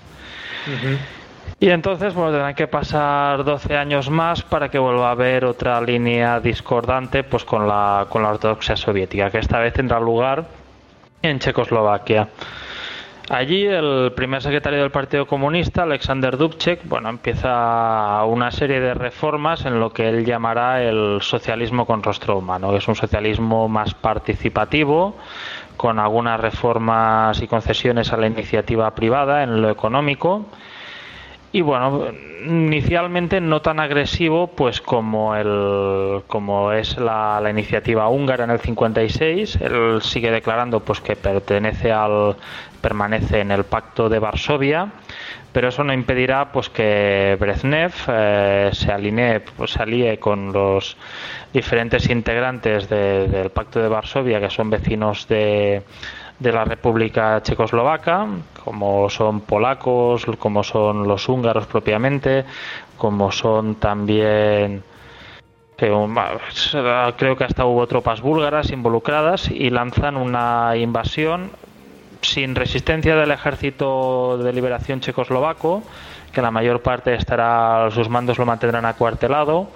[1.59, 5.79] Y entonces, bueno, tendrán que pasar 12 años más para que vuelva a haber otra
[5.81, 10.45] línea discordante pues con la, con la ortodoxia soviética, que esta vez tendrá lugar
[11.21, 12.29] en Checoslovaquia.
[13.29, 19.65] Allí el primer secretario del Partido Comunista, Alexander Dubček, bueno, empieza una serie de reformas
[19.65, 23.93] en lo que él llamará el socialismo con rostro humano, que es un socialismo más
[23.93, 25.15] participativo,
[25.81, 30.45] con algunas reformas y concesiones a la iniciativa privada en lo económico.
[31.51, 32.05] Y bueno
[32.45, 39.57] inicialmente no tan agresivo pues como el como es la, iniciativa húngara en el 56
[39.57, 42.35] él sigue declarando pues que pertenece al
[42.81, 44.87] permanece en el pacto de Varsovia
[45.51, 50.97] pero eso no impedirá pues que Brezhnev eh, se alinee pues, se alíe con los
[51.53, 55.83] diferentes integrantes del Pacto de Varsovia que son vecinos de,
[56.39, 58.27] de la República Checoslovaca,
[58.63, 62.45] como son polacos, como son los húngaros propiamente,
[62.97, 64.83] como son también
[65.75, 71.49] creo que hasta hubo tropas búlgaras involucradas y lanzan una invasión
[72.21, 75.83] sin resistencia del ejército de liberación checoslovaco,
[76.31, 79.67] que la mayor parte estará, sus mandos lo mantendrán acuartelado,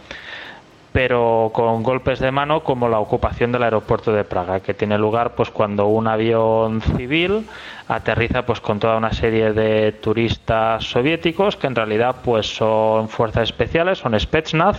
[0.96, 5.36] pero con golpes de mano como la ocupación del aeropuerto de Praga, que tiene lugar
[5.36, 7.46] pues cuando un avión civil
[7.90, 13.44] aterriza pues con toda una serie de turistas soviéticos que en realidad pues son fuerzas
[13.44, 14.78] especiales, son Spetsnaz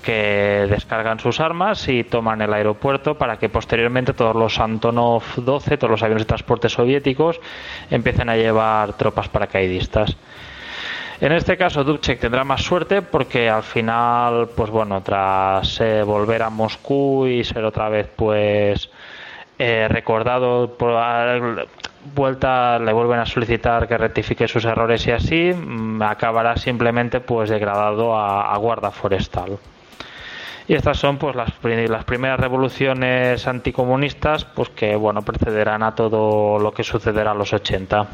[0.00, 5.76] que descargan sus armas y toman el aeropuerto para que posteriormente todos los Antonov 12,
[5.76, 7.40] todos los aviones de transporte soviéticos
[7.90, 10.16] empiecen a llevar tropas paracaidistas.
[11.20, 16.42] En este caso, Dubček tendrá más suerte porque al final, pues bueno, tras eh, volver
[16.42, 18.88] a Moscú y ser otra vez, pues
[19.58, 20.94] eh, recordado por
[22.14, 27.50] vuelta, le vuelven a solicitar que rectifique sus errores y así mm, acabará simplemente, pues
[27.50, 29.58] degradado a, guarda forestal.
[30.70, 36.60] Y estas son pues las, las primeras revoluciones anticomunistas pues que bueno precederán a todo
[36.60, 38.08] lo que sucederá a los 80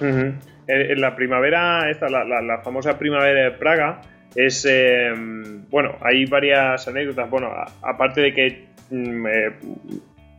[0.00, 4.00] en la primavera, esta, la, famosa primavera de Praga,
[4.34, 5.12] es, eh,
[5.70, 7.50] bueno, hay varias anécdotas, bueno,
[7.82, 9.52] aparte de que, mm, eh,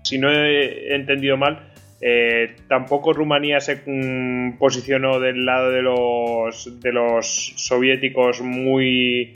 [0.04, 6.82] si no he entendido mal, eh, tampoco Rumanía se mm, posicionó del lado de los,
[6.82, 9.34] de los soviéticos muy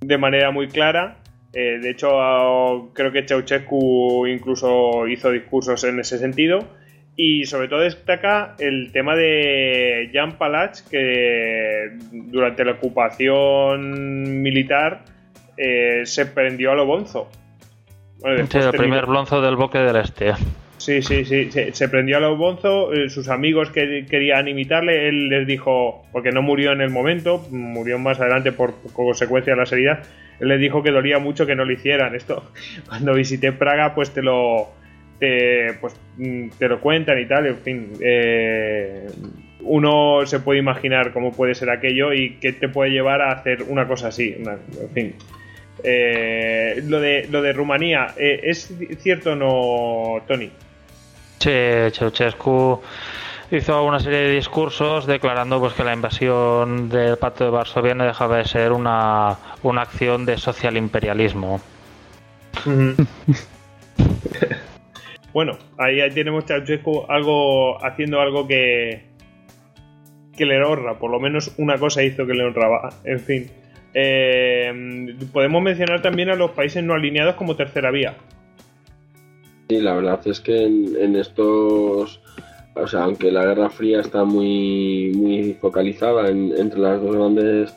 [0.00, 1.16] de manera muy clara.
[1.52, 6.60] de hecho, creo que Ceausescu incluso hizo discursos en ese sentido.
[7.16, 15.04] Y sobre todo destaca el tema de Jan Palach, que durante la ocupación militar
[15.56, 17.28] eh, se prendió a lo bonzo.
[18.24, 20.32] el primer bonzo del boque del este.
[20.80, 22.94] Sí, sí, sí, se, prendió a lo bonzo.
[22.94, 27.46] Eh, sus amigos que querían imitarle, él les dijo, porque no murió en el momento,
[27.50, 30.00] murió más adelante por consecuencia de la herida,
[30.40, 32.14] él les dijo que dolía mucho que no lo hicieran.
[32.14, 32.50] Esto,
[32.88, 34.70] cuando visité Praga, pues te lo
[35.18, 37.92] te, pues, mm, te lo cuentan y tal, en fin.
[38.00, 39.06] Eh,
[39.60, 43.64] uno se puede imaginar cómo puede ser aquello y qué te puede llevar a hacer
[43.64, 44.34] una cosa así.
[44.34, 45.14] en fin.
[45.84, 50.50] Eh, lo, de, lo de Rumanía, eh, ¿es cierto o no, Tony?
[51.40, 52.80] Sí, Ceausescu
[53.50, 58.04] hizo una serie de discursos declarando pues que la invasión del Pacto de Varsovia no
[58.04, 61.60] dejaba de ser una, una acción de social imperialismo.
[65.32, 69.04] Bueno, ahí, tenemos Ceausescu algo, haciendo algo que,
[70.36, 72.88] que le honra, por lo menos una cosa hizo que le honraba.
[73.04, 73.48] En fin,
[73.94, 78.16] eh, podemos mencionar también a los países no alineados como tercera vía.
[79.70, 82.20] Sí, la verdad es que en, estos,
[82.74, 87.72] o sea, aunque la Guerra Fría está muy, muy focalizada entre las dos grandes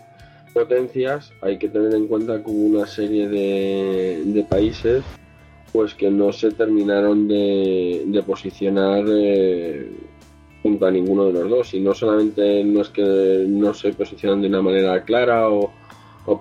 [0.56, 5.04] potencias, hay que tener en cuenta que hubo una serie de, de países
[5.74, 9.92] pues que no se terminaron de, posicionar eh,
[10.62, 11.74] junto a ninguno de los dos.
[11.74, 15.72] Y no solamente no es que no se posicionan de una manera clara o,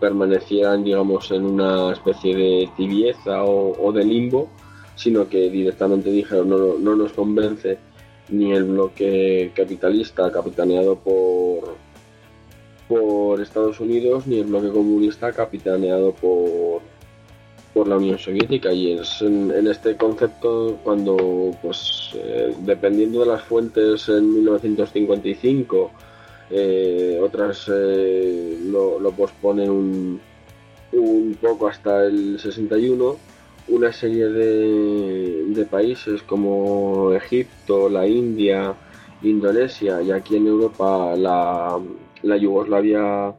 [0.00, 4.48] permanecieran, digamos, en una especie de tibieza o, de limbo,
[4.96, 7.78] sino que directamente dijeron no, no nos convence
[8.28, 11.76] ni el bloque capitalista capitaneado por,
[12.88, 16.80] por Estados Unidos, ni el bloque comunista capitaneado por,
[17.74, 23.42] por la Unión Soviética y es en, este concepto cuando pues eh, dependiendo de las
[23.42, 25.90] fuentes en 1955
[26.50, 30.20] eh, otras eh, lo, posponen un,
[30.92, 33.16] un, poco hasta el 61
[33.68, 38.74] una serie de, de países como Egipto, la India,
[39.22, 41.78] Indonesia y aquí en Europa la,
[42.22, 43.34] la Yugoslavia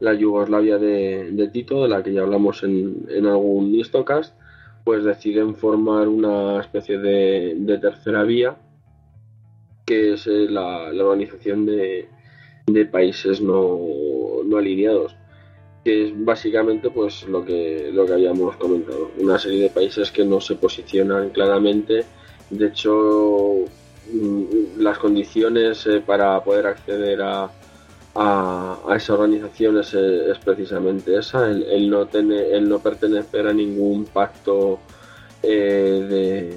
[0.00, 4.34] la Yugoslavia de, Tito, de la que ya hablamos en, algún histocast,
[4.84, 8.56] pues deciden formar una especie de, tercera vía,
[9.84, 12.08] que es eh, la, organización de,
[12.92, 13.80] países no,
[14.56, 15.16] alineados,
[15.84, 20.24] que es básicamente pues lo que, lo que habíamos comentado, una serie de países que
[20.24, 22.04] no se posicionan claramente,
[22.50, 23.64] de hecho
[24.12, 27.50] mm, las condiciones eh, para poder acceder a,
[28.14, 34.80] a, esa organización es, precisamente esa, el, no tener, el no pertenecer a ningún pacto
[35.42, 36.50] eh,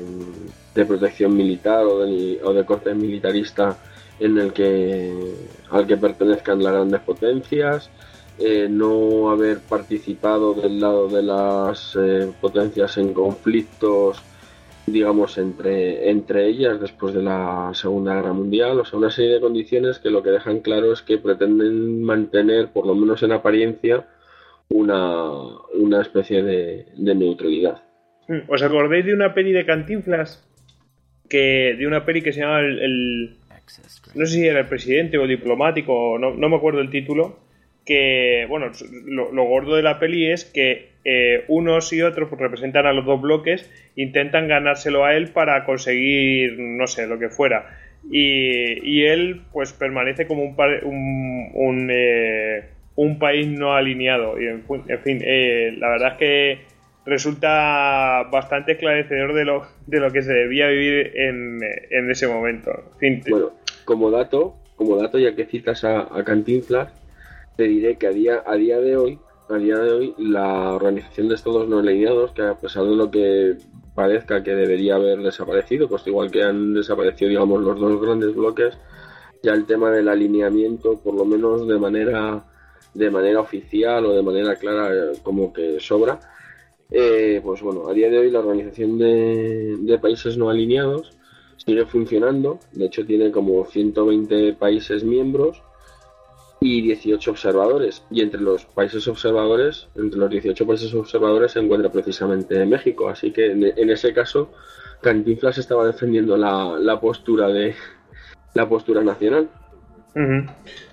[0.73, 3.77] de, protección militar o de, corte militarista
[4.19, 5.13] en el que
[5.69, 7.89] al que pertenezcan las grandes potencias,
[8.43, 14.23] eh, no haber participado del lado de las eh, potencias en conflictos
[14.85, 19.39] digamos, entre, entre ellas después de la Segunda Guerra Mundial, o sea, una serie de
[19.39, 24.07] condiciones que lo que dejan claro es que pretenden mantener, por lo menos en apariencia,
[24.69, 25.31] una,
[25.73, 27.83] una especie de, neutralidad.
[28.27, 30.47] Mm, ¿Os acordáis de una peli de Cantinflas?
[31.29, 33.37] Que, de una peli que se llama el,
[34.15, 37.37] no sé si era el presidente o diplomático, no, no me acuerdo el título,
[37.85, 38.71] que, bueno,
[39.05, 43.05] lo, gordo de la peli es que eh, unos y otros pues, representan a los
[43.05, 47.77] dos bloques, intentan ganárselo a él para conseguir, no sé, lo que fuera.
[48.11, 52.63] Y, él, pues, permanece como un, un, un, eh,
[52.95, 54.39] un país no alineado.
[54.39, 54.63] Y, en,
[55.03, 56.57] fin, eh, la verdad es que
[57.05, 61.59] resulta bastante esclarecedor de lo, de lo que se debía vivir en,
[61.89, 62.71] en ese momento.
[63.29, 63.51] bueno,
[63.85, 67.00] como dato, como dato, ya que citas a, a Cantinflas,
[67.55, 69.19] te diré que a día, a día de hoy,
[69.49, 73.11] a día de hoy, la organización de estados no alineados, que a pesar de lo
[73.11, 73.57] que
[73.93, 78.77] parezca que debería haber desaparecido, pues igual que han desaparecido, digamos, los dos grandes bloques,
[79.43, 82.45] ya el tema del alineamiento, por lo menos de manera
[82.93, 84.89] de manera oficial o de manera clara,
[85.23, 86.19] como que sobra.
[86.89, 91.17] Eh, pues bueno, a día de hoy la organización de, de países no alineados
[91.55, 95.63] sigue funcionando, de hecho tiene como 120 países miembros
[96.63, 98.05] y 18 observadores.
[98.11, 103.09] Y entre los países observadores, entre los 18 países observadores se encuentra precisamente México.
[103.09, 104.53] Así que en, ese caso,
[105.01, 107.73] Cantinflas estaba defendiendo la, postura de
[108.53, 109.49] la postura nacional.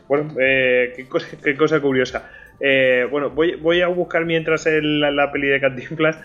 [0.08, 2.30] Bueno, eh, qué, cosa, curiosa.
[2.60, 6.18] Eh, bueno, voy, voy, a buscar mientras la, la, peli de Cantinflas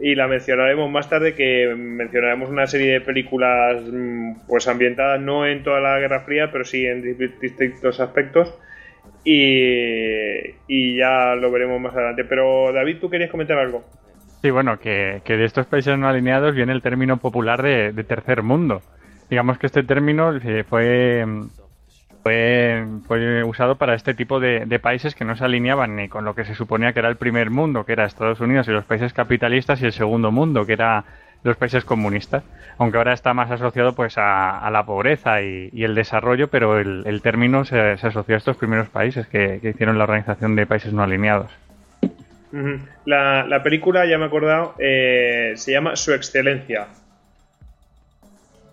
[0.00, 5.46] y la mencionaremos más tarde que mencionaremos una serie de películas mm, pues ambientadas no
[5.46, 8.54] en toda la Guerra Fría pero sí en distintos aspectos
[9.26, 12.24] y, ya lo veremos más adelante.
[12.24, 13.84] Pero David, ¿tú querías comentar algo?
[14.40, 18.82] Sí, bueno, que, de estos países no alineados viene el término popular de, tercer mundo.
[19.28, 21.26] Digamos que este término eh, fue,
[23.08, 26.36] fue, usado para este tipo de, de, países que no se alineaban ni con lo
[26.36, 29.12] que se suponía que era el primer mundo, que era Estados Unidos y los países
[29.12, 31.04] capitalistas, y el segundo mundo, que era
[31.42, 32.42] los países comunistas,
[32.78, 37.64] aunque ahora está más asociado pues a, la pobreza y, el desarrollo, pero el, término
[37.64, 41.50] se, asoció a estos primeros países que, hicieron la Organización de Países No Alineados.
[43.04, 46.88] la, película, ya me he acordado, eh, se llama Su Excelencia.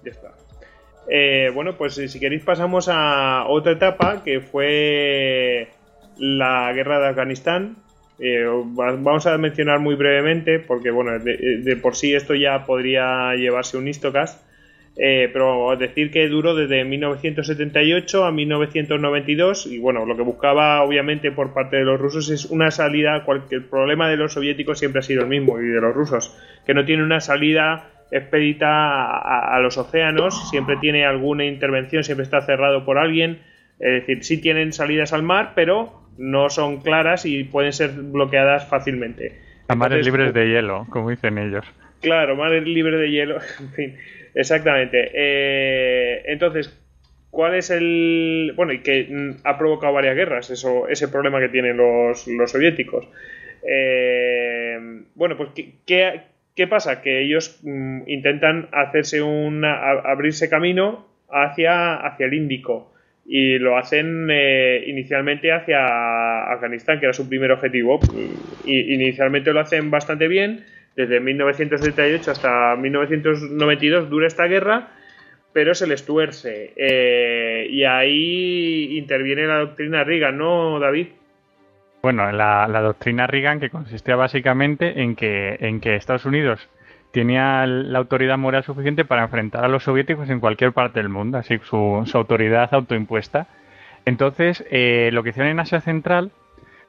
[0.03, 0.29] Ya está.
[1.09, 5.69] Eh, bueno, pues si queréis pasamos a otra etapa que fue
[6.17, 7.75] la guerra de Afganistán,
[8.19, 8.45] eh,
[8.75, 13.87] vamos a mencionar muy brevemente, porque bueno, de, por sí esto ya podría llevarse un
[13.87, 14.41] histocast,
[14.95, 21.31] eh, pero decir que duró desde 1978 a 1992 y bueno, lo que buscaba obviamente
[21.31, 25.03] por parte de los rusos es una salida, el problema de los soviéticos siempre ha
[25.03, 26.37] sido el mismo y de los rusos,
[26.67, 32.41] que no tiene una salida expedita a los océanos, siempre tiene alguna intervención, siempre está
[32.41, 33.39] cerrado por alguien,
[33.79, 38.67] es decir, sí tienen salidas al mar, pero no son claras y pueden ser bloqueadas
[38.67, 39.39] fácilmente.
[39.67, 41.65] A mares libres de hielo, como dicen ellos.
[42.01, 43.97] Claro, mares libres de hielo, en fin,
[44.35, 45.09] exactamente.
[45.13, 46.77] Eh, entonces,
[47.29, 48.53] ¿cuál es el...?
[48.55, 52.51] Bueno, y que mm, ha provocado varias guerras, eso, ese problema que tienen los, los
[52.51, 53.07] soviéticos.
[53.67, 54.77] Eh,
[55.15, 55.49] bueno, pues,
[55.85, 56.21] ¿qué,
[56.55, 57.01] ¿qué, pasa?
[57.01, 59.63] Que ellos mm, intentan hacerse un...
[59.65, 62.92] abrirse camino hacia, hacia el Índico
[63.25, 67.99] y lo hacen eh, inicialmente hacia Afganistán, que era su primer objetivo.
[68.65, 74.89] Y, inicialmente lo hacen bastante bien, desde 1978 hasta 1992 dura esta guerra,
[75.53, 76.73] pero se les tuerce.
[76.75, 81.07] Eh, y ahí interviene la doctrina Reagan, ¿no, David?
[82.01, 86.69] Bueno, la, la doctrina Reagan que consistía básicamente en que, en que Estados Unidos
[87.13, 91.37] tenía la autoridad moral suficiente para enfrentar a los soviéticos en cualquier parte del mundo,
[91.37, 93.45] así su, su autoridad autoimpuesta.
[94.03, 96.31] Entonces, eh, lo que hicieron en Asia Central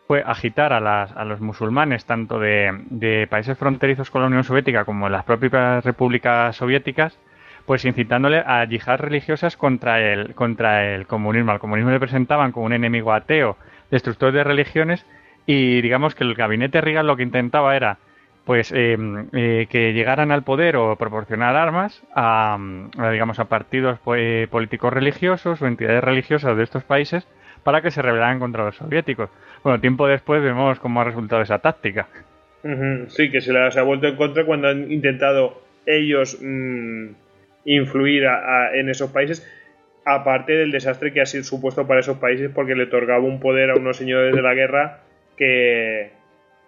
[0.06, 4.86] fue agitar a, las, a los musulmanes, tanto de, países fronterizos con la Unión Soviética
[4.86, 7.18] como las propias repúblicas soviéticas,
[7.66, 11.52] pues incitándole a yihad religiosas contra el, contra el comunismo.
[11.52, 13.58] Al comunismo le presentaban como un enemigo ateo,
[13.90, 15.04] destructor de religiones,
[15.44, 17.98] y digamos que el gabinete Reagan lo que intentaba era
[18.44, 18.96] pues eh,
[19.32, 22.58] eh, que llegaran al poder o proporcionar armas a,
[23.10, 27.26] digamos a partidos pues, políticos religiosos o entidades religiosas de estos países
[27.62, 29.30] para que se rebelaran contra los soviéticos.
[29.62, 32.06] Bueno, tiempo después vemos cómo ha resultado esa táctica.
[33.08, 37.08] Sí, que se les ha vuelto en contra cuando han intentado ellos mm,
[37.66, 38.24] influir
[38.72, 39.46] en esos países,
[40.06, 43.70] aparte del desastre que ha sido supuesto para esos países porque le otorgaba un poder
[43.70, 45.00] a unos señores de la guerra
[45.36, 46.10] que,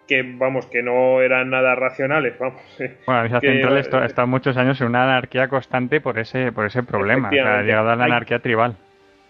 [0.06, 2.60] que vamos, que no eran nada racionales, vamos.
[3.06, 6.82] Bueno, Asia Central está, está, muchos años en una anarquía constante por ese, por ese
[6.82, 8.76] problema, o sea, ha llegado a la anarquía tribal.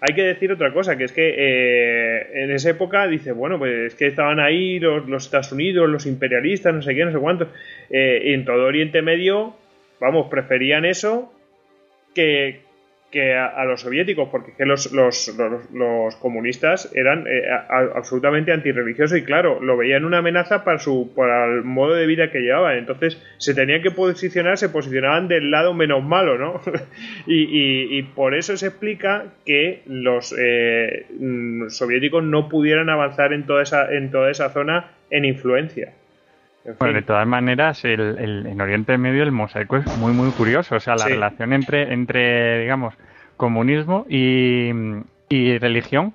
[0.00, 3.92] Hay que decir otra cosa, que es que eh, en esa época dice, bueno, pues
[3.92, 7.18] es que estaban ahí los, los Estados Unidos, los imperialistas, no sé qué, no sé
[7.18, 7.48] cuántos,
[7.88, 9.56] eh, y en todo Oriente Medio,
[9.98, 11.32] vamos, preferían eso
[12.14, 12.65] que,
[13.10, 15.34] que a, los soviéticos, porque que los, los,
[15.72, 17.42] los, comunistas eran eh,
[17.94, 22.30] absolutamente antirreligiosos y claro, lo veían una amenaza para, su, para el modo de vida
[22.30, 22.76] que llevaban.
[22.76, 26.60] Entonces se tenían que posicionar, se posicionaban del lado menos malo, ¿no?
[27.26, 33.46] y, y, por eso se explica que los eh, mm, soviéticos no pudieran avanzar en
[33.46, 35.92] toda esa, en toda esa zona en influencia.
[36.78, 40.76] Bueno, de todas maneras, el, en Oriente Medio el mosaico es muy, muy curioso.
[40.76, 42.94] O sea, la relación entre, entre, digamos,
[43.36, 44.72] comunismo y,
[45.58, 46.14] religión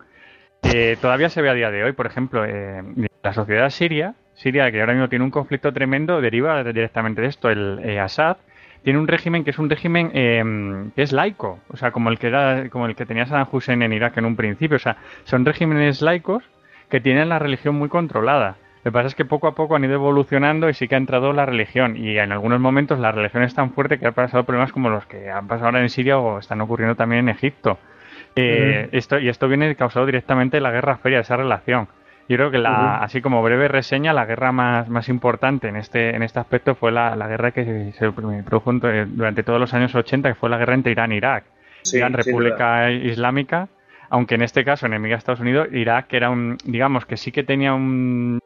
[0.64, 1.94] eh, todavía se ve a día de hoy.
[1.94, 2.84] Por ejemplo, eh,
[3.24, 7.50] la sociedad siria, Siria, que ahora mismo tiene un conflicto tremendo, deriva directamente de esto.
[7.50, 8.38] El eh, Assad
[8.84, 12.28] tiene un régimen que es un régimen que es laico, o sea, como el que
[12.28, 14.78] era, como el que tenía Saddam Hussein en Irak en un principio.
[14.78, 16.44] O sea, son regímenes laicos
[16.90, 18.58] que tienen la religión muy controlada.
[18.84, 20.98] Lo que pasa es que poco a poco han ido evolucionando y sí que ha
[20.98, 21.98] entrado la religión.
[21.98, 25.06] Y en algunos momentos la religión es tan fuerte que ha pasado problemas como los
[25.06, 27.78] que han pasado ahora en Siria o están ocurriendo también en Egipto.
[28.36, 31.90] Eh, esto, y esto viene causado directamente de la Guerra Fría, esa relación.
[32.28, 36.16] Yo creo que la, así como breve reseña, la guerra más, más importante en este,
[36.16, 40.30] en este aspecto fue la, la guerra que se produjo durante todos los años 80,
[40.30, 41.44] que fue la guerra entre Irán e Irak.
[41.94, 43.68] Irán, República Islámica,
[44.10, 47.44] aunque en este caso enemiga a Estados Unidos, Irak era un, digamos que sí que
[47.44, 48.40] tenía un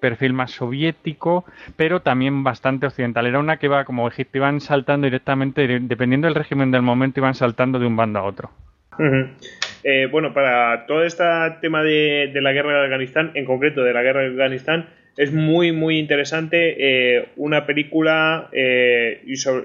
[0.00, 1.44] perfil más soviético,
[1.76, 3.26] pero también bastante occidental.
[3.26, 7.34] Era una que iba como Egipto, iban saltando directamente, dependiendo del régimen del momento, iban
[7.34, 8.50] saltando de un bando a otro.
[9.84, 11.24] Eh, bueno, para todo este
[11.60, 15.72] tema de, la guerra de Afganistán, en concreto de la guerra de Afganistán, es muy,
[15.72, 19.64] muy interesante eh, una película eh, y sobre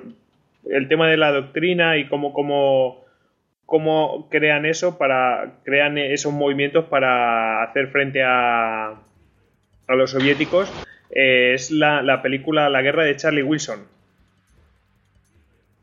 [0.69, 3.03] el tema de la doctrina y cómo, cómo,
[3.65, 8.95] cómo crean eso para crean esos movimientos para hacer frente a,
[9.93, 10.71] a los soviéticos.
[11.09, 13.93] es la, la película La guerra de Charlie Wilson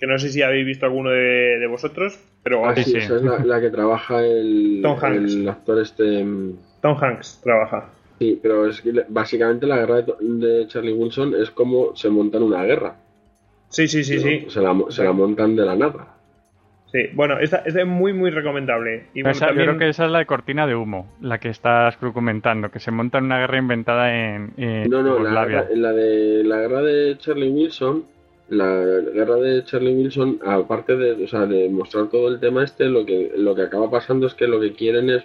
[0.01, 2.67] que no sé si habéis visto alguno de, vosotros, pero...
[2.67, 6.25] Ah, sí, esa es la, que trabaja el, el actor este...
[6.25, 7.91] Mm, Tom Hanks trabaja.
[8.19, 12.65] Sí, pero es que básicamente la guerra de, Charlie Wilson es como se montan una
[12.65, 12.97] guerra.
[13.69, 14.47] Sí, sí, sí, sí.
[14.49, 16.17] Se la, se la montan de la nada.
[16.93, 19.05] Sí, bueno, esta, es muy, muy recomendable.
[19.15, 22.71] Y Yo creo que esa es la de cortina de humo, la que estás comentando,
[22.71, 24.53] que se monta en una guerra inventada en,
[24.89, 28.05] No, no, la, la, de la guerra de Charlie Wilson
[28.51, 28.83] la
[29.15, 33.07] guerra de Charlie Wilson, aparte de, o sea, de mostrar todo el tema este, lo
[33.07, 35.23] que, lo que acaba pasando es que lo que quieren es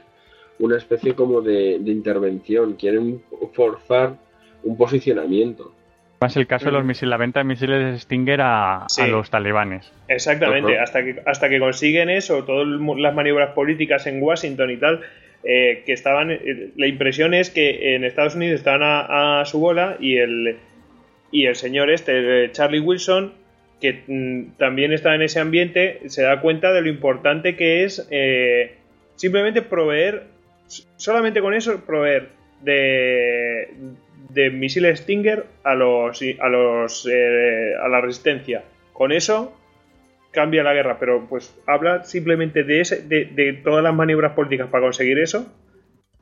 [0.60, 3.24] una especie como de, intervención, quieren
[3.54, 4.18] forzar
[4.64, 5.74] un posicionamiento.
[6.22, 6.88] Más el caso de los mm.
[6.88, 9.92] misiles, la venta de misiles de Stinger a, los talibanes.
[10.08, 15.02] Exactamente, hasta que, hasta que consiguen eso, todas las maniobras políticas en Washington y tal,
[15.44, 19.98] eh, que estaban, eh, la impresión es que en Estados Unidos estaban a su bola
[20.00, 20.58] y el,
[21.32, 23.34] y el señor este, Charlie Wilson,
[23.82, 28.08] que mm, también está en ese ambiente, se da cuenta de lo importante que es
[28.10, 28.76] eh,
[29.16, 30.24] simplemente proveer,
[30.96, 32.30] solamente con eso, proveer
[32.62, 33.68] de,
[34.30, 38.64] de misiles Stinger a los a los eh, a la resistencia.
[38.94, 39.54] Con eso
[40.32, 44.70] cambia la guerra, pero pues habla simplemente de ese, de, de todas las maniobras políticas
[44.70, 45.46] para conseguir eso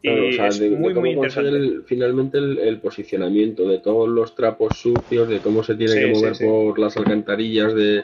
[0.04, 1.82] muy, muy interesante.
[1.86, 6.80] finalmente el, posicionamiento de todos los trapos sucios, de cómo se tiene que mover por
[6.80, 8.04] las alcantarillas de,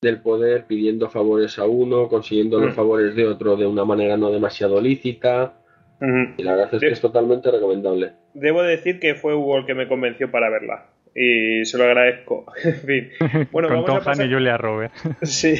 [0.00, 2.76] del poder, pidiendo favores a uno, consiguiendo los mm.
[2.76, 5.59] favores de otro de una manera no demasiado lícita.
[6.00, 8.12] Y la verdad es que es totalmente recomendable.
[8.34, 12.46] Debo decir que fue Hugo el que me convenció para verla y se lo agradezco.
[12.64, 13.10] en fin.
[13.50, 14.26] Bueno, vamos a pasar...
[14.26, 14.92] y Julia Robert.
[15.22, 15.54] sí.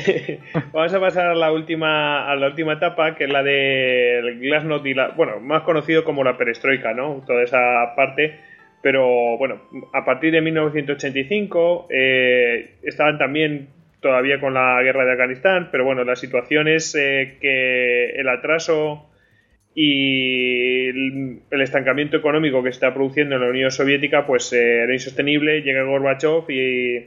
[0.72, 4.86] Vamos a pasar a la última a la última etapa, que es la de Glasnost
[4.86, 7.22] y la, bueno, más conocido como la perestroika, ¿no?
[7.26, 8.38] Toda esa parte.
[8.82, 9.60] Pero bueno,
[9.92, 13.68] a partir de 1985 eh, estaban también
[14.00, 19.09] todavía con la guerra de Afganistán, pero bueno, la situación es eh, que el atraso
[19.74, 24.92] y el, estancamiento económico que se está produciendo en la Unión Soviética pues eh, era
[24.92, 27.06] insostenible, llega Gorbachev y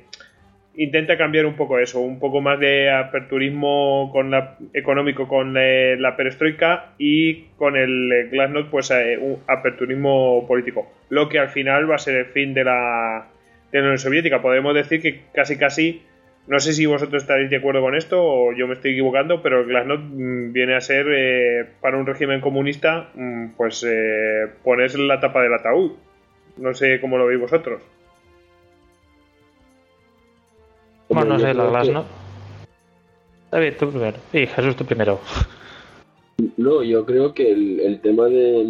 [0.75, 5.97] intenta cambiar un poco eso, un poco más de aperturismo con la, económico con eh,
[5.99, 11.89] la perestroika y con el glasnost pues eh, un aperturismo político, lo que al final
[11.89, 13.27] va a ser el fin de la,
[13.71, 14.41] de la Unión Soviética.
[14.41, 16.01] Podemos decir que casi casi
[16.45, 19.61] no sé si vosotros estaréis de acuerdo con esto o yo me estoy equivocando, pero
[19.61, 24.97] el Glasnost mm, viene a ser eh, para un régimen comunista, mm, pues eh, ponerse
[24.97, 25.93] la tapa del ataúd.
[26.57, 27.81] No sé cómo lo veis vosotros.
[31.09, 32.09] Bueno, no sé, la Glasnost.
[33.51, 34.17] David, tú primero.
[34.31, 35.21] Sí, Jesús, tú primero.
[36.57, 38.65] No, yo creo que el, tema de,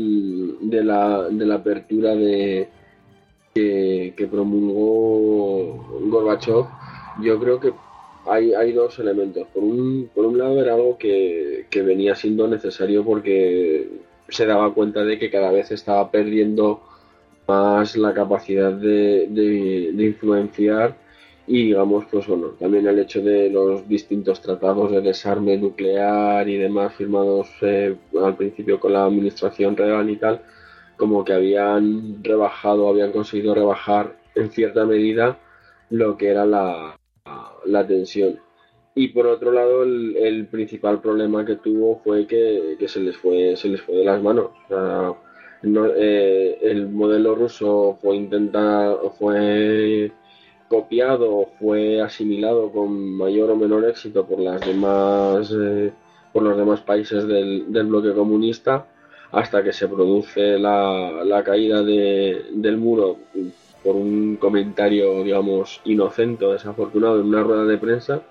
[0.62, 2.68] de, la, de la apertura de
[3.56, 6.66] que, que promulgó Gorbachev
[7.22, 7.74] yo creo que
[8.26, 9.48] hay, hay dos elementos.
[9.54, 13.90] Por un, por un lado era algo que, venía siendo necesario porque
[14.30, 16.82] se daba cuenta de que cada vez estaba perdiendo
[17.48, 20.96] más la capacidad de, de, influenciar
[21.46, 26.58] y digamos pues bueno también el hecho de los distintos tratados de desarme nuclear y
[26.58, 30.42] demás firmados eh, al principio con la administración real y tal
[30.96, 35.38] como que habían rebajado habían conseguido rebajar en cierta medida
[35.90, 36.96] lo que era la,
[37.66, 38.40] la tensión.
[38.96, 43.70] Y por otro lado, el, principal problema que tuvo fue que, se les fue se
[43.70, 44.52] les fue de las manos.
[45.64, 50.12] Eh, el modelo ruso fue intentado, fue
[50.68, 55.92] copiado, fue asimilado con mayor o menor éxito por las demás eh,
[56.34, 58.88] por los demás países del, bloque comunista
[59.32, 63.18] hasta que se produce la, la caída de, del muro
[63.84, 68.22] por un comentario, digamos, inocente o desafortunado en una rueda de prensa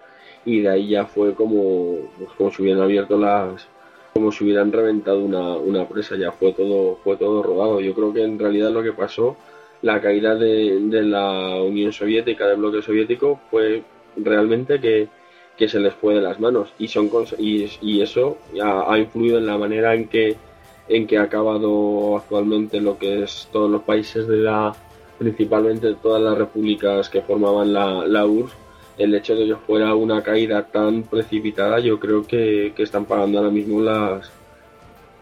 [0.45, 3.69] y de ahí ya fue como, pues, como se hubieran abierto las,
[4.15, 7.81] como si hubieran reventado una, una presa, ya fue todo, fue todo rodado.
[7.81, 9.37] Yo creo que en realidad lo que pasó,
[9.83, 13.83] la caída de, de la Unión Soviética, del bloque soviético, fue
[14.17, 15.09] realmente que,
[15.57, 19.39] que se les fue de las manos y, son, y, y eso ha, ha influido
[19.39, 20.37] en la manera en que
[20.89, 24.75] en que ha acabado actualmente lo que es todos los países de la,
[25.23, 28.57] principalmente todas las repúblicas que formaban la, la URSS,
[28.99, 33.51] el hecho de que fuera una caída tan precipitada, yo creo que, están pagando ahora
[33.51, 34.31] mismo las,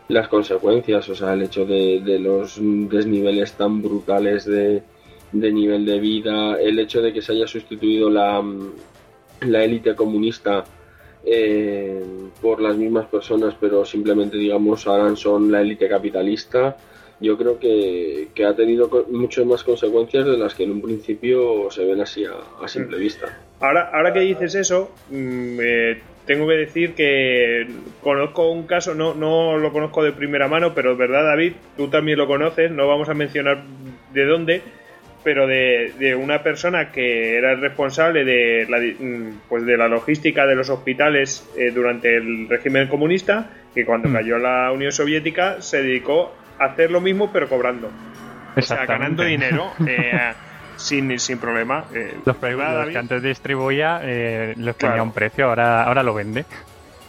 [0.08, 4.82] las consecuencias, o sea, el hecho de, de los desniveles tan brutales de,
[5.32, 8.42] de, nivel de vida, el hecho de que se haya sustituido la,
[9.42, 10.64] la élite comunista
[11.24, 12.02] eh,
[12.40, 16.76] por las mismas personas, pero simplemente, digamos, ahora son la élite capitalista,
[17.20, 21.84] yo creo que, ha tenido muchas más consecuencias de las que en un principio se
[21.84, 23.00] ven así a, simple mm.
[23.00, 23.38] vista.
[23.60, 25.58] Ahora, ahora que dices eso, mm,
[26.24, 27.66] tengo que decir que
[28.02, 31.88] conozco un caso, no, no lo conozco de primera mano, pero es verdad, David, tú
[31.88, 33.64] también lo conoces, no vamos a mencionar
[34.12, 34.62] de dónde,
[35.22, 40.46] pero de, una persona que era el responsable de la, mm, pues de la logística
[40.46, 45.82] de los hospitales eh, durante el régimen comunista, que cuando cayó la Unión Soviética se
[45.82, 47.90] dedicó hacer lo mismo pero cobrando.
[48.56, 50.32] O sea, ganando dinero eh,
[50.76, 51.84] sin, sin problema.
[51.94, 56.44] Eh, los, que antes distribuía eh, los tenía un precio, ahora, ahora lo vende.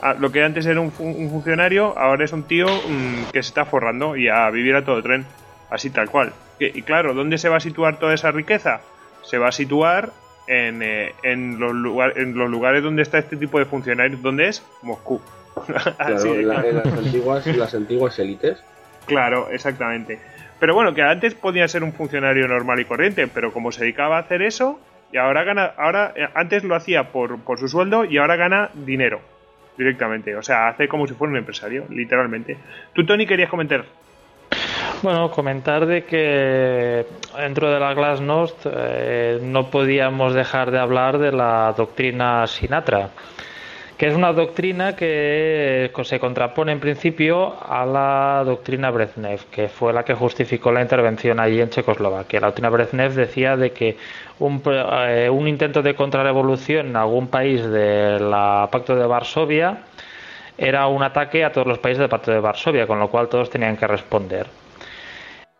[0.01, 3.65] Ah, lo que antes era un, funcionario, ahora es un tío mm, que se está
[3.65, 5.25] forrando y a vivir a todo tren.
[5.71, 6.33] Así tal cual.
[6.59, 8.81] Y, claro, ¿dónde se va a situar toda esa riqueza?
[9.23, 10.11] Se va a situar
[10.47, 11.71] en, eh, en, los,
[12.15, 14.21] en los lugares donde está este tipo de funcionarios.
[14.21, 14.63] ¿Dónde es?
[14.83, 15.19] Moscú.
[15.97, 18.63] Claro, en, las antiguas, las antiguas élites
[19.05, 20.19] Claro, exactamente.
[20.59, 24.17] Pero bueno, que antes podía ser un funcionario normal y corriente, pero como se dedicaba
[24.17, 24.79] a hacer eso,
[25.11, 28.69] y ahora gana, ahora eh, antes lo hacía por, por su sueldo y ahora gana
[28.73, 29.21] dinero
[29.77, 30.35] directamente.
[30.35, 32.57] O sea, hace como si fuera un empresario, literalmente.
[32.93, 33.85] Tú, Tony, querías comentar.
[35.01, 41.31] Bueno, comentar de que dentro de la Glasnost eh, no podíamos dejar de hablar de
[41.31, 43.09] la doctrina Sinatra
[44.01, 49.93] que es una doctrina que se contrapone en principio a la doctrina Brezhnev, que fue
[49.93, 52.39] la que justificó la intervención allí en Checoslovaquia.
[52.39, 53.97] La doctrina Brezhnev decía de que
[54.39, 58.31] un, eh, un intento de contrarrevolución en algún país del
[58.71, 59.83] Pacto de Varsovia
[60.57, 63.51] era un ataque a todos los países del Pacto de Varsovia, con lo cual todos
[63.51, 64.60] tenían que responder.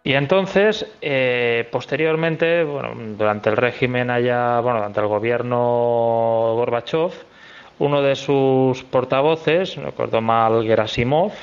[0.04, 7.12] Y entonces, eh, posteriormente, bueno, durante el régimen allá, bueno, durante el gobierno Gorbachev,
[7.78, 11.34] uno de sus portavoces, no recuerdo mal, Gerasimov,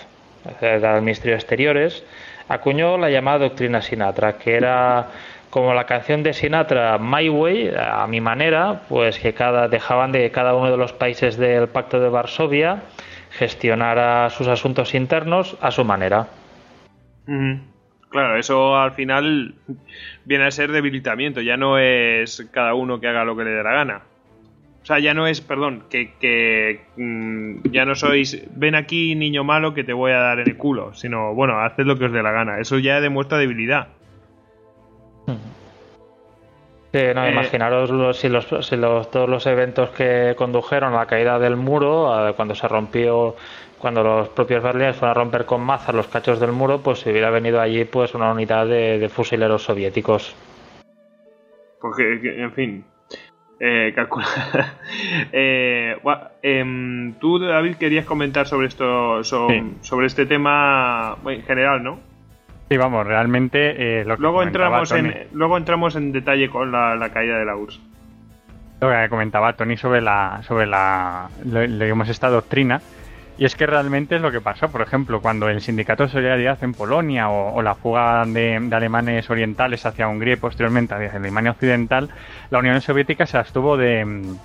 [0.61, 2.05] del Ministerio de Exteriores,
[2.49, 5.09] acuñó la llamada doctrina Sinatra, que era
[5.51, 10.21] como la canción de Sinatra, My Way, a mi manera, pues que cada, dejaban de
[10.21, 12.83] que cada uno de los países del Pacto de Varsovia
[13.31, 16.27] gestionara sus asuntos internos a su manera.
[18.09, 19.55] Claro, eso al final
[20.25, 23.63] viene a ser debilitamiento, ya no es cada uno que haga lo que le dé
[23.63, 24.03] la gana.
[24.83, 29.75] O sea, ya no es, perdón, que, mm, ya no sois, ven aquí niño malo
[29.75, 32.23] que te voy a dar en el culo, sino, bueno, haced lo que os dé
[32.23, 32.59] la gana.
[32.59, 33.89] Eso ya demuestra debilidad.
[36.91, 41.07] Sí, no, eh, imaginaros si, los, si los, todos los eventos que condujeron a la
[41.07, 43.37] caída del muro, cuando se rompió,
[43.79, 47.11] cuando los propios berlines fueron a romper con mazas los cachos del muro, pues si
[47.11, 50.35] hubiera venido allí pues una unidad de, de fusileros soviéticos.
[51.81, 52.85] Porque, en fin,
[53.61, 53.93] eh,
[55.33, 55.97] eh,
[56.43, 61.99] em, tú, David, querías comentar sobre esto, sobre, este tema en general, ¿no?
[62.69, 67.45] Sí, vamos, realmente eh, luego entramos en luego entramos en detalle con la, caída de
[67.45, 67.81] la URSS.
[68.81, 72.81] Lo que comentaba Tony sobre la sobre la digamos esta doctrina
[73.39, 74.69] y es que realmente es lo que pasó.
[74.69, 79.87] Por ejemplo, cuando el sindicato de solidaridad en Polonia o, la fuga de, alemanes orientales
[79.87, 82.11] hacia Hungría y posteriormente hacia Alemania Occidental,
[82.51, 84.37] la Unión Soviética se abstuvo de,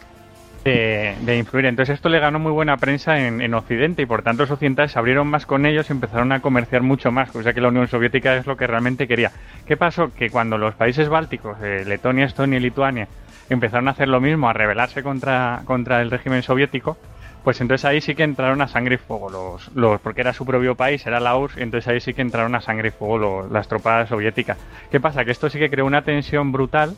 [0.63, 1.65] de, influir.
[1.65, 4.99] Entonces esto le ganó muy buena prensa en, Occidente y por tanto los occidentales se
[4.99, 8.35] abrieron más con ellos y empezaron a comerciar mucho más, cosa que la Unión Soviética
[8.35, 9.31] es lo que realmente quería.
[9.65, 10.13] ¿Qué pasó?
[10.13, 13.07] Que cuando los países bálticos, eh, Letonia, Estonia y Lituania,
[13.49, 16.97] empezaron a hacer lo mismo, a rebelarse contra, contra el régimen soviético,
[17.43, 20.45] pues entonces ahí sí que entraron a sangre y fuego los, los porque era su
[20.45, 23.67] propio país, era la URSS, entonces ahí sí que entraron a sangre y fuego las
[23.67, 24.57] tropas soviéticas.
[24.91, 25.25] ¿Qué pasa?
[25.25, 26.95] Que esto sí que creó una tensión brutal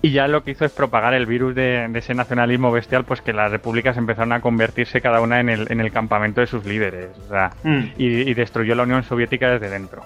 [0.00, 3.32] y ya lo que hizo es propagar el virus de, ese nacionalismo bestial, pues que
[3.32, 7.10] las repúblicas empezaron a convertirse cada una en el, en el campamento de sus líderes,
[7.64, 7.82] mm.
[7.98, 10.04] y, destruyó la Unión Soviética desde dentro.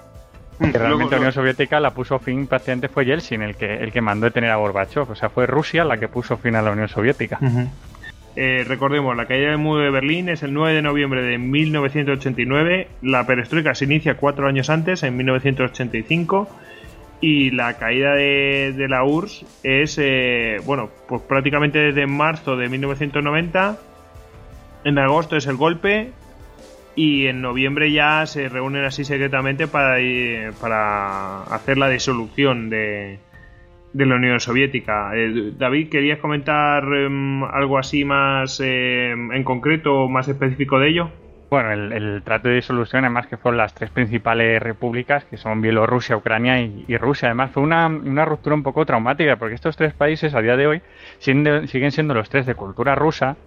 [0.57, 0.71] Mm.
[0.71, 4.01] Que realmente la Unión Soviética la puso fin, prácticamente fue Yeltsin el que, el que
[4.01, 6.87] mandó detener a Gorbachev, o sea, fue Rusia la que puso fin a la Unión
[6.87, 7.39] Soviética.
[8.35, 12.87] Eh, recordemos, la caída del muro de Berlín es el 9 de noviembre de 1989,
[13.03, 16.49] la perestroika se inicia cuatro años antes, en 1985,
[17.21, 23.77] y la caída de, la URSS es, eh, bueno, pues prácticamente desde marzo de 1990,
[24.83, 26.11] en agosto es el golpe,
[26.95, 29.97] y en noviembre ya se reúnen así secretamente para,
[30.59, 33.19] para hacer la disolución de,
[33.93, 35.11] de la Unión Soviética.
[35.15, 41.11] Eh, David, ¿querías comentar em, algo así más em, en concreto, más específico de ello?
[41.49, 46.17] Bueno, el, trato de disolución, además que fueron las tres principales repúblicas, que son Bielorrusia,
[46.17, 47.27] Ucrania y, Rusia.
[47.27, 50.65] Además, fue una, una, ruptura un poco traumática, porque estos tres países a día de
[50.65, 50.81] hoy
[51.19, 53.37] siguen siendo los tres de cultura rusa,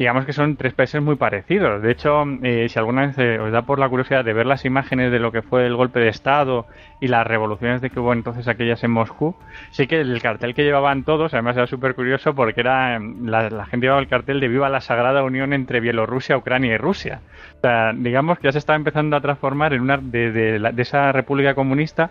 [0.00, 1.82] digamos que son tres países muy parecidos.
[1.82, 4.64] De hecho, eh, si alguna vez eh, os da por la curiosidad de ver las
[4.64, 6.66] imágenes de lo que fue el golpe de Estado
[7.02, 9.36] y las revoluciones de que hubo entonces aquellas en Moscú,
[9.72, 13.66] sí que el cartel que llevaban todos, además era súper curioso porque era em, la,
[13.66, 17.20] gente llevaba el cartel de Viva la Sagrada Unión entre Bielorrusia, Ucrania y Rusia.
[17.58, 21.12] O sea, digamos que ya se estaba empezando a transformar en una de, de esa
[21.12, 22.08] república comunista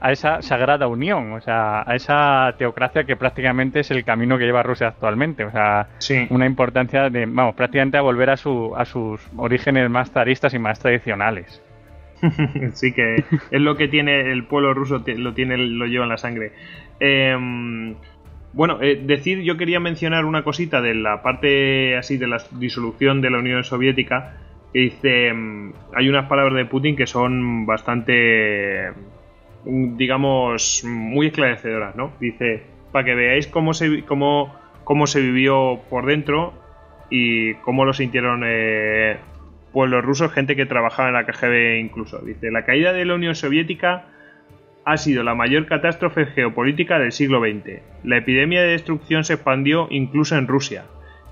[0.00, 4.44] a esa sagrada unión, o sea, a esa teocracia que prácticamente es el camino que
[4.44, 5.88] lleva Rusia actualmente, o sea,
[6.30, 10.58] una importancia de, vamos, prácticamente a volver a, su, a sus orígenes más zaristas y
[10.58, 11.62] más tradicionales.
[12.72, 16.16] sí que es lo que tiene el pueblo ruso, lo tiene, lo lleva en la
[16.16, 16.52] sangre.
[17.00, 17.94] Em,
[18.52, 23.20] bueno, eh, decir, yo quería mencionar una cosita de la parte así de la disolución
[23.20, 24.34] de la Unión Soviética.
[24.72, 28.92] Que dice, em, hay unas palabras de Putin que son bastante
[29.64, 32.12] digamos, muy esclarecedoras, ¿no?
[32.20, 32.62] Dice,
[32.92, 34.54] para que veáis cómo se, cómo,
[34.84, 36.54] cómo se vivió por dentro
[37.10, 39.16] y cómo lo sintieron eh,
[39.72, 42.18] pueblos rusos, gente que trabajaba en la KGB incluso.
[42.18, 44.06] Dice, la caída de la Unión Soviética
[44.84, 47.80] ha sido la mayor catástrofe geopolítica del siglo XX.
[48.04, 50.84] La epidemia de destrucción se expandió incluso en Rusia.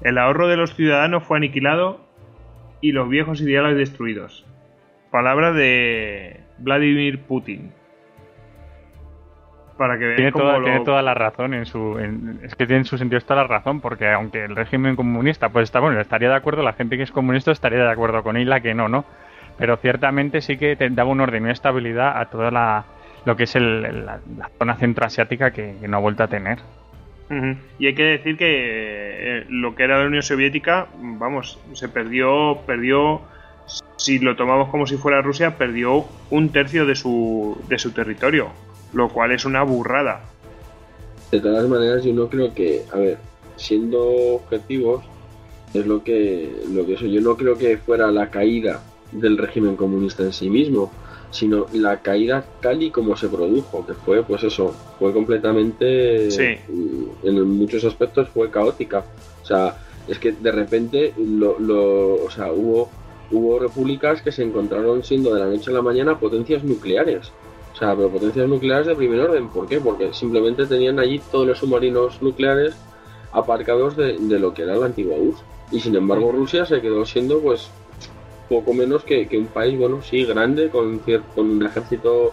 [0.02, 2.00] El ahorro de los ciudadanos fue aniquilado
[2.80, 4.46] y los viejos ideales destruidos.
[5.10, 7.72] Palabra de Vladimir Putin
[9.98, 11.98] que tiene, toda, tiene toda la razón en su
[12.42, 15.64] es que tiene en su sentido toda la razón porque aunque el régimen comunista pues
[15.64, 18.48] está bueno estaría de acuerdo la gente que es comunista estaría de acuerdo con él
[18.48, 19.04] la que no no
[19.58, 22.84] pero ciertamente sí que te daba un orden y una estabilidad a toda la
[23.24, 24.20] lo que es el, la,
[24.58, 26.58] zona centroasiática que, que, no ha vuelto a tener.
[27.78, 32.58] Y hay que decir que eh, lo que era la Unión Soviética vamos se perdió
[32.66, 33.22] perdió
[33.96, 38.50] si lo tomamos como si fuera Rusia perdió un tercio de su de su territorio
[38.92, 40.20] lo cual es una burrada.
[41.30, 43.18] De todas maneras, yo no creo que, a ver,
[43.56, 44.02] siendo
[44.34, 45.04] objetivos,
[45.72, 48.82] es lo que, lo que eso, yo no creo que fuera la caída
[49.12, 50.90] del régimen comunista en sí mismo,
[51.30, 56.28] sino la caída tal y como se produjo, que fue, pues eso, fue completamente,
[56.68, 59.04] mm, en muchos aspectos fue caótica.
[59.42, 62.90] O sea, es que de repente, lo, lo, o sea, hubo,
[63.30, 67.32] hubo repúblicas que se encontraron siendo de la noche a la mañana potencias nucleares.
[67.72, 69.48] O sea, pero potencias nucleares de primer orden.
[69.48, 69.80] ¿Por qué?
[69.80, 72.76] Porque simplemente tenían allí todos los submarinos nucleares
[73.32, 75.42] aparcados de, lo que era la antigua URSS.
[75.72, 77.70] Y sin embargo Rusia se quedó siendo pues
[78.48, 81.00] poco menos que, un país, bueno, sí, grande, con,
[81.34, 82.32] con un ejército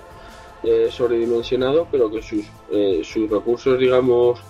[0.64, 4.41] eh, sobredimensionado, pero que sus, eh, sus recursos, digamos,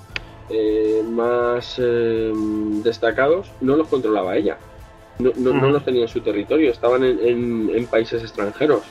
[0.49, 2.33] eh, más eh,
[2.83, 4.57] destacados no los controlaba ella.
[5.19, 8.83] No, no, los tenía en su territorio, estaban en, en países extranjeros.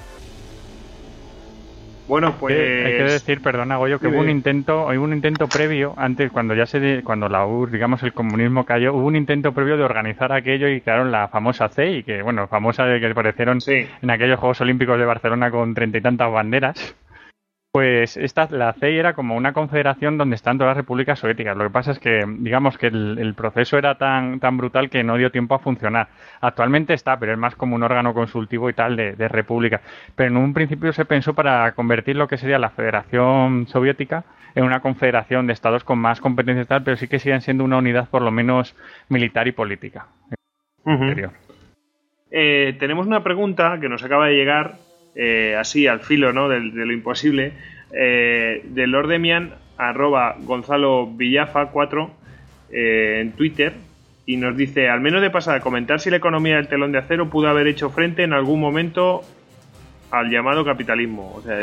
[2.08, 5.92] Bueno, pues hay que decir, perdona Goyo, que hubo un intento, hubo un intento previo
[5.98, 9.76] antes cuando ya se cuando la URSS, digamos el comunismo cayó, hubo un intento previo
[9.76, 14.10] de organizar aquello y crearon la famosa CEI, que bueno, famosa de que aparecieron en
[14.10, 16.96] aquellos Juegos Olímpicos de Barcelona con treinta y tantas banderas.
[17.70, 21.54] Pues esta, la CEI era como una confederación donde están todas las repúblicas soviéticas.
[21.54, 25.18] Lo que pasa es que, digamos que el, proceso era tan, tan brutal que no
[25.18, 26.08] dio tiempo a funcionar.
[26.40, 29.82] Actualmente está, pero es más como un órgano consultivo y tal de, república.
[30.16, 34.24] Pero en un principio se pensó para convertir lo que sería la Federación Soviética
[34.54, 37.64] en una confederación de estados con más competencias y tal, pero sí que siguen siendo
[37.64, 38.74] una unidad por lo menos
[39.10, 40.06] militar y política.
[42.30, 44.87] Eh, tenemos una pregunta que nos acaba de llegar
[45.18, 46.48] eh, así al filo ¿no?
[46.48, 47.52] de, lo imposible,
[47.92, 52.10] eh, de Lordemian arroba Gonzalo Villafa 4
[52.70, 53.72] eh, en Twitter
[54.26, 57.28] y nos dice, al menos de pasada, comentar si la economía del telón de acero
[57.30, 59.22] pudo haber hecho frente en algún momento
[60.10, 61.34] al llamado capitalismo.
[61.34, 61.58] O sea,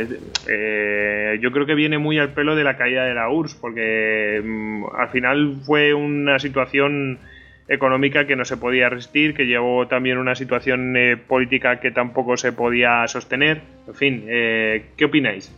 [0.48, 4.41] eh, yo creo que viene muy al pelo de la caída de la URSS, porque
[4.44, 7.19] mm, al final fue una situación
[7.68, 12.38] económica que no se podía resistir, que llevó también una situación eh, política que tampoco
[12.38, 13.62] se podía sostener.
[13.88, 15.54] En fin, eh, ¿qué opináis?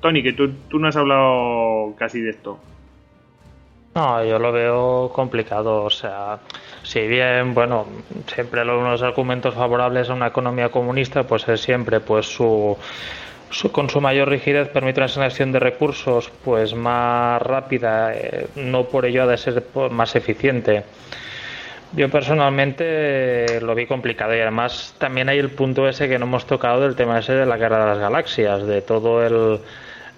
[0.00, 2.60] Tony, que tú, tú no has hablado casi de esto.
[3.94, 5.84] No, yo lo veo complicado.
[5.84, 6.38] O sea,
[6.82, 7.86] si bien, bueno,
[8.32, 12.76] siempre los argumentos favorables a una economía comunista, pues es siempre pues su,
[13.72, 19.04] con su mayor rigidez permite una selección de recursos pues más rápida, eh, no por
[19.04, 20.84] ello ha de ser más eficiente.
[21.92, 26.46] Yo personalmente lo vi complicado y además también hay el punto ese que no hemos
[26.46, 29.60] tocado del tema ese de la guerra de las galaxias, de todo el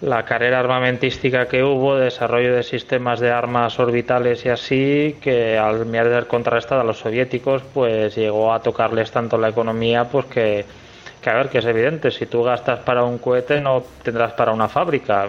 [0.00, 5.84] la carrera armamentística que hubo, desarrollo de sistemas de armas orbitales y así, que al
[5.84, 10.64] mirar contrarrestado a los soviéticos, pues llegó a tocarles tanto la economía, pues que,
[11.20, 14.52] que a ver, que es evidente, si tú gastas para un cohete no tendrás para
[14.52, 15.28] una fábrica,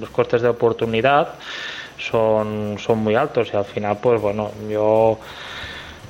[0.00, 1.30] los costes de oportunidad
[1.98, 5.18] son, son muy altos y al final, pues bueno, yo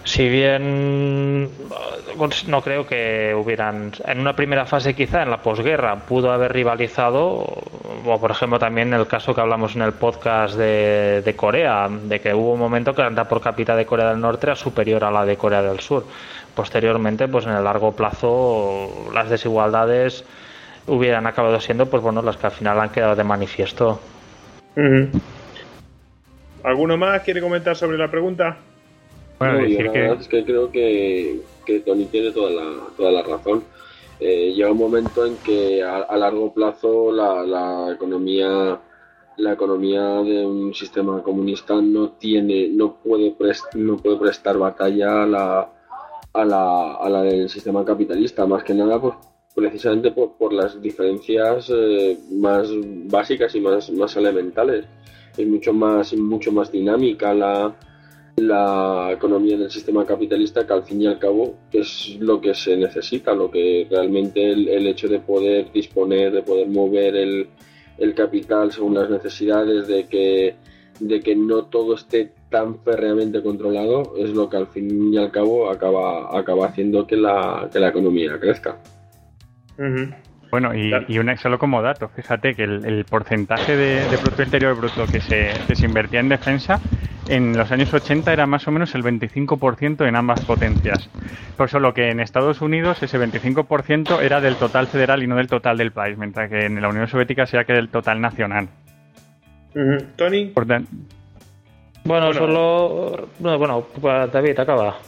[0.04, 1.48] si bien
[2.46, 7.22] no creo que hubieran en una primera fase quizá en la posguerra pudo haber rivalizado
[7.24, 12.34] o por ejemplo también el caso que hablamos en el podcast de, Corea de que
[12.34, 15.10] hubo un momento que la renta por cápita de Corea del Norte era superior a
[15.10, 16.04] la de Corea del Sur.
[16.54, 20.24] Posteriormente pues en el largo plazo las desigualdades
[20.86, 24.00] hubieran acabado siendo pues bueno las que al final han quedado de manifiesto.
[26.62, 28.58] ¿Alguno más quiere comentar sobre la pregunta?
[29.38, 30.00] Bueno, decir la que...
[30.00, 33.64] verdad es que creo que, que Tony tiene toda la, toda la razón.
[34.20, 38.78] Eh, llega un momento en que a, largo plazo la, la, economía
[39.36, 43.34] la economía de un sistema comunista no tiene no puede
[43.74, 45.72] no puede prestar batalla a la,
[46.32, 49.14] a la, a la del sistema capitalista más que nada pues
[49.52, 52.68] precisamente por, por las diferencias eh, más
[53.06, 54.86] básicas y más, más elementales
[55.36, 57.74] es mucho más mucho más dinámica la
[58.36, 62.76] la economía del sistema capitalista que al fin y al cabo es lo que se
[62.76, 67.48] necesita, lo que realmente el, hecho de poder disponer, de poder mover el,
[68.14, 70.56] capital según las necesidades, de que,
[70.98, 75.30] de que no todo esté tan férreamente controlado, es lo que al fin y al
[75.30, 78.78] cabo acaba, acaba haciendo que la, que la economía crezca.
[80.54, 85.04] Bueno, y, y solo como dato, fíjate que el, porcentaje de, de, Producto Interior Bruto
[85.04, 86.78] que se, que se invertía en defensa
[87.26, 91.10] en los años 80 era más o menos el 25% en ambas potencias.
[91.56, 95.48] Por solo que en Estados Unidos ese 25% era del total federal y no del
[95.48, 98.68] total del país, mientras que en la Unión Soviética sea que del total nacional.
[100.14, 100.52] Tony.
[102.04, 103.28] bueno, solo.
[103.40, 103.86] Bueno,
[104.32, 104.98] David, acaba.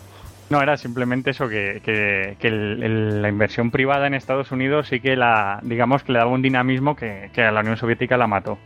[0.49, 5.59] No, era simplemente eso, que, que, la inversión privada en Estados Unidos sí que la,
[5.63, 8.59] digamos que le daba un dinamismo que, a la Unión Soviética la mató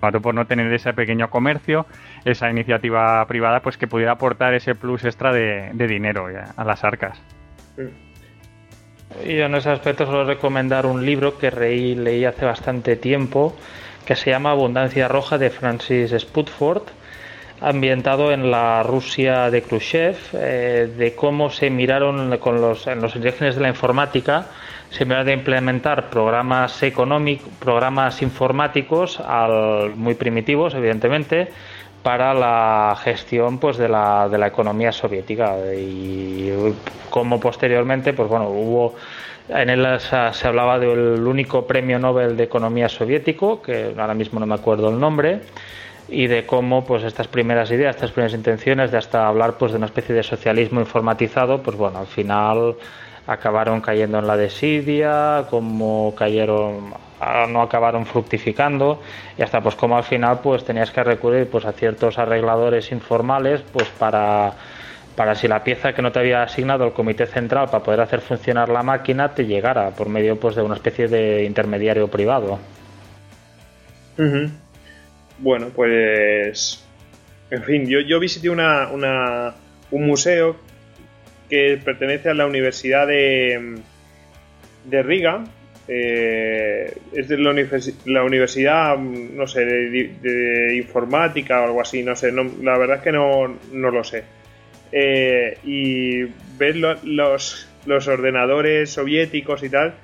[0.00, 1.84] mató por no tener ese pequeño comercio,
[2.24, 7.20] esa iniciativa privada, pues que pudiera aportar ese plus extra de, dinero a las arcas.
[9.24, 13.56] Y en ese aspecto suelo recomendar un libro que leí hace bastante tiempo,
[14.06, 16.82] que se llama Abundancia Roja de Francis Sputford,
[17.60, 23.16] ambientado en la Rusia de Khrushchev, eh, de cómo se miraron con los, en los
[23.16, 24.46] orígenes de la informática
[24.90, 29.20] se ha de implementar programas económicos, programas informáticos
[29.96, 31.48] muy primitivos, evidentemente,
[32.02, 35.56] para la gestión pues de la, de la economía soviética.
[35.76, 36.50] Y
[37.10, 38.94] como posteriormente pues bueno hubo
[39.48, 44.46] en él se, hablaba del único premio Nobel de economía soviético que ahora mismo no
[44.46, 45.40] me acuerdo el nombre
[46.08, 49.78] y de cómo pues estas primeras ideas estas primeras intenciones de hasta hablar pues de
[49.78, 52.76] una especie de socialismo informatizado pues bueno al final
[53.28, 59.02] acabaron cayendo en la desidia, como cayeron, ah, no acabaron fructificando
[59.36, 63.60] y hasta pues como al final pues tenías que recurrir pues a ciertos arregladores informales
[63.70, 64.54] pues para
[65.14, 68.20] para si la pieza que no te había asignado el comité central para poder hacer
[68.20, 72.58] funcionar la máquina te llegara por medio pues de una especie de intermediario privado.
[75.38, 76.84] Bueno, pues
[77.50, 79.54] en fin, yo, yo visité una, una,
[79.90, 80.56] un museo
[81.48, 83.78] que pertenece a la Universidad de,
[84.84, 85.44] de Riga.
[85.90, 92.76] Eh, es de la, universidad, no sé, de, informática o algo así, no sé, la
[92.76, 94.24] verdad es que no, lo sé.
[94.92, 96.24] Eh, y
[96.58, 99.94] ver los, los ordenadores soviéticos y tal,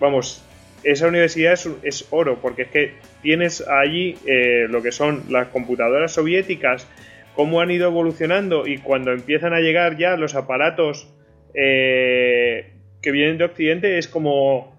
[0.00, 0.42] vamos,
[0.82, 2.92] esa universidad es, oro, porque es que
[3.22, 6.86] tienes allí eh, lo que son las computadoras soviéticas,
[7.34, 11.12] cómo han ido evolucionando y cuando empiezan a llegar ya los aparatos
[11.54, 14.78] eh, que vienen de Occidente es como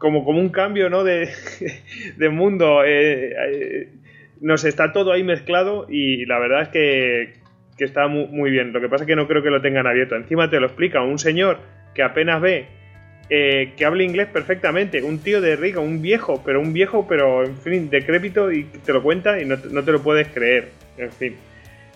[0.00, 1.04] como, como un cambio ¿no?
[1.04, 1.28] de,
[2.30, 2.82] mundo.
[2.84, 3.88] Eh,
[4.40, 7.34] nos está todo ahí mezclado y la verdad es que,
[7.76, 8.72] que está muy, bien.
[8.72, 10.16] Lo que pasa es que no creo que lo tengan abierto.
[10.16, 11.58] Encima te lo explica un señor
[11.94, 12.66] que apenas ve,
[13.30, 17.56] que habla inglés perfectamente, un tío de Riga, un viejo, pero un viejo, pero en
[17.56, 20.70] fin, decrépito y te lo cuenta y no, no te lo puedes creer.
[20.98, 21.36] En fin.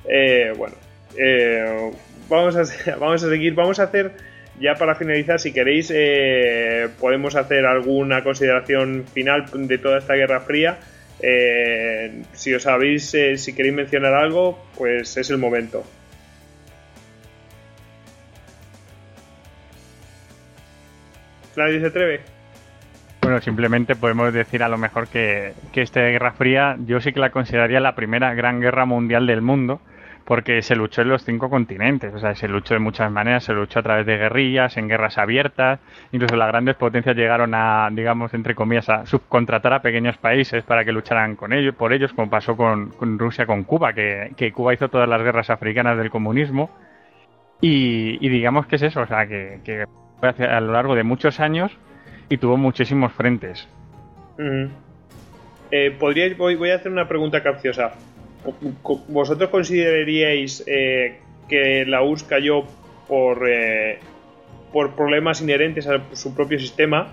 [0.08, 0.76] Eh, bueno,
[1.18, 1.90] eh,
[2.28, 4.12] vamos a, vamos a seguir, vamos a hacer
[4.60, 10.40] ya para finalizar, si queréis, eh, podemos hacer alguna consideración final de toda esta Guerra
[10.40, 10.78] Fría.
[11.20, 15.84] Eh, si os sabéis, eh, si queréis mencionar algo, pues es el momento.
[21.56, 22.20] ¿Nadie se atreve?
[23.22, 27.20] Bueno, simplemente podemos decir a lo mejor que, que esta Guerra Fría yo sí que
[27.20, 29.80] la consideraría la primera gran guerra mundial del mundo
[30.24, 33.52] porque se luchó en los cinco continentes, o sea, se luchó de muchas maneras, se
[33.52, 35.80] luchó a través de guerrillas, en guerras abiertas,
[36.12, 40.84] incluso las grandes potencias llegaron a, digamos, entre comillas, a subcontratar a pequeños países para
[40.84, 44.88] que lucharan con ellos, por ellos, como pasó con, Rusia, con Cuba, que, Cuba hizo
[44.88, 46.70] todas las guerras africanas del comunismo,
[47.60, 49.84] y, digamos que es eso, o sea, que,
[50.28, 51.72] a lo largo de muchos años
[52.28, 53.68] y tuvo muchísimos frentes.
[55.70, 57.92] Eh, podría, voy a hacer una pregunta capciosa.
[59.08, 61.18] ¿Vosotros consideraríais eh,
[61.48, 62.64] que la URSS cayó
[63.08, 63.98] por, eh,
[64.72, 67.08] por problemas inherentes a su propio sistema?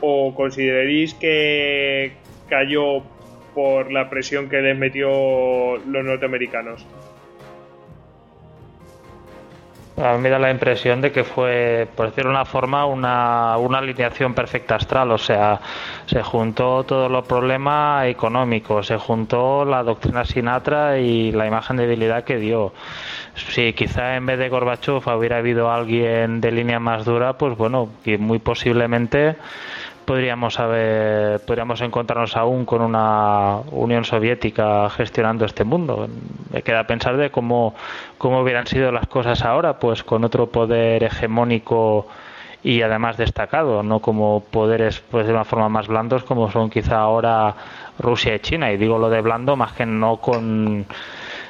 [0.00, 2.12] ¿O consideraréis que
[2.48, 3.02] cayó
[3.54, 6.86] por la presión que les metió los norteamericanos?
[10.00, 13.54] A mí me da la impresión de que fue, por decirlo de una forma, una,
[13.54, 15.10] alineación perfecta astral.
[15.10, 15.60] O sea,
[16.06, 21.86] se juntó todos los problemas económicos, se juntó la doctrina Sinatra y la imagen de
[21.86, 22.72] debilidad que dio.
[23.34, 27.88] Si quizá en vez de Gorbachev hubiera habido alguien de línea más dura, pues bueno,
[28.18, 29.36] muy posiblemente
[30.08, 36.08] podríamos haber podríamos encontrarnos aún con una Unión Soviética gestionando este mundo.
[36.50, 37.74] Me queda pensar de cómo,
[38.16, 42.06] cómo hubieran sido las cosas ahora, pues con otro poder hegemónico
[42.62, 47.00] y además destacado, no como poderes pues de una forma más blandos como son quizá
[47.00, 47.54] ahora
[47.98, 48.72] Rusia y China.
[48.72, 50.86] Y digo lo de blando más que no con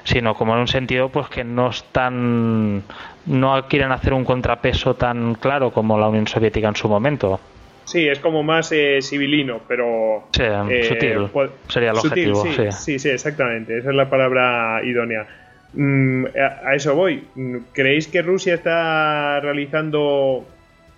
[0.03, 2.83] sino como en un sentido pues que no están
[3.27, 7.39] no quieren hacer un contrapeso tan claro como la Unión Soviética en su momento.
[7.89, 10.28] Sí, es como más eh, civilino, pero.
[10.32, 11.28] Sí, eh, sutil.
[11.69, 12.44] Sería el objetivo.
[12.44, 13.78] Sí, sí, sí, exactamente.
[13.78, 15.27] Esa es la palabra idónea.
[15.73, 16.27] Mm,
[16.66, 17.24] a, eso voy.
[17.35, 20.47] Mm, ¿Creéis que Rusia está realizando.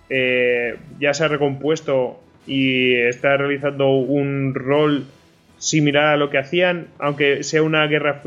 [0.09, 5.05] Eh, ya se ha recompuesto y está realizando un rol
[5.59, 8.21] similar a lo que hacían, aunque sea una guerra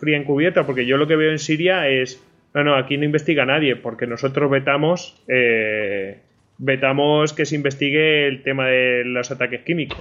[0.00, 0.64] fría encubierta?
[0.64, 2.22] Porque yo lo que veo en Siria es.
[2.54, 5.22] No, no, aquí no investiga nadie, porque nosotros vetamos.
[5.28, 6.20] Eh,
[6.58, 9.98] vetamos que se investigue el tema de los ataques químicos.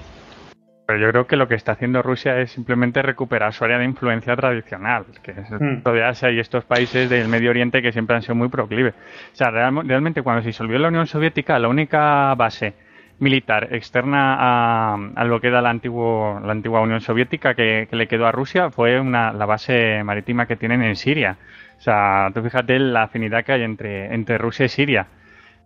[0.86, 3.86] Pero yo creo que lo que está haciendo Rusia es simplemente recuperar su área de
[3.86, 5.82] influencia tradicional, que es mm.
[5.84, 8.94] de Asia y estos países del Medio Oriente que siempre han sido muy proclives.
[9.34, 12.74] O sea, realmente cuando se disolvió la Unión Soviética, la única base
[13.18, 18.28] militar externa a, lo que era la, antiguo, la antigua Unión Soviética que, le quedó
[18.28, 21.38] a Rusia fue una, la base marítima que tienen en Siria.
[21.80, 25.08] O sea, tú fíjate la afinidad que hay entre, entre Rusia y Siria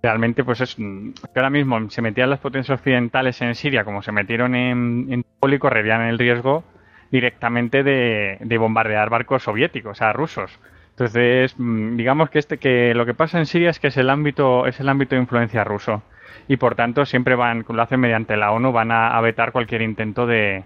[0.01, 4.11] realmente pues es que ahora mismo se metían las potencias occidentales en Siria como se
[4.11, 6.63] metieron en, en y correrían el riesgo
[7.11, 10.59] directamente de, bombardear barcos soviéticos, o sea, rusos.
[10.91, 14.09] Entonces, mm, digamos que este que lo que pasa en Siria es que es el
[14.09, 16.03] ámbito es el ámbito de influencia ruso
[16.47, 20.26] y por tanto siempre van lo hacen mediante la ONU van a, vetar cualquier intento
[20.27, 20.63] de,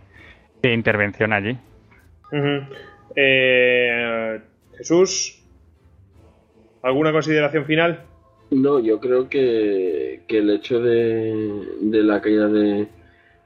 [0.63, 1.57] intervención allí.
[3.15, 4.41] Eh,
[4.77, 5.43] Jesús,
[6.81, 8.05] ¿alguna consideración final?
[8.53, 12.87] No, yo creo que, el hecho de, la caída de,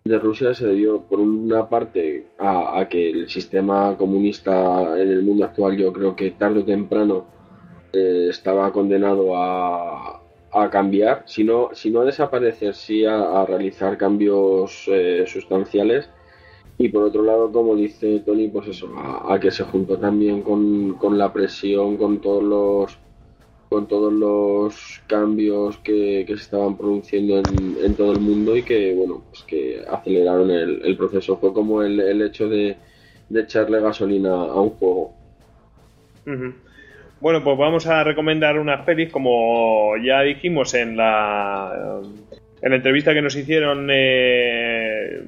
[0.05, 5.77] Rusia se debió, por una parte, a, que el sistema comunista en el mundo actual,
[5.77, 7.25] yo creo que tarde o temprano
[7.93, 10.21] eh, estaba condenado a,
[10.71, 16.09] cambiar, si no, si no a desaparecer, sí a, realizar cambios eh, sustanciales.
[16.77, 20.95] Y por otro lado, como dice Tony, pues eso, a, que se juntó también con,
[20.95, 23.06] con la presión, con todos los
[23.69, 29.23] con todos los cambios que, se estaban produciendo en, todo el mundo y que bueno
[29.29, 31.37] pues que aceleraron el, proceso.
[31.37, 32.77] Fue como el, hecho de,
[33.33, 35.13] echarle gasolina a un juego.
[37.19, 42.01] Bueno pues vamos a recomendar unas pelis como ya dijimos en la
[42.61, 45.23] en la entrevista que nos hicieron eh,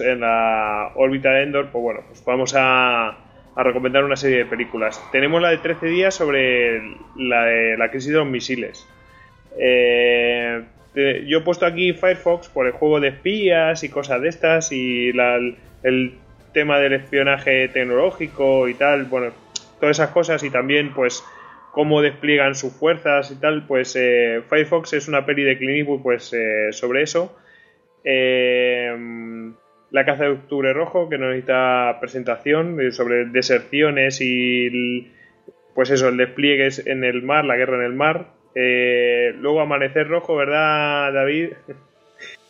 [0.00, 3.25] en la órbita de Endor pues bueno pues vamos a
[3.56, 5.02] a recomendar una serie de películas.
[5.10, 8.86] Tenemos la de 13 días sobre la de la crisis de los misiles.
[9.58, 10.62] Eh,
[11.26, 15.10] yo he puesto aquí Firefox por el juego de espías y cosas de estas y
[15.82, 16.14] el
[16.52, 19.32] tema del espionaje tecnológico y tal, bueno,
[19.80, 21.22] todas esas cosas y también pues
[21.72, 26.32] cómo despliegan sus fuerzas y tal, pues eh, Firefox es una peli de Clint pues
[26.32, 27.36] eh, sobre eso.
[28.02, 29.52] Eh,
[29.90, 35.12] la caza de octubre rojo, que no necesita presentación, eh, sobre deserciones y
[35.74, 38.28] pues eso, el despliegue es en el mar, la guerra en el mar.
[38.54, 41.50] Eh, luego Amanecer Rojo, ¿verdad, David?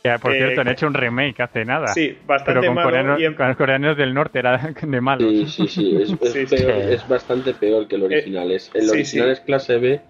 [0.05, 1.89] Ya, por Eh, cierto, han hecho un remake hace nada.
[1.89, 2.89] Sí, bastante pero con, malo.
[2.91, 5.29] coreanos, y en- con los coreanos del norte era de malos.
[5.29, 6.93] Sí, sí, sí, es, es Sí, peor- Sí.
[6.95, 8.53] es bastante peor que el original.
[8.53, 9.33] Es, el sí, original sí.
[9.33, 10.01] es clase B,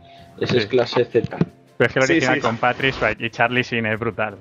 [0.43, 1.39] ese es clase Z.
[1.79, 2.41] Pero es que el original sí.
[2.43, 4.37] con Patrick y Charlie Sheen es brutal.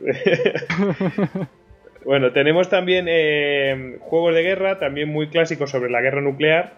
[2.04, 6.72] Bueno, tenemos también eh, juegos de guerra, también muy clásicos sobre la guerra nuclear,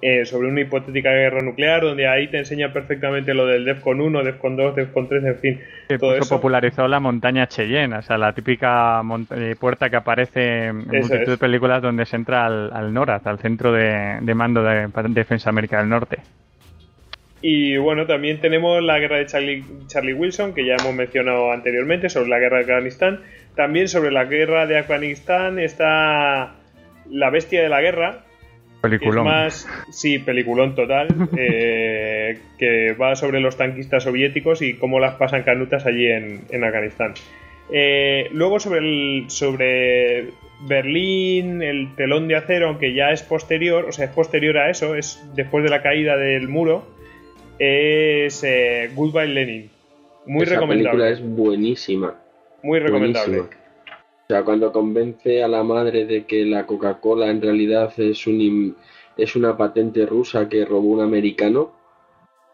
[0.00, 4.22] eh, sobre una hipotética guerra nuclear, donde ahí te enseña perfectamente lo del DEFCON 1,
[4.22, 6.36] DEFCON 2, DEFCON 3, en fin, Que todo puso- eso.
[6.36, 9.02] popularizó la montaña Cheyenne, o sea, la típica
[9.34, 13.26] eh, puerta que aparece en Eso multitud de películas donde se entra al, al NORAD,
[13.26, 16.18] al Centro de, de Mando de Defensa América del Norte.
[17.40, 22.08] Y bueno, también tenemos la guerra de Charlie, Charlie Wilson, que ya hemos mencionado anteriormente,
[22.08, 23.20] sobre la guerra de Afganistán.
[23.54, 26.54] También sobre la guerra de Afganistán está
[27.10, 28.24] La Bestia de la Guerra,
[28.82, 29.24] que es Peliculón.
[29.24, 35.42] más, sí, peliculón total, eh, que va sobre los tanquistas soviéticos y cómo las pasan
[35.42, 37.14] canutas allí en, en Afganistán.
[37.70, 43.92] Eh, luego sobre, el, sobre Berlín, el telón de acero, aunque ya es posterior, o
[43.92, 46.86] sea, es posterior a eso, es después de la caída del muro,
[47.58, 49.70] es eh, Goodbye Lenin.
[50.26, 50.90] Muy Esa recomendable.
[51.04, 52.14] película es buenísima.
[52.62, 53.38] Muy recomendable.
[53.38, 53.64] buenísima.
[54.24, 58.76] O sea, cuando convence a la madre de que la Coca-Cola en realidad es un
[59.16, 61.72] es una patente rusa que robó un americano,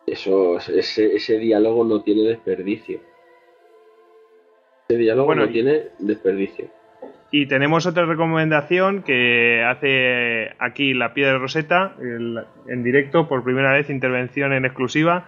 [0.07, 3.01] eso ese, ese diálogo no tiene desperdicio.
[4.89, 6.69] Ese diálogo Bueno, no y- tiene desperdicio.
[7.37, 12.39] Y tenemos otra recomendación que hace aquí la piedra de Rosetta, el-
[12.69, 15.25] en directo, por primera vez, intervención en exclusiva.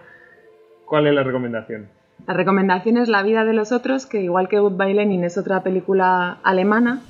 [0.85, 1.89] ¿Cuál es la recomendación?
[2.25, 5.63] La recomendación es La vida de los otros, que igual que Goodbye Lenin es otra
[5.63, 7.01] película alemana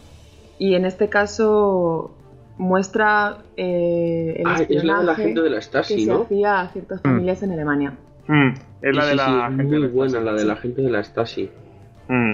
[0.58, 2.18] y en este caso
[2.58, 6.12] muestra eh, el Ah, es la de la espionaje gente de la que Stasi, se
[6.12, 6.24] ¿no?
[6.24, 7.94] hacía a ciertas familias en Alemania.
[8.26, 8.50] Mm,
[8.82, 10.26] es la Sí, de la sí, gente muy de buena Stasi.
[10.26, 11.52] la de la gente de la Stasi.
[12.08, 12.34] Mm.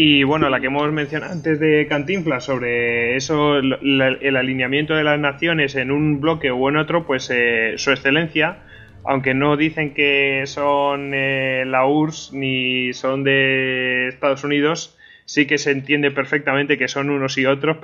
[0.00, 5.02] Y bueno, la que hemos mencionado antes de Cantinflas sobre eso, la- el alineamiento de
[5.02, 8.58] las naciones en un bloque o en otro, pues eh, su excelencia,
[9.04, 15.58] aunque no dicen que son eh, la URSS ni son de Estados Unidos, sí que
[15.58, 17.78] se entiende perfectamente que son unos y otros.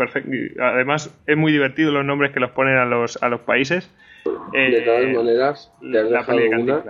[0.60, 3.90] Además, es muy divertido los nombres que los ponen a los, a los países.
[4.24, 6.84] de todas Eh, maneras, te has la dejado de una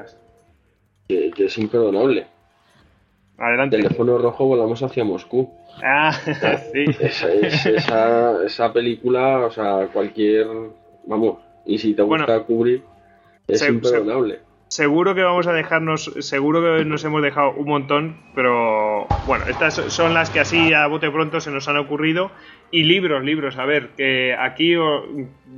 [1.08, 2.33] que es imperdonable.
[3.38, 3.76] Adelante.
[3.76, 5.50] Teléfono rojo volamos hacia Moscú.
[5.82, 6.12] Ah,
[6.72, 6.84] sí.
[7.00, 10.46] Esa, es- esa, esa película, o sea, cualquier.
[11.06, 12.82] Vamos, y si te Bueno, gusta cubrir,
[13.48, 14.40] es se- imperdonable.
[14.68, 19.74] Seguro que vamos a dejarnos, seguro que nos hemos dejado un montón, pero bueno, estas
[19.74, 22.30] son las que así a bote pronto se nos han ocurrido.
[22.70, 24.72] Y libros, libros, a ver, que aquí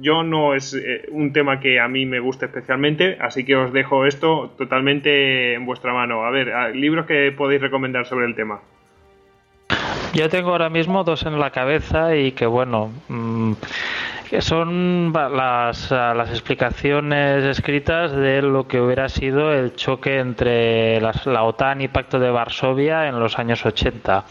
[0.00, 3.72] yo no es eh, un tema que a mí me guste especialmente, así que os
[3.72, 6.24] dejo esto totalmente en vuestra mano.
[6.26, 8.60] A ver, a- libros que podéis recomendar sobre el tema.
[10.12, 13.52] Yo tengo ahora mismo dos en la cabeza y que bueno, mm,
[14.30, 21.00] que son las, ah, las explicaciones escritas de lo que hubiera sido el choque entre
[21.00, 24.24] las- la OTAN y Pacto de Varsovia en los años 80.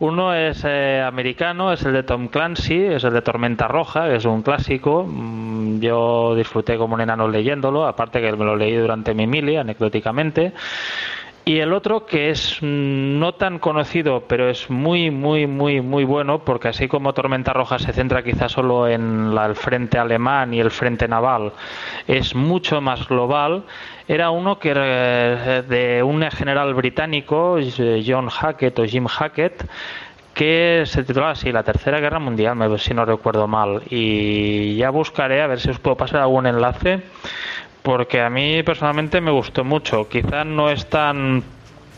[0.00, 4.24] Uno es eh, americano, es el de Tom Clancy, es el de Tormenta Roja, es
[4.24, 5.04] un clásico.
[5.04, 9.56] Mm, Yo disfruté como un enano leyéndolo, aparte que me lo leí durante mi mili,
[9.56, 10.52] anecdóticamente.
[11.48, 16.04] Y el otro que es mm, no tan conocido, pero es muy, muy, muy, muy
[16.04, 20.52] bueno, porque así como Tormenta Roja se centra quizás solo en la- el frente alemán
[20.52, 21.52] y el frente naval,
[22.06, 23.64] es mucho más global.
[24.06, 29.64] Era uno que eh, de un general británico, eh, John Hackett o Jim Hackett,
[30.34, 33.82] que se titulaba así, La Tercera Guerra Mundial, si no recuerdo mal.
[33.90, 37.00] Y ya buscaré a ver si os puedo pasar algún enlace
[37.88, 40.10] porque a mí personalmente me gustó mucho.
[40.10, 41.42] Quizás no es tan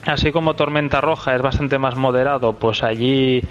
[0.06, 3.42] así como Tormenta Roja, es bastante más moderado, pues allí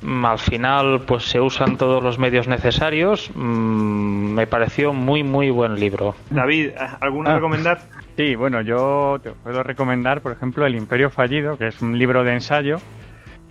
[0.00, 3.28] mm, al final pues se usan todos los medios necesarios.
[3.34, 6.14] Mm, me pareció muy muy buen libro.
[6.30, 6.70] David,
[7.00, 7.34] ¿alguna Ah.
[7.34, 7.80] recomendar?
[8.16, 12.22] Sí, bueno, yo te puedo recomendar, por ejemplo, El Imperio Fallido, que es un libro
[12.22, 12.76] de ensayo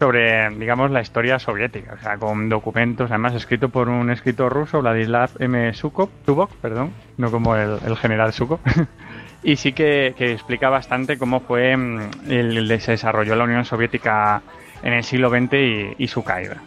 [0.04, 4.82] sobre, digamos, la historia soviética, o sea, con documentos, además escrito por un escritor ruso,
[4.82, 5.74] Vladislav M.
[5.74, 8.60] Sukov, Zubok, perdón, no como el, el general Sukov,
[9.44, 13.64] y sí que, que explica bastante cómo fue mm, el, el- se desarrolló la Unión
[13.64, 14.42] Soviética
[14.84, 16.58] en el siglo XX y, y su caída.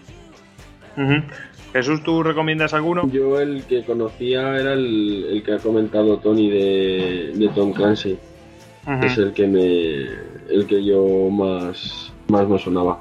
[1.75, 3.07] Jesús, ¿tú recomiendas alguno?
[3.13, 8.17] Yo el que conocía era el, el que ha comentado Tony de, de Tom Clancy.
[9.05, 9.65] Es el que me.
[10.55, 13.01] el que yo más, más me sonaba.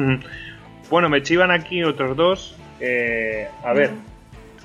[0.00, 0.20] Ujú.
[0.90, 2.56] Bueno, me chivan aquí otros dos.
[2.80, 3.90] Eh, a ver,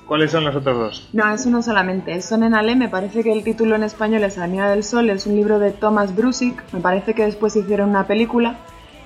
[0.06, 1.08] ¿Cuáles son los otros dos?
[1.12, 2.20] No, es uno solamente.
[2.22, 5.26] Son en Ale, me parece que el título en español es Avenida del Sol, es
[5.26, 8.56] un libro de Thomas Brusik, me parece que después hicieron una película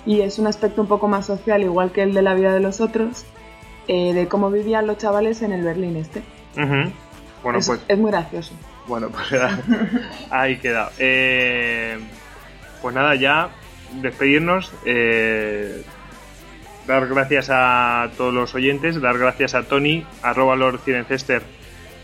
[0.04, 2.60] y es un aspecto un poco más social, igual que el de la vida de
[2.60, 3.24] los otros,
[3.88, 6.22] eh, de cómo vivían los chavales en el Berlín este.
[7.42, 8.52] Bueno, es, pues es muy gracioso.
[8.86, 9.40] Bueno, pues
[10.30, 10.90] ahí queda.
[10.98, 11.98] Eh,
[12.82, 13.48] pues nada, ya
[14.02, 14.70] despedirnos.
[14.84, 15.82] eh,
[16.86, 21.42] dar gracias a todos los oyentes, dar gracias a Tony, arroba Lord Cirencester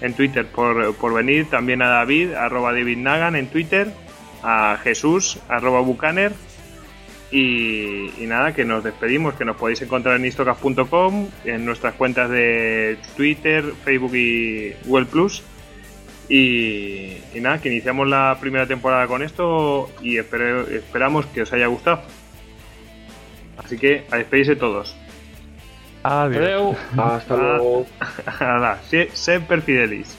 [0.00, 3.88] en Twitter por, por venir, también a David, arroba David Nagan en Twitter,
[4.42, 6.32] a Jesús, arroba Bucaner.
[7.32, 12.98] Y, nada, que nos despedimos, que nos podéis encontrar en istocas.com, en nuestras cuentas de
[13.16, 15.42] Twitter, Facebook y Google Plus.
[16.28, 22.02] Y, nada, que iniciamos la primera temporada con esto y esperamos que os haya gustado.
[23.56, 24.96] Así que a despedirse todos.
[26.02, 26.76] Adiós.
[26.96, 27.86] Hasta luego.
[28.40, 28.80] Nada,
[29.12, 30.16] Semper Fidelis.